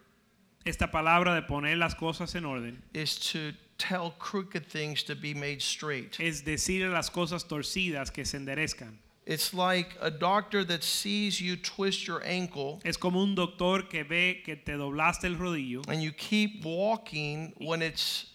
Esta 0.68 0.86
palabra 0.90 1.34
de 1.34 1.40
poner 1.40 1.78
las 1.78 1.94
cosas 1.94 2.34
en 2.34 2.44
orden 2.44 2.82
is 2.92 3.16
to 3.32 3.52
tell 3.78 4.10
crooked 4.18 4.66
things 4.66 5.02
to 5.02 5.14
be 5.14 5.32
made 5.32 5.62
straight. 5.62 6.20
es 6.20 6.42
decir 6.42 6.86
las 6.92 7.08
cosas 7.08 7.44
torcidas 7.48 8.12
que 8.12 8.26
se 8.26 8.36
enderezcan. 8.36 8.98
It's 9.24 9.54
like 9.54 9.96
a 10.02 10.10
doctor 10.10 10.64
that 10.64 10.82
sees 10.82 11.40
you 11.40 11.56
twist 11.56 12.06
your 12.06 12.22
ankle 12.22 12.80
Es 12.84 12.98
como 12.98 13.22
un 13.22 13.34
doctor 13.34 13.82
que 13.88 14.04
ve 14.04 14.42
que 14.44 14.56
te 14.56 14.72
doblaste 14.72 15.24
el 15.24 15.36
rodillo 15.36 15.82
and 15.88 16.02
you 16.02 16.12
keep 16.12 16.62
walking 16.66 17.54
when 17.58 17.80
it's 17.80 18.26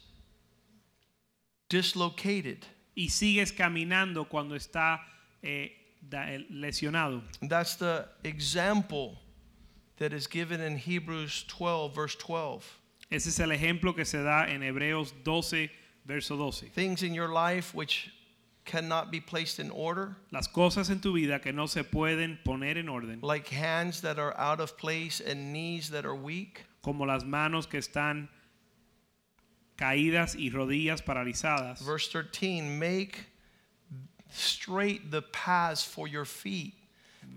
dislocated. 1.70 2.66
y 2.96 3.10
sigues 3.10 3.52
caminando 3.52 4.28
cuando 4.28 4.56
está 4.56 5.02
eh, 5.44 5.72
eh, 6.12 6.46
lesionado. 6.50 7.22
That's 7.42 7.76
the 7.76 8.08
example 8.24 9.20
that 9.98 10.14
is 10.14 10.28
given 10.28 10.62
in 10.62 10.78
Hebrews 10.78 11.46
12, 11.48 11.94
verse 11.96 12.16
12. 12.16 12.80
Ese 13.12 13.28
es 13.28 13.40
el 13.40 13.50
ejemplo 13.50 13.96
que 13.96 14.06
se 14.06 14.24
da 14.24 14.46
en 14.48 14.62
Hebreos 14.62 15.14
12, 15.24 15.70
verso 16.06 16.36
12. 16.36 16.70
Things 16.74 17.04
in 17.04 17.14
your 17.14 17.28
life 17.30 17.74
which 17.76 18.12
cannot 18.66 19.12
be 19.12 19.20
placed 19.20 19.60
in 19.60 19.70
order, 19.72 20.16
Las 20.32 20.48
cosas 20.48 20.90
en 20.90 21.00
tu 21.00 21.14
vida 21.14 21.42
que 21.42 21.52
no 21.52 21.66
se 21.66 21.84
pueden 21.84 22.40
poner 22.46 22.78
en 22.78 22.88
orden, 22.88 23.20
like 23.22 23.48
hands 23.50 24.02
that 24.02 24.18
are 24.18 24.36
out 24.38 24.60
of 24.62 24.78
place 24.78 25.20
and 25.20 25.52
knees 25.52 25.90
that 25.90 26.06
are 26.06 26.16
weak. 26.16 26.66
como 26.82 27.06
las 27.06 27.24
manos 27.24 27.66
que 27.68 27.80
están 27.80 28.30
caídas 29.78 30.36
y 30.36 30.50
rodillas 30.50 31.02
paralizadas. 31.04 31.82
Verse 31.82 32.08
13, 32.10 32.80
make 32.80 33.26
straight 34.32 35.12
the 35.12 35.22
paths 35.22 35.84
for 35.84 36.08
your 36.08 36.26
feet, 36.26 36.74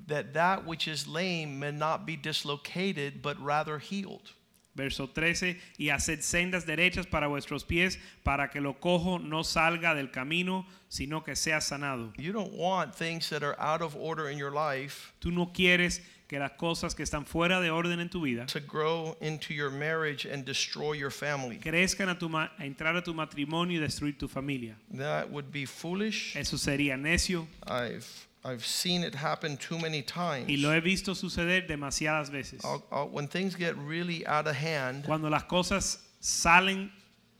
that 0.06 0.34
that 0.34 0.64
which 0.66 0.86
is 0.88 1.06
lame 1.06 1.58
may 1.58 1.72
not 1.72 2.06
be 2.06 2.16
dislocated, 2.16 3.22
but 3.22 3.38
rather 3.40 3.78
healed. 3.78 4.32
Verso 4.74 5.06
13, 5.06 5.56
y 5.78 5.86
haced 5.88 6.20
sendas 6.22 6.66
derechas 6.66 7.06
para 7.10 7.28
vuestros 7.28 7.64
pies, 7.64 7.96
para 8.22 8.48
que 8.50 8.60
lo 8.60 8.74
cojo 8.74 9.16
no 9.16 9.42
salga 9.42 9.94
del 9.94 10.08
camino, 10.10 10.66
sino 10.90 11.22
que 11.22 11.34
sea 11.34 11.60
sanado. 11.62 12.12
You 12.18 12.32
don't 12.32 12.52
want 12.52 12.94
things 12.94 13.30
that 13.30 13.42
are 13.42 13.58
out 13.58 13.80
of 13.80 13.96
order 13.96 14.28
in 14.28 14.36
your 14.36 14.50
life 14.50 15.14
Tú 15.18 15.32
no 15.32 15.46
quieres 15.46 16.02
que 16.28 16.38
las 16.38 16.50
cosas 16.58 16.94
que 16.94 17.02
están 17.04 17.24
fuera 17.24 17.62
de 17.62 17.70
orden 17.70 18.00
en 18.00 18.10
tu 18.10 18.20
vida 18.20 18.44
to 18.48 18.60
grow 18.60 19.16
into 19.22 19.54
your 19.54 19.70
marriage 19.70 20.26
and 20.26 20.44
destroy 20.44 20.92
your 20.92 21.10
family. 21.10 21.56
crezcan 21.58 22.10
a, 22.10 22.18
tu 22.18 22.28
ma- 22.28 22.50
a 22.58 22.64
entrar 22.66 22.96
a 22.96 23.02
tu 23.02 23.14
matrimonio 23.14 23.78
y 23.78 23.82
destruir 23.82 24.18
tu 24.18 24.28
familia. 24.28 24.76
That 24.92 25.30
would 25.30 25.50
be 25.50 25.64
foolish. 25.64 26.36
Eso 26.36 26.58
sería 26.58 26.98
necio 26.98 27.46
I've 27.66 28.25
I've 28.46 28.64
seen 28.64 29.02
it 29.02 29.14
happen 29.14 29.56
too 29.56 29.78
many 29.78 30.02
times. 30.02 30.48
y 30.48 30.56
lo 30.56 30.72
he 30.72 30.80
visto 30.80 31.14
suceder 31.14 31.66
demasiadas 31.66 32.30
veces. 32.30 32.64
I'll, 32.64 32.84
I'll, 32.92 33.08
when 33.08 33.26
things 33.26 33.56
get 33.56 33.76
really 33.76 34.24
out 34.26 34.46
of 34.46 34.54
hand, 34.54 35.04
Cuando 35.04 35.28
las 35.28 35.44
cosas 35.44 35.98
salen, 36.20 36.92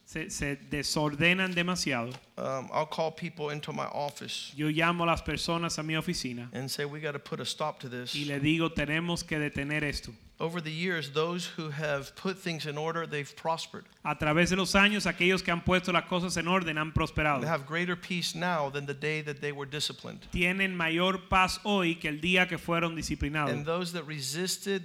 se, 0.06 0.30
se 0.30 0.56
desordenan 0.70 1.52
demasiado, 1.52 2.12
um, 2.38 2.68
I'll 2.72 2.86
call 2.86 3.10
people 3.10 3.50
into 3.50 3.72
my 3.72 3.86
office 3.92 4.52
yo 4.56 4.68
llamo 4.68 5.02
a 5.02 5.06
las 5.06 5.20
personas 5.20 5.78
a 5.78 5.82
mi 5.82 5.94
oficina 5.94 6.48
and 6.52 6.70
say, 6.70 6.84
"We 6.84 7.00
got 7.00 7.12
to 7.12 7.18
put 7.18 7.40
a 7.40 7.44
stop 7.44 7.80
to 7.80 7.88
this." 7.88 8.14
y 8.14 8.24
le 8.24 8.38
digo, 8.38 8.72
tenemos 8.72 9.26
que 9.26 9.38
detener 9.38 9.82
esto. 9.82 10.12
Over 10.38 10.60
the 10.60 10.70
years, 10.70 11.12
those 11.12 11.46
who 11.46 11.70
have 11.70 12.14
put 12.14 12.38
things 12.38 12.66
in 12.66 12.76
order, 12.76 13.06
they've 13.06 13.34
prospered. 13.36 13.86
A 14.04 14.14
través 14.14 14.50
de 14.50 14.56
los 14.56 14.74
años, 14.74 15.06
aquellos 15.06 15.42
que 15.42 15.50
han 15.50 15.62
puesto 15.62 15.92
las 15.92 16.04
cosas 16.04 16.36
en 16.36 16.46
orden 16.46 16.76
han 16.76 16.92
prosperado. 16.92 17.40
They 17.40 17.48
have 17.48 17.64
greater 17.66 17.96
peace 17.96 18.34
now 18.34 18.68
than 18.68 18.84
the 18.84 18.94
day 18.94 19.22
that 19.22 19.40
they 19.40 19.50
were 19.50 19.64
disciplined. 19.64 20.26
Tienen 20.30 20.76
mayor 20.76 21.28
paz 21.30 21.58
hoy 21.64 21.94
que 21.94 22.10
el 22.10 22.20
día 22.20 22.46
que 22.46 22.58
fueron 22.58 22.96
And 22.96 23.64
those 23.64 23.92
that 23.94 24.04
resisted 24.06 24.84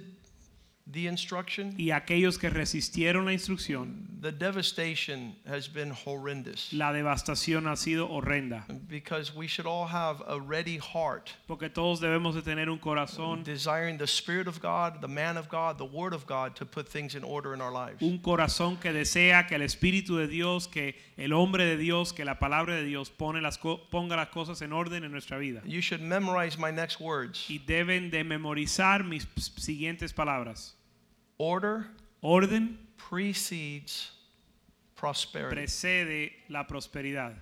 the 0.90 1.06
instruction, 1.06 1.74
Y 1.78 1.90
aquellos 1.90 2.38
que 2.38 2.50
resistieron 2.50 3.24
la 3.24 3.32
instrucción, 3.32 4.08
The 4.20 4.32
devastation 4.32 5.34
has 5.46 5.66
been 5.68 5.90
horrendous 5.92 6.72
La 6.72 6.92
devastación 6.92 7.66
ha 7.66 7.76
sido 7.76 8.08
horrenda. 8.10 8.64
because 8.88 9.34
we 9.34 9.46
should 9.46 9.66
all 9.66 9.86
have 9.86 10.22
a 10.26 10.38
ready 10.40 10.78
heart, 10.78 11.30
Porque 11.46 11.68
todos 11.70 12.00
debemos 12.00 12.34
de 12.34 12.42
tener 12.42 12.68
un 12.68 12.78
corazón, 12.78 13.42
desiring 13.44 13.96
the 13.98 14.06
Spirit 14.06 14.46
of 14.48 14.60
God, 14.60 15.00
the 15.00 15.08
man 15.08 15.36
of 15.36 15.48
God, 15.48 15.78
the 15.78 15.84
Word 15.84 16.12
of 16.14 16.26
God 16.26 16.54
to 16.56 16.66
put 16.66 16.88
things 16.88 17.14
in 17.14 17.24
order 17.24 17.54
in 17.54 17.60
our 17.60 17.72
lives. 17.72 18.02
un 18.02 18.18
corazón 18.18 18.76
que 18.80 18.92
desea 18.92 19.46
que 19.46 19.56
el 19.56 19.62
Espíritu 19.62 20.16
de 20.16 20.26
Dios, 20.28 20.66
que 20.68 20.94
el 21.16 21.32
hombre 21.32 21.64
de 21.64 21.76
Dios, 21.76 22.12
que 22.12 22.24
la 22.24 22.38
palabra 22.38 22.74
de 22.74 22.84
Dios 22.84 23.08
pone 23.10 23.40
las 23.40 23.56
co- 23.58 23.80
ponga 23.90 24.16
las 24.16 24.28
cosas 24.28 24.60
en 24.62 24.72
orden 24.72 25.04
en 25.04 25.12
nuestra 25.12 25.38
vida. 25.38 25.62
You 25.64 25.80
should 25.80 26.02
memorize 26.02 26.58
my 26.58 26.70
next 26.70 27.00
words 27.00 27.48
Y 27.48 27.58
deben 27.58 28.10
de 28.10 28.24
memorizar 28.24 29.04
mis 29.04 29.26
p- 29.26 29.40
siguientes 29.40 30.12
palabras. 30.12 30.71
Order 31.42 31.86
Orden 32.22 32.78
precedes 32.96 34.12
prosperity. 34.94 35.56
precede 35.56 36.32
la 36.48 36.64
prosperidad. 36.64 37.34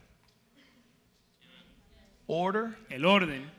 Order 2.26 2.76
El 2.90 3.04
orden 3.04 3.50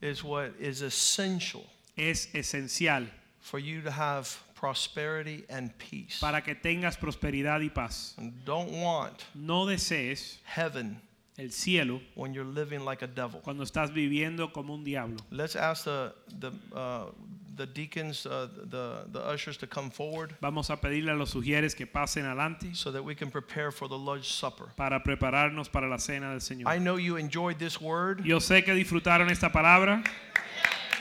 is 0.00 0.22
what 0.22 0.52
is 0.60 0.82
essential 0.82 1.64
es 1.96 2.26
esencial 2.34 3.06
for 3.40 3.58
you 3.58 3.80
to 3.80 3.90
have 3.90 4.36
prosperity 4.54 5.44
and 5.48 5.70
peace. 5.78 6.18
para 6.20 6.42
que 6.42 6.54
tengas 6.54 6.96
prosperidad 6.98 7.60
y 7.62 7.68
paz. 7.68 8.14
And 8.18 8.32
don't 8.44 8.70
want 8.72 9.24
No 9.34 9.64
desees 9.66 10.38
heaven 10.44 11.00
el 11.38 11.50
cielo 11.50 12.00
when 12.16 12.34
you're 12.34 12.44
living 12.44 12.84
like 12.84 13.02
a 13.02 13.06
devil. 13.06 13.40
cuando 13.40 13.62
estás 13.64 13.92
viviendo 13.94 14.52
como 14.52 14.74
un 14.74 14.84
diablo. 14.84 15.18
Let's 15.30 15.56
ask 15.56 15.84
the 15.84 16.12
the 16.40 16.52
uh, 16.74 17.10
the 17.58 17.66
deacons, 17.66 18.24
uh, 18.24 18.48
the 18.70 19.04
the 19.12 19.20
ushers 19.20 19.58
to 19.58 19.66
come 19.66 19.90
forward 19.90 20.34
Vamos 20.40 20.70
a 20.70 20.76
pedirle 20.76 21.10
a 21.10 21.14
los 21.16 21.34
sugieres 21.34 21.74
que 21.76 21.86
pasen 21.86 22.24
adelante 22.24 22.74
so 22.74 22.90
that 22.90 23.04
we 23.04 23.14
can 23.14 23.30
prepare 23.30 23.70
for 23.70 23.88
the 23.88 23.98
Lord's 23.98 24.28
Supper. 24.28 24.72
para 24.76 25.00
prepararnos 25.00 25.70
para 25.70 25.86
la 25.88 25.98
cena 25.98 26.30
del 26.30 26.40
Señor. 26.40 26.66
I 26.68 26.78
know 26.78 26.96
you 26.96 27.16
enjoyed 27.16 27.58
this 27.58 27.80
word 27.80 28.24
Yo 28.24 28.38
sé 28.38 28.64
que 28.64 28.72
disfrutaron 28.72 29.30
esta 29.30 29.50
palabra 29.50 30.02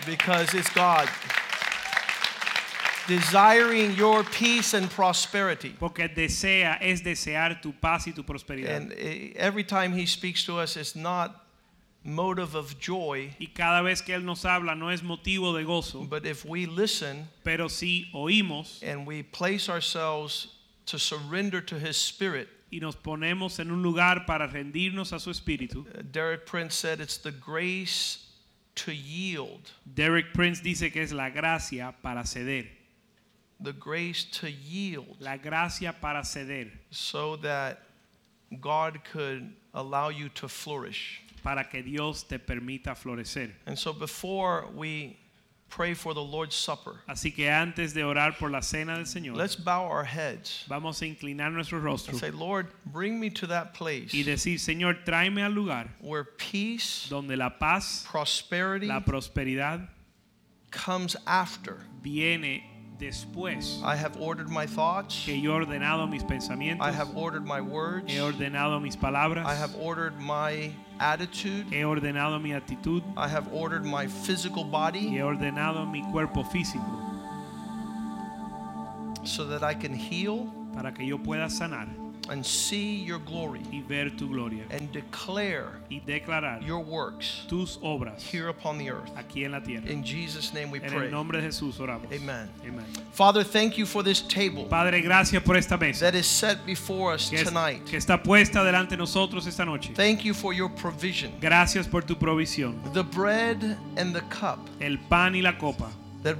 because 0.06 0.54
it's 0.54 0.70
God 0.74 1.08
desiring 3.08 3.94
your 3.96 4.24
peace 4.24 4.74
and 4.74 4.90
prosperity. 4.90 5.74
porque 5.80 6.10
desea 6.14 6.78
es 6.82 7.02
desear 7.02 7.62
tu 7.62 7.72
paz 7.74 8.08
y 8.08 8.12
tu 8.12 8.24
prosperidad. 8.24 8.76
And 8.76 8.94
eh, 8.98 9.32
every 9.36 9.64
time 9.64 9.94
he 9.94 10.06
speaks 10.06 10.44
to 10.46 10.60
us, 10.60 10.76
it's 10.76 10.96
not 10.96 11.47
motive 12.08 12.56
of 12.56 12.80
joy, 12.80 13.36
Y 13.38 13.48
cada 13.54 13.84
vez 13.84 14.02
que 14.02 14.16
él 14.16 14.24
nos 14.24 14.46
habla 14.46 14.76
no 14.76 14.90
es 14.90 15.02
motivo 15.02 15.54
de 15.54 15.66
gozo, 15.66 16.08
but 16.10 16.26
if 16.26 16.46
we 16.46 16.66
listen 16.66 17.28
pero 17.44 17.68
si 17.68 18.10
oímos 18.14 18.82
and 18.82 19.06
we 19.06 19.22
place 19.22 19.68
ourselves 19.68 20.48
to 20.86 20.98
surrender 20.98 21.60
to 21.60 21.78
his 21.78 21.98
spirit, 21.98 22.48
y 22.72 22.80
nos 22.80 22.96
ponemos 22.96 23.60
en 23.60 23.72
un 23.72 23.84
lugar 23.84 24.26
para 24.26 24.48
rendirnos 24.48 25.12
a 25.12 25.20
su 25.20 25.32
espíritu. 25.32 25.86
uh, 25.98 26.02
Derek 26.12 26.46
Prince 26.46 26.76
said 26.76 27.02
it's 27.02 27.18
the 27.18 27.32
grace 27.32 28.26
to 28.76 28.94
yield, 28.94 29.72
Derek 29.94 30.34
Prince 30.34 30.62
dice 30.62 30.90
que 30.92 31.02
es 31.02 31.12
la 31.12 31.30
gracia 31.30 31.94
para 32.02 32.22
ceder, 32.24 32.68
the 33.60 33.74
grace 33.74 34.24
to 34.24 34.50
yield. 34.50 35.18
La 35.20 35.36
gracia 35.36 35.94
para 36.00 36.22
ceder, 36.22 36.72
so 36.90 37.36
that 37.36 37.80
God 38.62 39.02
could 39.12 39.52
allow 39.74 40.08
you 40.08 40.30
to 40.30 40.48
flourish. 40.48 41.22
Para 41.48 41.64
que 41.64 41.82
Dios 41.82 42.24
te 42.28 42.40
permita 42.40 42.94
florecer. 42.94 43.54
And 43.66 43.80
so 43.80 43.94
before 43.94 44.66
we 44.76 45.18
pray 45.70 45.94
for 45.94 46.14
the 46.14 46.22
Lord's 46.22 46.58
Supper, 46.58 47.00
Así 47.08 47.34
que 47.34 47.50
antes 47.50 47.94
de 47.94 48.02
orar 48.04 48.38
por 48.38 48.50
la 48.50 48.60
cena 48.60 48.98
del 48.98 49.06
Señor, 49.06 49.38
let's 49.38 49.56
bow 49.56 49.86
our 49.86 50.04
heads 50.04 50.66
vamos 50.68 51.02
a 51.02 51.06
inclinar 51.06 51.54
nuestro 51.54 51.80
rostro 51.80 52.12
and 52.12 52.20
say, 52.20 52.32
Lord, 52.32 52.68
bring 52.86 53.18
me 53.18 53.30
to 53.30 53.48
that 53.48 53.74
place 53.74 54.14
y 54.14 54.24
decir, 54.24 54.60
Señor, 54.60 55.06
tráeme 55.06 55.42
al 55.42 55.54
lugar 55.54 55.88
where 56.02 56.26
peace, 56.26 57.08
donde 57.10 57.38
la 57.38 57.50
paz, 57.50 58.06
prosperity 58.06 58.88
la 58.88 59.00
prosperidad 59.00 59.88
comes 60.70 61.16
after. 61.26 61.78
viene 62.02 62.62
después 63.00 63.82
I 63.84 63.96
have 63.96 64.18
ordered 64.20 64.50
my 64.50 64.66
thoughts, 64.66 65.24
que 65.26 65.36
yo 65.36 65.52
he 65.52 65.66
ordenado 65.66 66.10
mis 66.10 66.24
pensamientos, 66.24 66.86
I 66.86 66.92
have 66.92 67.16
ordered 67.16 67.46
my 67.46 67.62
words, 67.62 68.12
he 68.12 68.20
ordenado 68.20 68.82
mis 68.82 68.96
palabras, 68.96 69.46
I 69.46 69.56
have 69.56 69.76
ordered 69.76 70.20
my 70.20 70.72
attitude, 71.00 71.68
he 71.70 71.84
ordenado 71.84 72.42
mi 72.42 72.52
actitud. 72.52 73.04
I 73.16 73.28
have 73.28 73.48
ordered 73.54 73.86
my 73.86 74.08
physical 74.08 74.64
body 74.64 75.08
he 75.08 75.20
ordenado 75.20 75.90
mi 75.90 76.04
cuerpo 76.12 76.44
físico 76.44 76.84
so 79.24 79.46
that 79.46 79.64
I 79.64 79.74
can 79.74 79.94
heal 79.94 80.48
para 80.74 80.92
que 80.94 81.06
yo 81.06 81.18
pueda 81.18 81.50
sanar 81.50 81.88
and 82.30 82.46
see 82.46 82.96
your 83.04 83.20
glory 83.20 83.62
y 83.72 83.82
ver 83.88 84.10
tu 84.10 84.28
gloria 84.28 84.64
and 84.72 84.92
declare 84.92 85.72
y 85.90 86.00
declarar 86.06 86.62
your 86.66 86.80
works 86.84 87.46
tus 87.48 87.78
obras 87.82 88.22
here 88.22 88.50
upon 88.50 88.78
the 88.78 88.90
earth. 88.90 89.10
aquí 89.16 89.46
en 89.46 89.52
la 89.52 89.60
tierra. 89.62 89.88
In 89.90 90.04
Jesus' 90.04 90.54
name 90.54 90.70
we 90.72 90.80
En 90.82 90.92
pray. 90.92 91.06
el 91.06 91.12
nombre 91.12 91.40
de 91.42 91.48
Jesús 91.48 91.80
oramos. 91.80 92.12
Amen. 92.12 92.50
Amen. 92.66 92.86
Father, 93.12 93.44
thank 93.44 93.78
you 93.78 93.86
for 93.86 94.04
this 94.04 94.22
table 94.22 94.66
Padre, 94.66 95.02
gracias 95.02 95.42
por 95.44 95.56
esta 95.56 95.78
mesa 95.78 96.06
that 96.06 96.16
is 96.16 96.28
set 96.28 96.66
before 96.66 97.14
us 97.14 97.30
que, 97.30 97.44
tonight. 97.44 97.86
que 97.86 97.98
está 97.98 98.22
puesta 98.22 98.64
delante 98.64 98.92
de 98.92 98.98
nosotros 98.98 99.48
esta 99.48 99.66
noche. 99.66 99.94
Thank 99.94 100.24
you 100.24 100.34
for 100.34 100.54
your 100.54 100.70
provision. 100.70 101.32
Gracias 101.40 101.88
por 101.88 102.02
tu 102.02 102.16
provisión. 102.16 102.76
The 102.94 103.04
bread 103.04 103.78
and 103.98 104.14
the 104.14 104.22
cup 104.30 104.60
El 104.80 104.98
pan 105.10 105.34
y 105.36 105.42
la 105.42 105.54
copa 105.58 105.90
that 106.24 106.36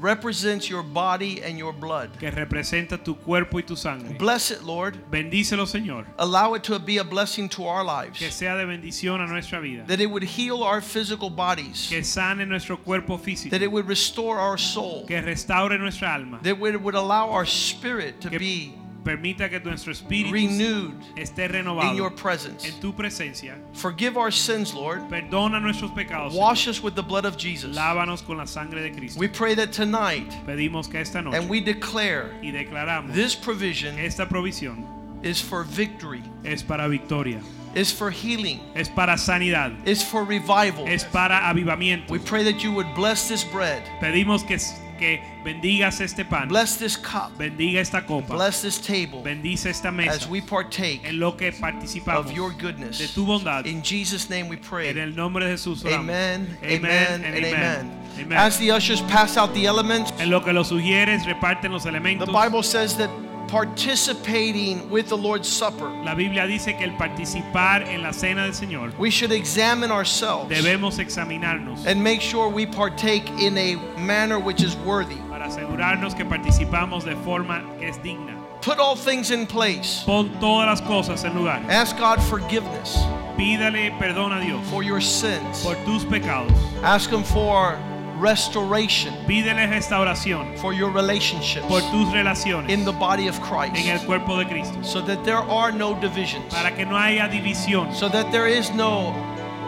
represents 0.00 0.68
your 0.68 0.82
body 0.82 1.42
and 1.42 1.58
your 1.58 1.72
blood. 1.72 2.10
que 2.18 2.30
representa 2.30 3.02
tu 3.02 3.14
cuerpo 3.14 3.58
y 3.58 3.62
tu 3.62 3.76
sangre. 3.76 4.16
Bless 4.18 4.50
it, 4.50 4.62
Lord. 4.62 4.98
Bendícelo, 5.10 5.66
Señor. 5.66 6.06
Allow 6.18 6.54
it 6.54 6.62
to 6.64 6.78
be 6.78 6.98
a 6.98 7.04
blessing 7.04 7.48
to 7.50 7.66
our 7.66 7.84
lives. 7.84 8.18
Que 8.18 8.30
sea 8.30 8.56
de 8.56 8.64
bendición 8.64 9.20
a 9.20 9.26
nuestra 9.26 9.60
vida. 9.60 9.84
That 9.86 10.00
it 10.00 10.06
would 10.06 10.22
heal 10.24 10.62
our 10.62 10.80
physical 10.80 11.30
bodies. 11.30 11.88
Que 11.88 12.02
sane 12.02 12.48
nuestro 12.48 12.76
cuerpo 12.76 13.18
físico. 13.18 13.50
That 13.50 13.62
it 13.62 13.70
would 13.70 13.86
restore 13.86 14.38
our 14.38 14.58
soul. 14.58 15.04
Que 15.06 15.20
restaure 15.20 15.78
nuestra 15.78 16.08
alma. 16.14 16.40
That 16.42 16.58
it 16.60 16.80
would 16.80 16.94
allow 16.94 17.30
our 17.30 17.46
spirit 17.46 18.20
to 18.22 18.30
Que 18.30 18.38
be 18.38 18.74
permita 19.04 19.48
que 19.48 19.60
nuestro 19.60 19.92
espíritu 19.92 20.32
renewed 20.32 20.94
esté 21.16 21.48
in 21.50 21.96
your 21.96 22.10
presence. 22.10 22.64
en 22.64 22.80
tu 22.80 22.92
presencia. 22.92 23.54
Forgive 23.72 24.16
our 24.16 24.30
sins, 24.30 24.74
Lord. 24.74 25.00
Perdona 25.08 25.60
nuestros 25.60 25.90
pecados. 25.92 26.34
Wash 26.34 26.68
us 26.68 26.82
with 26.82 26.94
the 26.94 27.02
blood 27.02 27.24
of 27.24 27.36
Jesus. 27.36 27.76
Lávanos 27.76 28.24
con 28.24 28.36
la 28.38 28.44
sangre 28.44 28.82
de 28.82 28.90
Cristo. 28.90 29.18
We 29.18 29.28
pray 29.28 29.54
that 29.54 29.72
tonight, 29.72 30.30
Pedimos 30.46 30.90
que 30.90 31.00
esta 31.00 31.22
noche 31.22 31.36
and 31.36 31.48
we 31.48 31.60
declare 31.60 32.30
y 32.42 32.50
declaramos 32.52 33.14
this 33.14 33.34
provision 33.34 33.98
esta 33.98 34.26
provisión 34.26 34.86
is 35.22 35.40
for 35.40 35.64
victory, 35.64 36.22
es 36.44 36.62
para 36.62 36.88
victoria, 36.88 37.40
is 37.74 37.92
for 37.92 38.10
healing, 38.10 38.60
es 38.74 38.88
para 38.88 39.12
sanidad, 39.18 39.76
is 39.86 40.02
for 40.02 40.24
revival. 40.24 40.86
es 40.86 41.04
para 41.04 41.40
avivamiento. 41.42 42.08
We 42.08 42.18
pray 42.18 42.42
that 42.44 42.62
you 42.62 42.72
would 42.72 42.94
bless 42.94 43.28
this 43.28 43.44
bread, 43.44 43.82
Pedimos 44.00 44.46
que, 44.46 44.56
que 45.00 45.20
bendigas 45.42 46.00
este 46.00 46.24
pan, 46.24 46.46
bless 46.48 46.76
this 46.76 46.96
cup, 46.96 47.36
bendiga 47.38 47.80
esta 47.80 48.02
copa, 48.06 48.34
bless 48.36 48.60
this 48.62 48.78
table 48.78 49.22
bendice 49.24 49.66
esta 49.66 49.88
as 49.88 49.94
mesa 49.94 50.28
we 50.30 50.40
partake 50.40 51.00
en 51.04 51.18
lo 51.18 51.32
que 51.36 51.50
participamos 51.50 52.26
of 52.26 52.32
your 52.32 52.52
de 52.52 52.62
goodness. 52.62 53.14
tu 53.14 53.24
bondad. 53.26 53.64
In 53.66 53.82
Jesus' 53.82 54.28
name 54.30 54.48
we 54.48 54.56
En 54.56 54.62
pray. 54.62 54.88
el 54.90 55.16
nombre 55.16 55.44
de 55.46 55.52
Jesús 55.56 55.82
oramos. 55.84 56.00
Amen, 56.10 56.56
Amen, 56.62 57.24
amen, 57.24 57.44
amen. 57.44 57.90
amen. 58.20 58.38
As 58.38 58.58
the 58.58 58.70
ushers 58.70 59.00
pass 59.02 59.36
out 59.36 59.52
the 59.54 59.66
elements, 59.66 60.12
En 60.20 60.28
lo 60.30 60.40
que 60.44 60.52
los 60.52 60.68
sugieres 60.68 61.24
reparten 61.24 61.72
los 61.72 61.82
the 61.84 61.88
elementos. 61.88 62.28
Bible 62.30 62.62
says 62.62 62.96
that 62.98 63.08
participating 63.50 64.88
with 64.90 65.08
the 65.08 65.16
Lord's 65.16 65.48
Supper, 65.48 65.88
La 66.04 66.14
Biblia 66.14 66.46
dice 66.46 66.76
que 66.78 66.84
el 66.84 66.92
participar 66.96 67.82
en 67.82 68.02
la 68.02 68.12
cena 68.12 68.44
del 68.44 68.52
Señor 68.52 68.96
we 68.98 69.10
should 69.10 69.32
examine 69.32 69.90
ourselves 69.90 70.48
debemos 70.48 70.98
examinarnos 70.98 71.84
and 71.86 72.02
make 72.02 72.20
sure 72.20 72.48
we 72.48 72.64
partake 72.64 73.28
in 73.40 73.58
a 73.58 73.76
manner 73.98 74.38
which 74.38 74.62
is 74.62 74.76
worthy. 74.76 75.16
para 75.28 75.46
asegurarnos 75.46 76.16
que 76.16 76.24
participamos 76.24 77.04
de 77.04 77.16
forma 77.24 77.62
que 77.78 77.88
es 77.88 77.98
digna. 77.98 78.36
Put 78.62 78.78
all 78.78 78.94
things 78.94 79.30
in 79.30 79.46
place. 79.46 80.04
Pon 80.04 80.28
todas 80.38 80.66
las 80.66 80.80
cosas 80.82 81.24
en 81.24 81.34
lugar. 81.34 81.62
Ask 81.70 81.96
God 81.96 82.20
forgiveness 82.22 82.96
Pídale 83.36 83.90
perdón 83.98 84.36
a 84.36 84.40
Dios 84.40 84.60
for 84.68 84.82
your 84.82 85.00
sins. 85.00 85.64
por 85.64 85.74
tus 85.86 86.04
pecados. 86.04 86.52
Ask 86.82 87.10
Him 87.10 87.24
for 87.24 87.78
restoration 88.20 89.12
Pídele 89.26 89.66
restauración 89.68 90.56
for 90.58 90.72
your 90.72 90.90
relationships 90.90 91.66
por 91.66 91.80
tus 91.90 92.12
relaciones 92.12 92.70
in 92.70 92.84
the 92.84 92.92
body 92.92 93.28
of 93.28 93.36
en 93.38 93.76
el 93.76 93.98
Christ 93.98 94.06
cuerpo 94.06 94.36
de 94.38 94.44
Cristo. 94.44 94.82
so 94.82 95.00
that 95.00 95.24
there 95.24 95.38
are 95.38 95.72
no 95.72 95.94
divisions, 96.00 96.44
Para 96.52 96.70
que 96.70 96.84
no 96.84 96.96
haya 96.96 97.28
división, 97.28 97.92
so 97.94 98.08
that 98.08 98.30
there 98.30 98.46
is 98.46 98.70
no 98.72 99.14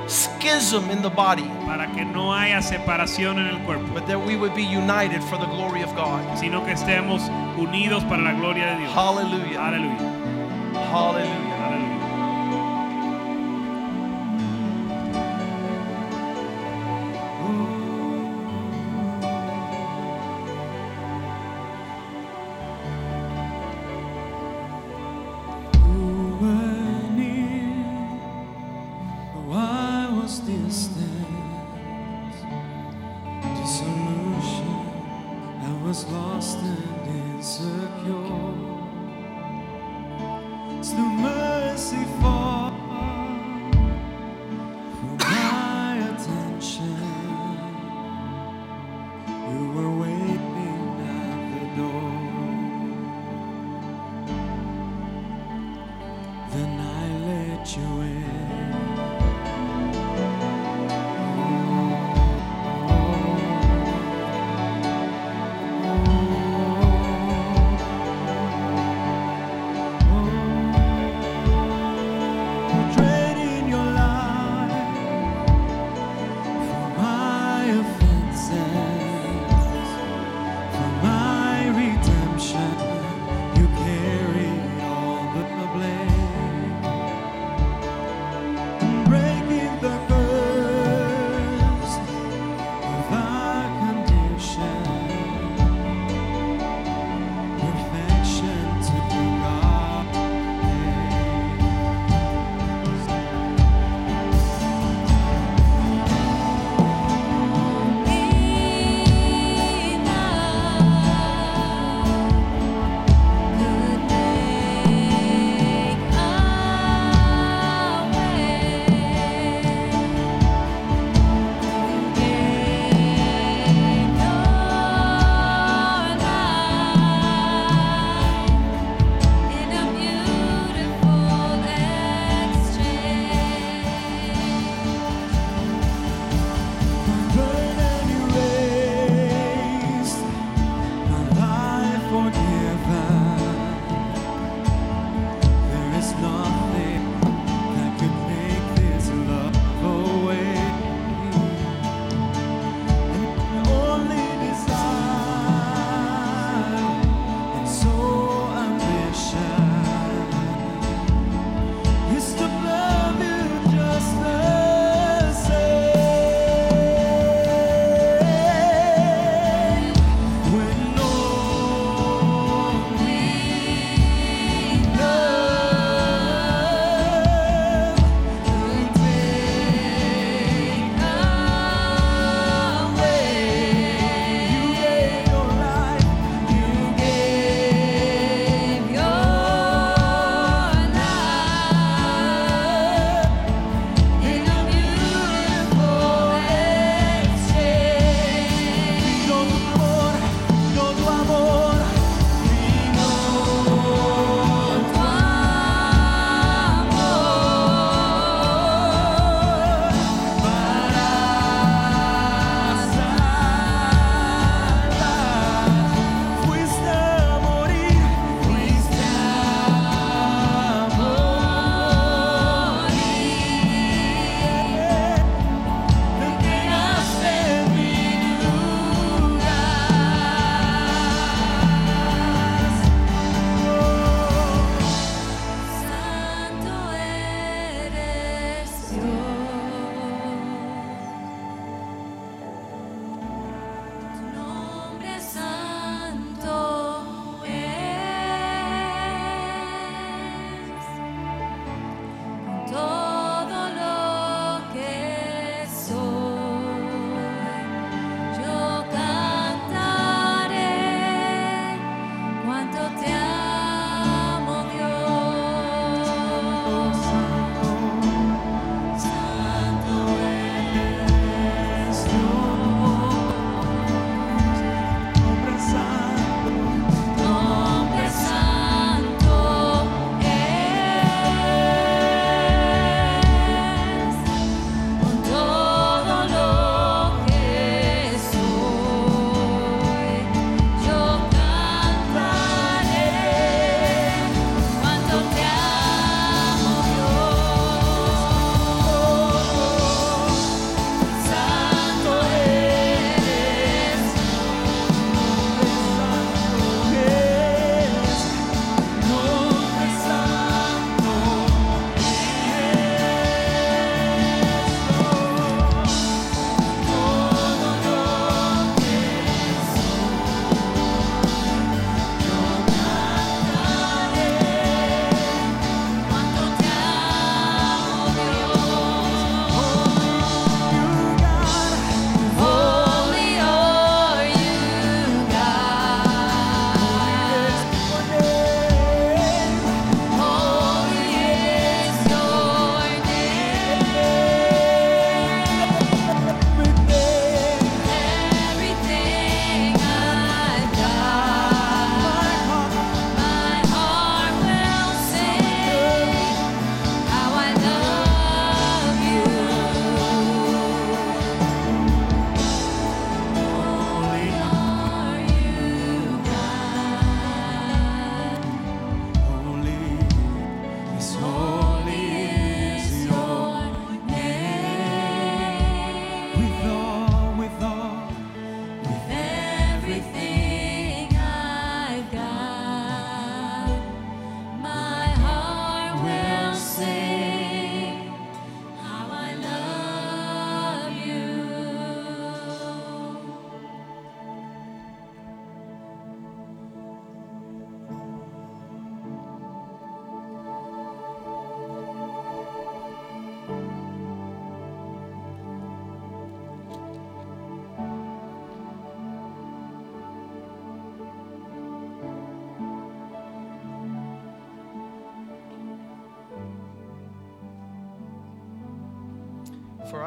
schism 0.09 0.91
in 0.91 1.01
the 1.01 1.09
body, 1.11 1.49
para 1.65 1.87
que 1.95 2.05
no 2.05 2.33
haya 2.33 2.61
separación 2.61 3.39
en 3.39 3.47
el 3.47 3.65
cuerpo, 3.65 3.87
but 3.95 4.07
that 4.07 4.19
we 4.21 4.37
would 4.37 4.55
be 4.55 4.65
united 4.65 5.23
for 5.25 5.39
the 5.39 5.47
glory 5.47 5.83
of 5.83 5.95
God. 5.95 6.21
sino 6.37 6.61
que 6.65 6.73
estemos 6.75 7.23
unidos 7.57 8.03
para 8.09 8.23
la 8.23 8.33
gloria 8.33 8.75
de 8.75 8.79
Dios. 8.81 8.93
Hallelujah. 8.93 9.59
Aleluya. 9.61 9.99
Hallelujah. 10.91 11.52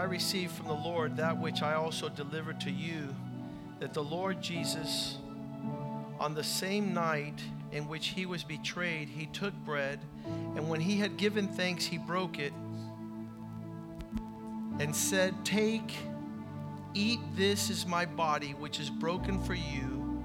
Received 0.06 0.54
from 0.54 0.68
the 0.68 0.74
Lord 0.74 1.18
that 1.18 1.40
which 1.40 1.62
I 1.62 1.74
also 1.74 2.10
delivered 2.10 2.60
to 2.62 2.72
you, 2.72 3.14
that 3.80 3.94
the 3.94 4.04
Lord 4.04 4.42
Jesus, 4.42 5.18
on 6.20 6.34
the 6.34 6.44
same 6.44 6.94
night 6.94 7.42
in 7.72 7.88
which 7.88 8.08
he 8.08 8.26
was 8.26 8.44
betrayed, 8.44 9.10
he 9.10 9.26
took 9.28 9.54
bread, 9.66 10.00
and 10.56 10.70
when 10.70 10.80
he 10.80 10.98
had 10.98 11.18
given 11.18 11.48
thanks, 11.48 11.86
he 11.86 11.98
broke 11.98 12.40
it 12.40 12.54
and 14.80 14.96
said, 14.96 15.34
Take, 15.44 15.94
eat, 16.94 17.20
this 17.36 17.70
is 17.70 17.86
my 17.86 18.06
body, 18.06 18.52
which 18.52 18.80
is 18.80 18.90
broken 18.90 19.42
for 19.42 19.54
you. 19.54 20.24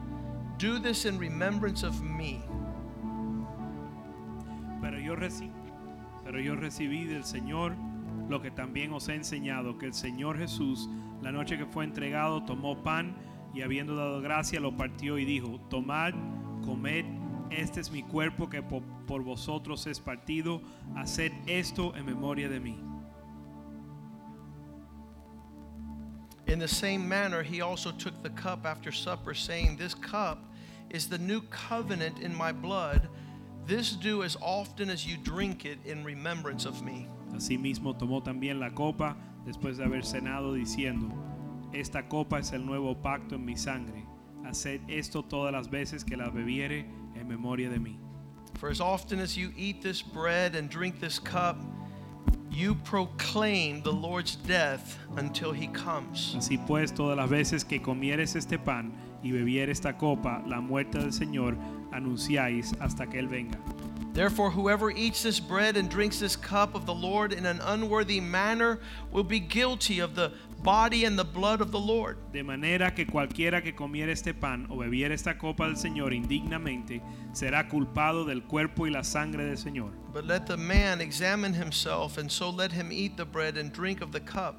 Do 0.58 0.78
this 0.78 1.04
in 1.04 1.18
remembrance 1.18 1.82
of 1.82 2.02
me. 2.02 2.42
Pero 4.82 4.98
yo, 4.98 5.14
reci- 5.16 5.52
pero 6.24 6.38
yo 6.38 6.54
recibí 6.54 7.08
del 7.08 7.22
Señor 7.22 7.74
lo 8.30 8.40
que 8.40 8.50
también 8.50 8.92
os 8.92 9.08
he 9.08 9.14
enseñado, 9.14 9.76
que 9.76 9.86
el 9.86 9.94
Señor 9.94 10.38
Jesús, 10.38 10.88
la 11.20 11.32
noche 11.32 11.58
que 11.58 11.66
fue 11.66 11.84
entregado, 11.84 12.44
tomó 12.44 12.82
pan 12.82 13.16
y 13.52 13.62
habiendo 13.62 13.96
dado 13.96 14.20
gracia, 14.20 14.60
lo 14.60 14.76
partió 14.76 15.18
y 15.18 15.24
dijo, 15.24 15.60
tomad, 15.68 16.12
comed, 16.64 17.04
este 17.50 17.80
es 17.80 17.90
mi 17.90 18.02
cuerpo 18.04 18.48
que 18.48 18.62
po- 18.62 18.82
por 19.06 19.22
vosotros 19.24 19.86
es 19.88 19.98
partido, 20.00 20.62
haced 20.96 21.32
esto 21.46 21.94
en 21.96 22.06
memoria 22.06 22.48
de 22.48 22.60
mí. 22.60 22.78
In 26.46 26.58
the 26.58 26.68
same 26.68 27.08
manner, 27.08 27.42
he 27.42 27.60
also 27.60 27.92
took 27.92 28.22
the 28.22 28.30
cup 28.30 28.66
after 28.66 28.90
supper, 28.90 29.34
saying, 29.34 29.76
This 29.76 29.94
cup 29.94 30.38
is 30.88 31.08
the 31.08 31.18
new 31.18 31.42
covenant 31.42 32.18
in 32.20 32.34
my 32.34 32.50
blood. 32.52 33.08
This 33.66 33.92
do 33.92 34.22
as 34.24 34.36
often 34.40 34.90
as 34.90 35.06
you 35.06 35.16
drink 35.16 35.64
it 35.64 35.78
in 35.84 36.02
remembrance 36.02 36.64
of 36.64 36.82
me. 36.82 37.08
Asimismo 37.34 37.96
tomó 37.96 38.22
también 38.22 38.60
la 38.60 38.74
copa 38.74 39.16
después 39.44 39.76
de 39.76 39.84
haber 39.84 40.04
cenado, 40.04 40.54
diciendo, 40.54 41.08
Esta 41.72 42.08
copa 42.08 42.38
es 42.38 42.52
el 42.52 42.66
nuevo 42.66 42.96
pacto 43.00 43.36
en 43.36 43.44
mi 43.44 43.56
sangre. 43.56 44.04
Haced 44.44 44.80
esto 44.88 45.22
todas 45.22 45.52
las 45.52 45.70
veces 45.70 46.04
que 46.04 46.16
la 46.16 46.30
bebiere 46.30 46.86
en 47.14 47.28
memoria 47.28 47.70
de 47.70 47.78
mí. 47.78 47.98
For 48.58 48.70
as 48.70 48.80
often 48.80 49.20
as 49.20 49.36
you 49.36 49.52
eat 49.56 49.80
this 49.80 50.02
bread 50.02 50.54
and 50.54 50.68
drink 50.68 51.00
this 51.00 51.18
cup, 51.18 51.56
you 52.50 52.74
proclaim 52.84 53.82
the 53.82 53.92
Lord's 53.92 54.36
death 54.36 54.98
until 55.16 55.52
he 55.52 55.68
comes. 55.68 56.34
Así 56.36 56.58
pues, 56.66 56.92
todas 56.92 57.16
las 57.16 57.30
veces 57.30 57.64
que 57.64 57.80
comieres 57.80 58.34
este 58.36 58.58
pan 58.58 58.92
y 59.22 59.30
bebieres 59.30 59.78
esta 59.78 59.96
copa, 59.96 60.42
la 60.46 60.60
muerte 60.60 60.98
del 60.98 61.12
Señor 61.12 61.56
anunciáis 61.92 62.74
hasta 62.80 63.08
que 63.08 63.18
Él 63.18 63.28
venga. 63.28 63.58
Therefore, 64.12 64.50
whoever 64.50 64.90
eats 64.90 65.22
this 65.22 65.38
bread 65.38 65.76
and 65.76 65.88
drinks 65.88 66.18
this 66.18 66.34
cup 66.34 66.74
of 66.74 66.84
the 66.84 66.94
Lord 66.94 67.32
in 67.32 67.46
an 67.46 67.60
unworthy 67.62 68.20
manner 68.20 68.80
will 69.12 69.24
be 69.24 69.38
guilty 69.38 70.00
of 70.00 70.16
the 70.16 70.32
body 70.62 71.04
and 71.04 71.18
the 71.18 71.24
blood 71.24 71.60
of 71.60 71.70
the 71.70 71.78
Lord. 71.78 72.18
De 72.32 72.42
manera 72.42 72.90
que 72.90 73.06
cualquiera 73.06 73.62
que 73.62 73.72
comiera 73.72 74.10
este 74.10 74.34
pan 74.34 74.66
o 74.68 74.76
bebiera 74.76 75.12
esta 75.12 75.38
copa 75.38 75.64
del 75.64 75.76
Señor 75.76 76.12
indignamente 76.12 77.00
será 77.32 77.68
culpado 77.68 78.26
del 78.26 78.42
cuerpo 78.42 78.84
y 78.84 78.90
la 78.90 79.02
sangre 79.02 79.44
del 79.44 79.56
Señor. 79.56 79.92
But 80.12 80.26
let 80.26 80.46
the 80.46 80.56
man 80.56 81.00
examine 81.00 81.54
himself, 81.54 82.18
and 82.18 82.30
so 82.30 82.50
let 82.50 82.72
him 82.72 82.90
eat 82.92 83.16
the 83.16 83.24
bread 83.24 83.56
and 83.56 83.72
drink 83.72 84.00
of 84.02 84.10
the 84.10 84.20
cup. 84.20 84.56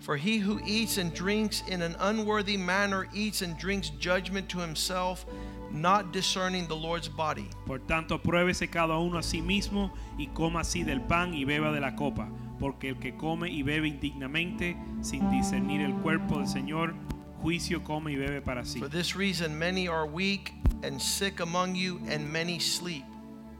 For 0.00 0.16
he 0.16 0.38
who 0.38 0.60
eats 0.64 0.98
and 0.98 1.12
drinks 1.12 1.62
in 1.66 1.82
an 1.82 1.96
unworthy 1.98 2.56
manner 2.56 3.08
eats 3.12 3.42
and 3.42 3.56
drinks 3.58 3.90
judgment 3.90 4.48
to 4.50 4.58
himself, 4.58 5.24
not 5.72 6.12
discerning 6.12 6.66
the 6.66 6.76
Lord's 6.76 7.08
body. 7.08 7.48
Por 7.66 7.80
tanto, 7.80 8.18
pruébese 8.18 8.68
cada 8.68 8.98
uno 8.98 9.18
a 9.18 9.22
sí 9.22 9.42
mismo 9.42 9.92
y 10.18 10.28
coma 10.28 10.60
así 10.60 10.84
del 10.84 11.00
pan 11.00 11.34
y 11.34 11.44
beba 11.44 11.72
de 11.72 11.80
la 11.80 11.94
copa, 11.94 12.28
porque 12.58 12.90
el 12.90 12.98
que 12.98 13.16
come 13.16 13.50
y 13.50 13.62
bebe 13.62 13.88
indignamente, 13.88 14.76
sin 15.02 15.30
discernir 15.30 15.80
el 15.80 15.94
cuerpo 15.94 16.38
del 16.38 16.48
Señor, 16.48 16.94
juicio 17.42 17.82
come 17.84 18.12
y 18.12 18.16
bebe 18.16 18.40
para 18.40 18.64
sí. 18.64 18.78
For 18.80 18.88
this 18.88 19.14
reason, 19.14 19.58
many 19.58 19.88
are 19.88 20.06
weak 20.06 20.54
and 20.82 21.00
sick 21.00 21.40
among 21.40 21.74
you, 21.74 22.00
and 22.08 22.30
many 22.30 22.58
sleep. 22.58 23.04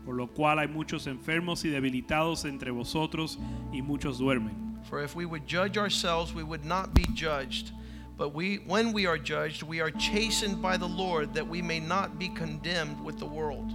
Por 0.04 0.14
lo 0.14 0.28
cual 0.28 0.58
hay 0.58 0.68
muchos 0.68 1.06
enfermos 1.06 1.64
y 1.64 1.68
debilitados 1.68 2.44
entre 2.44 2.70
vosotros 2.70 3.38
y 3.72 3.82
muchos 3.82 4.18
duermen. 4.18 4.68
For 4.88 5.02
if 5.02 5.14
we 5.14 5.26
would 5.26 5.46
judge 5.46 5.76
ourselves, 5.76 6.34
we 6.34 6.42
would 6.42 6.64
not 6.64 6.94
be 6.94 7.04
judged. 7.14 7.72
But 8.18 8.34
we, 8.34 8.56
when 8.66 8.92
we 8.92 9.06
are 9.06 9.16
judged, 9.16 9.62
we 9.62 9.80
are 9.80 9.92
chastened 9.92 10.60
by 10.60 10.76
the 10.76 10.88
Lord, 10.88 11.32
that 11.34 11.46
we 11.46 11.62
may 11.62 11.78
not 11.78 12.18
be 12.18 12.28
condemned 12.28 13.02
with 13.04 13.18
the 13.20 13.26
world. 13.26 13.72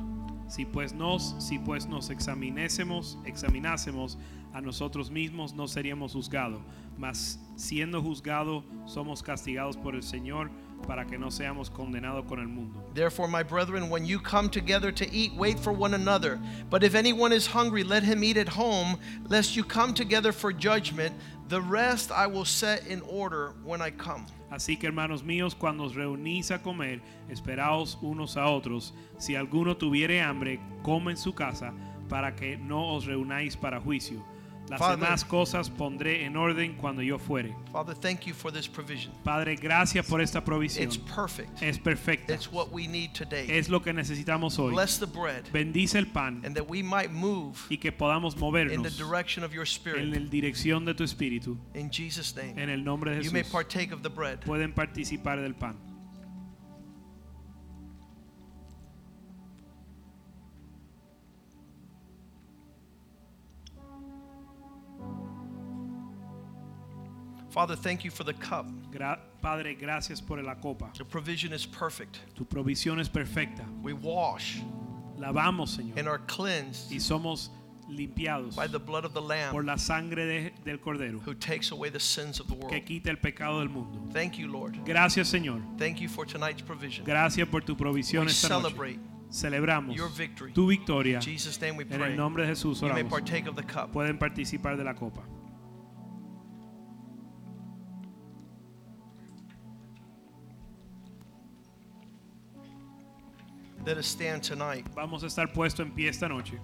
Si 0.49 0.65
pues 0.65 0.93
nos, 0.93 1.33
si 1.39 1.57
pues 1.57 1.87
nos 1.87 2.09
examinésemos, 2.09 3.15
examinásemos 3.25 4.17
a 4.53 4.59
nosotros 4.59 5.09
mismos, 5.09 5.55
no 5.55 5.63
seríamos 5.63 6.13
juzgados. 6.13 6.61
Mas 6.97 7.37
siendo 7.55 8.03
juzgados, 8.03 8.63
somos 8.85 9.23
castigados 9.23 9.81
por 9.81 9.95
el 9.95 10.03
Señor 10.03 10.49
para 10.85 11.05
que 11.05 11.17
no 11.17 11.31
seamos 11.31 11.69
condenados 11.69 12.27
con 12.27 12.39
el 12.39 12.47
mundo. 12.47 12.83
Therefore, 12.93 13.27
my 13.27 13.43
brethren, 13.43 13.89
when 13.89 14.05
you 14.05 14.19
come 14.19 14.49
together 14.49 14.91
to 14.91 15.09
eat, 15.11 15.33
wait 15.33 15.57
for 15.57 15.71
one 15.71 15.93
another. 15.93 16.39
But 16.69 16.83
if 16.83 16.93
anyone 16.93 17.31
is 17.31 17.47
hungry, 17.47 17.83
let 17.83 18.03
him 18.03 18.23
eat 18.23 18.37
at 18.37 18.49
home, 18.49 18.99
lest 19.29 19.55
you 19.55 19.63
come 19.63 19.93
together 19.93 20.31
for 20.31 20.51
judgment. 20.51 21.15
The 21.49 21.61
rest 21.61 22.11
I 22.11 22.27
will 22.27 22.45
set 22.45 22.87
in 22.87 23.01
order 23.01 23.53
when 23.63 23.81
I 23.81 23.91
come. 23.91 24.25
Así 24.49 24.77
que 24.79 24.87
hermanos 24.87 25.23
míos, 25.23 25.55
cuando 25.55 25.83
os 25.83 25.95
reunís 25.95 26.51
a 26.51 26.61
comer, 26.61 27.01
esperaos 27.29 27.97
unos 28.01 28.37
a 28.37 28.47
otros. 28.47 28.93
Si 29.17 29.35
alguno 29.35 29.75
tuviere 29.75 30.21
hambre, 30.21 30.59
come 30.83 31.11
en 31.11 31.17
su 31.17 31.33
casa, 31.33 31.73
para 32.07 32.35
que 32.35 32.57
no 32.57 32.93
os 32.93 33.05
reunáis 33.05 33.55
para 33.57 33.81
juicio. 33.81 34.23
Las 34.69 34.79
Father- 34.79 34.97
demás 34.99 35.25
cosas 35.25 35.69
pondré 35.69 36.25
en 36.25 36.37
orden 36.37 36.75
cuando 36.75 37.01
yo 37.01 37.19
fuere. 37.19 37.53
Father, 37.71 37.93
thank 37.95 38.21
you 38.21 38.33
for 38.33 38.51
this 38.51 38.67
provision. 38.67 39.13
Padre, 39.23 39.55
gracias 39.55 40.05
por 40.07 40.21
esta 40.21 40.43
provisión. 40.43 40.85
It's 40.85 40.97
perfect. 40.97 41.61
Es 41.61 41.77
perfecta. 41.77 42.33
It's 42.33 42.51
what 42.51 42.71
we 42.71 42.87
need 42.87 43.11
today. 43.13 43.45
Es 43.49 43.67
lo 43.69 43.81
que 43.81 43.91
necesitamos 43.93 44.57
hoy. 44.57 44.71
Bless 44.73 44.97
the 44.99 45.05
bread, 45.05 45.43
Bendice 45.51 45.95
el 45.99 46.07
pan 46.07 46.41
and 46.45 46.55
that 46.55 46.67
we 46.69 46.81
might 46.81 47.11
move 47.11 47.57
y 47.69 47.77
que 47.77 47.91
podamos 47.91 48.33
in 48.33 48.39
the 48.39 48.45
movernos 48.45 48.97
direction 48.97 49.43
of 49.43 49.51
your 49.53 49.63
en 49.65 49.67
Spirit. 49.67 50.05
la 50.13 50.19
dirección 50.29 50.85
de 50.85 50.93
tu 50.93 51.03
espíritu. 51.03 51.57
In 51.73 51.89
Jesus' 51.91 52.33
name. 52.35 52.53
En 52.61 52.69
el 52.69 52.83
nombre 52.83 53.15
de 53.15 53.21
You 53.23 53.31
may 53.31 53.43
Jesús. 53.43 53.51
partake 53.51 53.91
of 53.93 54.01
the 54.01 54.09
bread. 54.09 54.39
Pueden 54.45 54.73
participar 54.73 55.41
del 55.41 55.55
pan. 55.55 55.75
Father, 67.53 67.75
thank 67.75 68.03
you 68.03 68.09
for 68.11 68.23
the 68.23 68.33
cup. 68.33 68.65
Gra- 68.91 69.19
Padre, 69.41 69.75
gracias 69.75 70.19
por 70.21 70.41
la 70.41 70.55
copa. 70.55 70.91
The 70.97 71.05
provision 71.05 71.53
is 71.53 71.65
perfect. 71.67 72.17
Tu 72.35 72.45
provisión 72.45 72.99
es 72.99 73.07
perfecta. 73.09 73.63
We 73.83 73.93
wash 73.93 74.59
Lavamos, 75.19 75.77
and 75.77 75.93
Señor, 75.95 76.07
are 76.07 76.19
cleansed 76.25 76.91
y 76.91 76.97
somos 76.99 77.49
limpiados 77.87 78.55
by 78.55 78.65
the 78.65 78.79
blood 78.79 79.05
of 79.05 79.13
the 79.13 79.21
por 79.51 79.63
la 79.63 79.75
sangre 79.77 80.25
de- 80.25 80.53
del 80.65 80.79
Cordero 80.79 81.19
who 81.23 81.35
takes 81.35 81.71
away 81.71 81.89
the 81.91 81.99
sins 81.99 82.39
of 82.39 82.47
the 82.47 82.55
world. 82.55 82.71
que 82.71 82.81
quita 82.83 83.09
el 83.11 83.17
pecado 83.17 83.59
del 83.59 83.69
mundo. 83.69 83.99
Thank 84.11 84.37
you, 84.39 84.47
Lord. 84.47 84.79
Gracias, 84.85 85.27
Señor. 85.29 85.61
Thank 85.77 85.99
you 86.01 86.09
for 86.09 86.25
tonight's 86.25 86.61
provision. 86.63 87.05
Gracias 87.05 87.47
por 87.47 87.61
tu 87.61 87.75
provisión 87.75 88.25
We 88.25 88.31
esta 88.31 88.49
noche. 88.49 88.97
Celebramos 89.29 89.95
your 89.95 90.09
victory. 90.09 90.53
tu 90.53 90.67
victoria. 90.67 91.15
In 91.17 91.21
Jesus' 91.21 91.59
name 91.61 91.75
we 91.77 91.83
En 91.83 92.01
el 92.01 92.15
nombre 92.15 92.43
de 92.47 92.49
Jesús 92.49 92.81
You 92.81 92.87
may 92.87 93.01
oramos. 93.03 93.11
partake 93.11 93.47
of 93.47 93.55
the 93.55 93.63
cup. 93.63 93.91
Pueden 93.91 94.17
participar 94.17 94.75
de 94.77 94.83
la 94.83 94.93
copa. 94.95 95.21
Let 103.85 103.97
us 103.97 104.07
stand 104.07 104.43
tonight. 104.43 104.85
Vamos 104.95 105.23
a 105.23 105.25
estar 105.25 105.53
puesto 105.53 105.81
en 105.81 105.91
pie 105.91 106.07
esta 106.07 106.29
noche. 106.29 106.57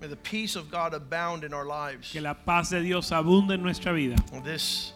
May 0.00 0.08
the 0.08 0.16
peace 0.16 0.56
of 0.56 0.72
God 0.72 0.92
abound 0.92 1.44
in 1.44 1.54
our 1.54 1.64
lives. 1.64 2.10
Que 2.10 2.20
la 2.20 2.34
paz 2.34 2.70
de 2.70 2.82
Dios 2.82 3.10
abunde 3.10 3.52
en 3.52 3.62
nuestra 3.62 3.94
vida. 3.94 4.16
This 4.42 4.92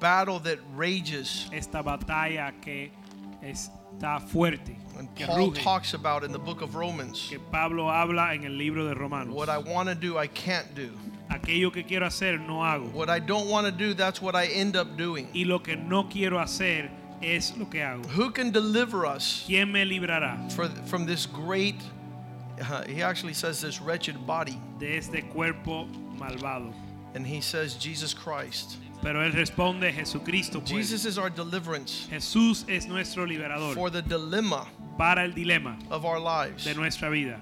battle 0.00 0.40
that 0.40 0.58
rages 0.74 1.48
Esta 1.52 1.82
batalla 1.82 2.52
que 2.60 2.90
está 3.42 4.20
fuerte, 4.20 4.76
and 4.98 5.14
que 5.14 5.26
Paul 5.26 5.50
ruge, 5.50 5.62
talks 5.62 5.94
about 5.94 6.24
in 6.24 6.32
the 6.32 6.38
book 6.38 6.62
of 6.62 6.74
Romans. 6.74 7.26
que 7.28 7.38
Pablo 7.38 7.88
habla 7.88 8.34
en 8.34 8.44
el 8.44 8.52
libro 8.52 8.88
de 8.88 8.94
Romanos. 8.94 9.34
What 9.34 9.48
I 9.48 9.58
want 9.58 9.88
to 9.88 9.94
do, 9.94 10.18
I 10.18 10.26
can't 10.28 10.74
do. 10.74 10.90
Aquello 11.30 11.72
que 11.72 11.82
quiero 11.82 12.06
hacer 12.06 12.38
no 12.38 12.62
hago. 12.62 12.92
What 12.92 13.08
I 13.08 13.18
don't 13.18 13.48
want 13.48 13.66
to 13.66 13.72
do, 13.72 13.94
that's 13.94 14.20
what 14.20 14.34
I 14.34 14.46
end 14.46 14.76
up 14.76 14.96
doing. 14.96 15.28
Y 15.34 15.44
lo 15.44 15.60
que 15.60 15.76
no 15.76 16.04
quiero 16.04 16.38
hacer 16.38 16.90
es 17.22 17.56
lo 17.56 17.66
que 17.66 17.80
hago. 17.80 18.04
Who 18.08 18.30
can 18.30 18.50
deliver 18.50 19.06
us 19.06 19.44
¿Quién 19.46 19.72
me 19.72 19.84
librará 19.84 20.50
for, 20.52 20.68
from 20.86 21.06
this 21.06 21.26
great, 21.26 21.76
uh, 22.60 22.84
he 22.84 23.02
actually 23.02 23.34
says 23.34 23.60
this 23.60 23.80
wretched 23.80 24.26
body? 24.26 24.60
de 24.78 24.96
este 24.96 25.22
cuerpo 25.30 25.86
malvado. 26.18 26.72
And 27.14 27.26
he 27.26 27.40
says, 27.40 27.74
Jesus 27.74 28.14
Christ. 28.14 28.78
Pero 29.02 29.24
él 29.24 29.32
responde, 29.32 29.92
Jesucristo 29.92 30.60
puede. 30.60 30.76
Jesus 30.76 31.04
is 31.04 31.18
our 31.18 31.28
deliverance 31.28 32.06
Jesús 32.08 32.64
es 32.68 32.86
nuestro 32.86 33.26
liberador 33.26 33.74
for 33.74 33.90
the 33.90 34.00
dilemma 34.02 34.66
para 34.96 35.24
el 35.24 35.34
dilema 35.34 35.76
of 35.90 36.04
our 36.04 36.20
lives. 36.20 36.64
de 36.64 36.74
nuestra 36.74 37.10
vida. 37.10 37.40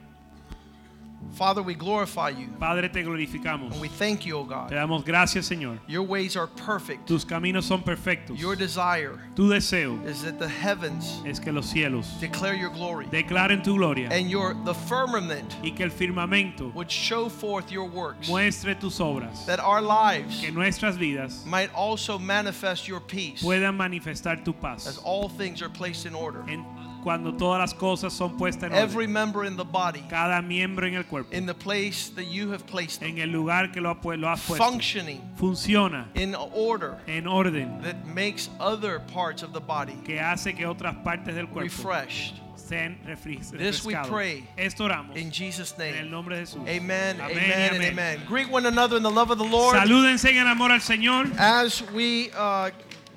Father, 1.33 1.62
we 1.62 1.74
glorify 1.74 2.28
you 2.31 2.49
Padre, 2.59 2.89
te 2.89 3.03
glorificamos. 3.03 3.72
and 3.72 3.81
we 3.81 3.89
thank 3.89 4.26
you, 4.26 4.37
O 4.39 4.43
Te 4.45 4.49
God. 4.51 4.70
damos 4.70 5.05
gracias, 5.05 5.49
Señor. 5.49 5.78
Your 5.87 6.03
ways 6.03 6.37
are 6.37 6.47
perfect. 6.49 7.07
Tus 7.07 7.24
caminos 7.24 7.64
son 7.64 7.83
perfectos. 7.83 8.39
Your 8.39 8.57
desire 8.57 9.18
Tu 9.37 9.49
deseo 9.49 9.99
is 10.07 10.22
that 10.22 10.39
the 10.39 10.49
heavens 10.49 11.20
es 11.26 11.39
que 11.41 11.53
los 11.53 11.66
cielos 11.72 12.07
declare 12.20 12.55
your 12.55 12.70
glory 12.70 13.07
declaren 13.07 13.62
tu 13.62 13.76
gloria 13.76 14.09
and 14.11 14.31
your 14.31 14.55
the 14.64 14.74
firmament 14.74 15.57
y 15.62 15.70
que 15.70 15.85
el 15.85 15.91
firmamento 15.91 16.72
would 16.74 16.91
show 16.91 17.28
forth 17.28 17.70
your 17.70 17.85
works 17.89 18.28
muestre 18.28 18.74
tus 18.78 18.99
obras. 19.01 19.45
that 19.47 19.61
our 19.61 19.81
lives 19.81 20.41
Que 20.41 20.51
nuestras 20.51 20.97
vidas 20.97 21.45
might 21.47 21.72
also 21.74 22.18
manifest 22.18 22.87
your 22.89 23.01
peace 23.01 23.43
puedan 23.43 23.76
manifestar 23.76 24.45
tu 24.45 24.53
as 24.62 24.99
all 25.05 25.28
things 25.28 25.62
are 25.62 25.68
placed 25.70 26.07
in 26.07 26.14
order. 26.14 26.43
En- 26.49 26.64
cuando 27.03 27.32
todas 27.34 27.59
las 27.61 27.74
cosas 27.74 28.12
son 28.12 28.36
puestas 28.36 28.70
en 28.70 28.76
Every 28.76 29.05
orden. 29.05 29.12
member 29.12 29.44
in 29.44 29.57
the 29.57 29.64
body 29.64 30.03
Cada 30.09 30.40
miembro 30.42 30.86
en 30.86 30.94
el 30.94 31.05
cuerpo. 31.05 31.34
in 31.34 31.46
the 31.46 31.55
place 31.55 32.11
that 32.14 32.26
you 32.26 32.51
have 32.53 32.66
placed 32.66 33.01
them, 33.01 33.11
En 33.11 33.18
el 33.18 33.28
lugar 33.30 33.72
que 33.72 33.80
lo, 33.80 33.94
lo 34.03 34.28
has 34.28 34.40
puesto. 34.46 34.64
functioning 34.64 35.20
Funciona 35.36 36.09
in 36.14 36.34
order 36.34 36.98
en 37.07 37.26
orden 37.26 37.80
that 37.82 38.07
makes 38.07 38.48
other 38.59 39.01
parts 39.12 39.42
of 39.42 39.53
the 39.53 39.61
body 39.61 39.94
que 40.05 40.18
hace 40.18 40.55
que 40.55 40.66
otras 40.66 40.94
partes 41.05 41.34
del 41.34 41.46
cuerpo 41.48 41.62
refreshed. 41.70 42.34
This 42.70 43.84
we 43.84 43.94
pray 44.09 44.44
Esto 44.57 44.84
oramos 44.84 45.16
In 45.16 45.32
Jesus' 45.32 45.74
en 45.78 45.86
el 45.88 46.03
name. 46.03 46.11
nombre 46.11 46.36
de 46.36 46.42
Jesús. 46.42 46.68
Amen, 46.68 47.20
amen, 47.20 47.53
and 47.53 47.76
amén. 47.76 47.90
amen. 47.92 48.22
Greet 48.28 48.48
one 48.48 48.64
another 48.66 48.96
in 48.96 49.03
the 49.03 49.11
love 49.11 49.30
of 49.32 49.38
the 49.38 49.44
Lord. 49.44 49.74
Salúdense 49.76 50.30
en 50.30 50.36
el 50.38 50.46
amor 50.46 50.70
al 50.70 50.78
Señor. 50.80 51.32
As 51.36 51.82
we 51.92 52.30
uh, 52.36 52.70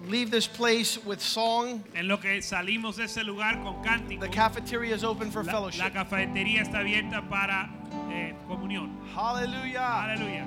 leave 0.07 0.29
this 0.31 0.47
place 0.47 0.97
with 1.05 1.19
song, 1.19 1.83
En 1.95 2.07
lo 2.07 2.19
que 2.19 2.41
salimos 2.41 2.97
de 2.97 3.05
ese 3.05 3.23
lugar 3.23 3.61
con 3.63 3.81
cántico. 3.83 4.21
the 4.21 4.29
cafeteria 4.29 4.93
is 4.95 5.03
open 5.03 5.31
for 5.31 5.43
La, 5.43 5.51
la 5.53 5.59
fellowship. 5.59 5.93
cafetería 5.93 6.61
está 6.61 6.79
abierta 6.79 7.21
para 7.29 7.69
eh, 8.11 8.33
comunión. 8.47 8.89
Hallelujah. 9.15 10.03
Aleluya. 10.03 10.45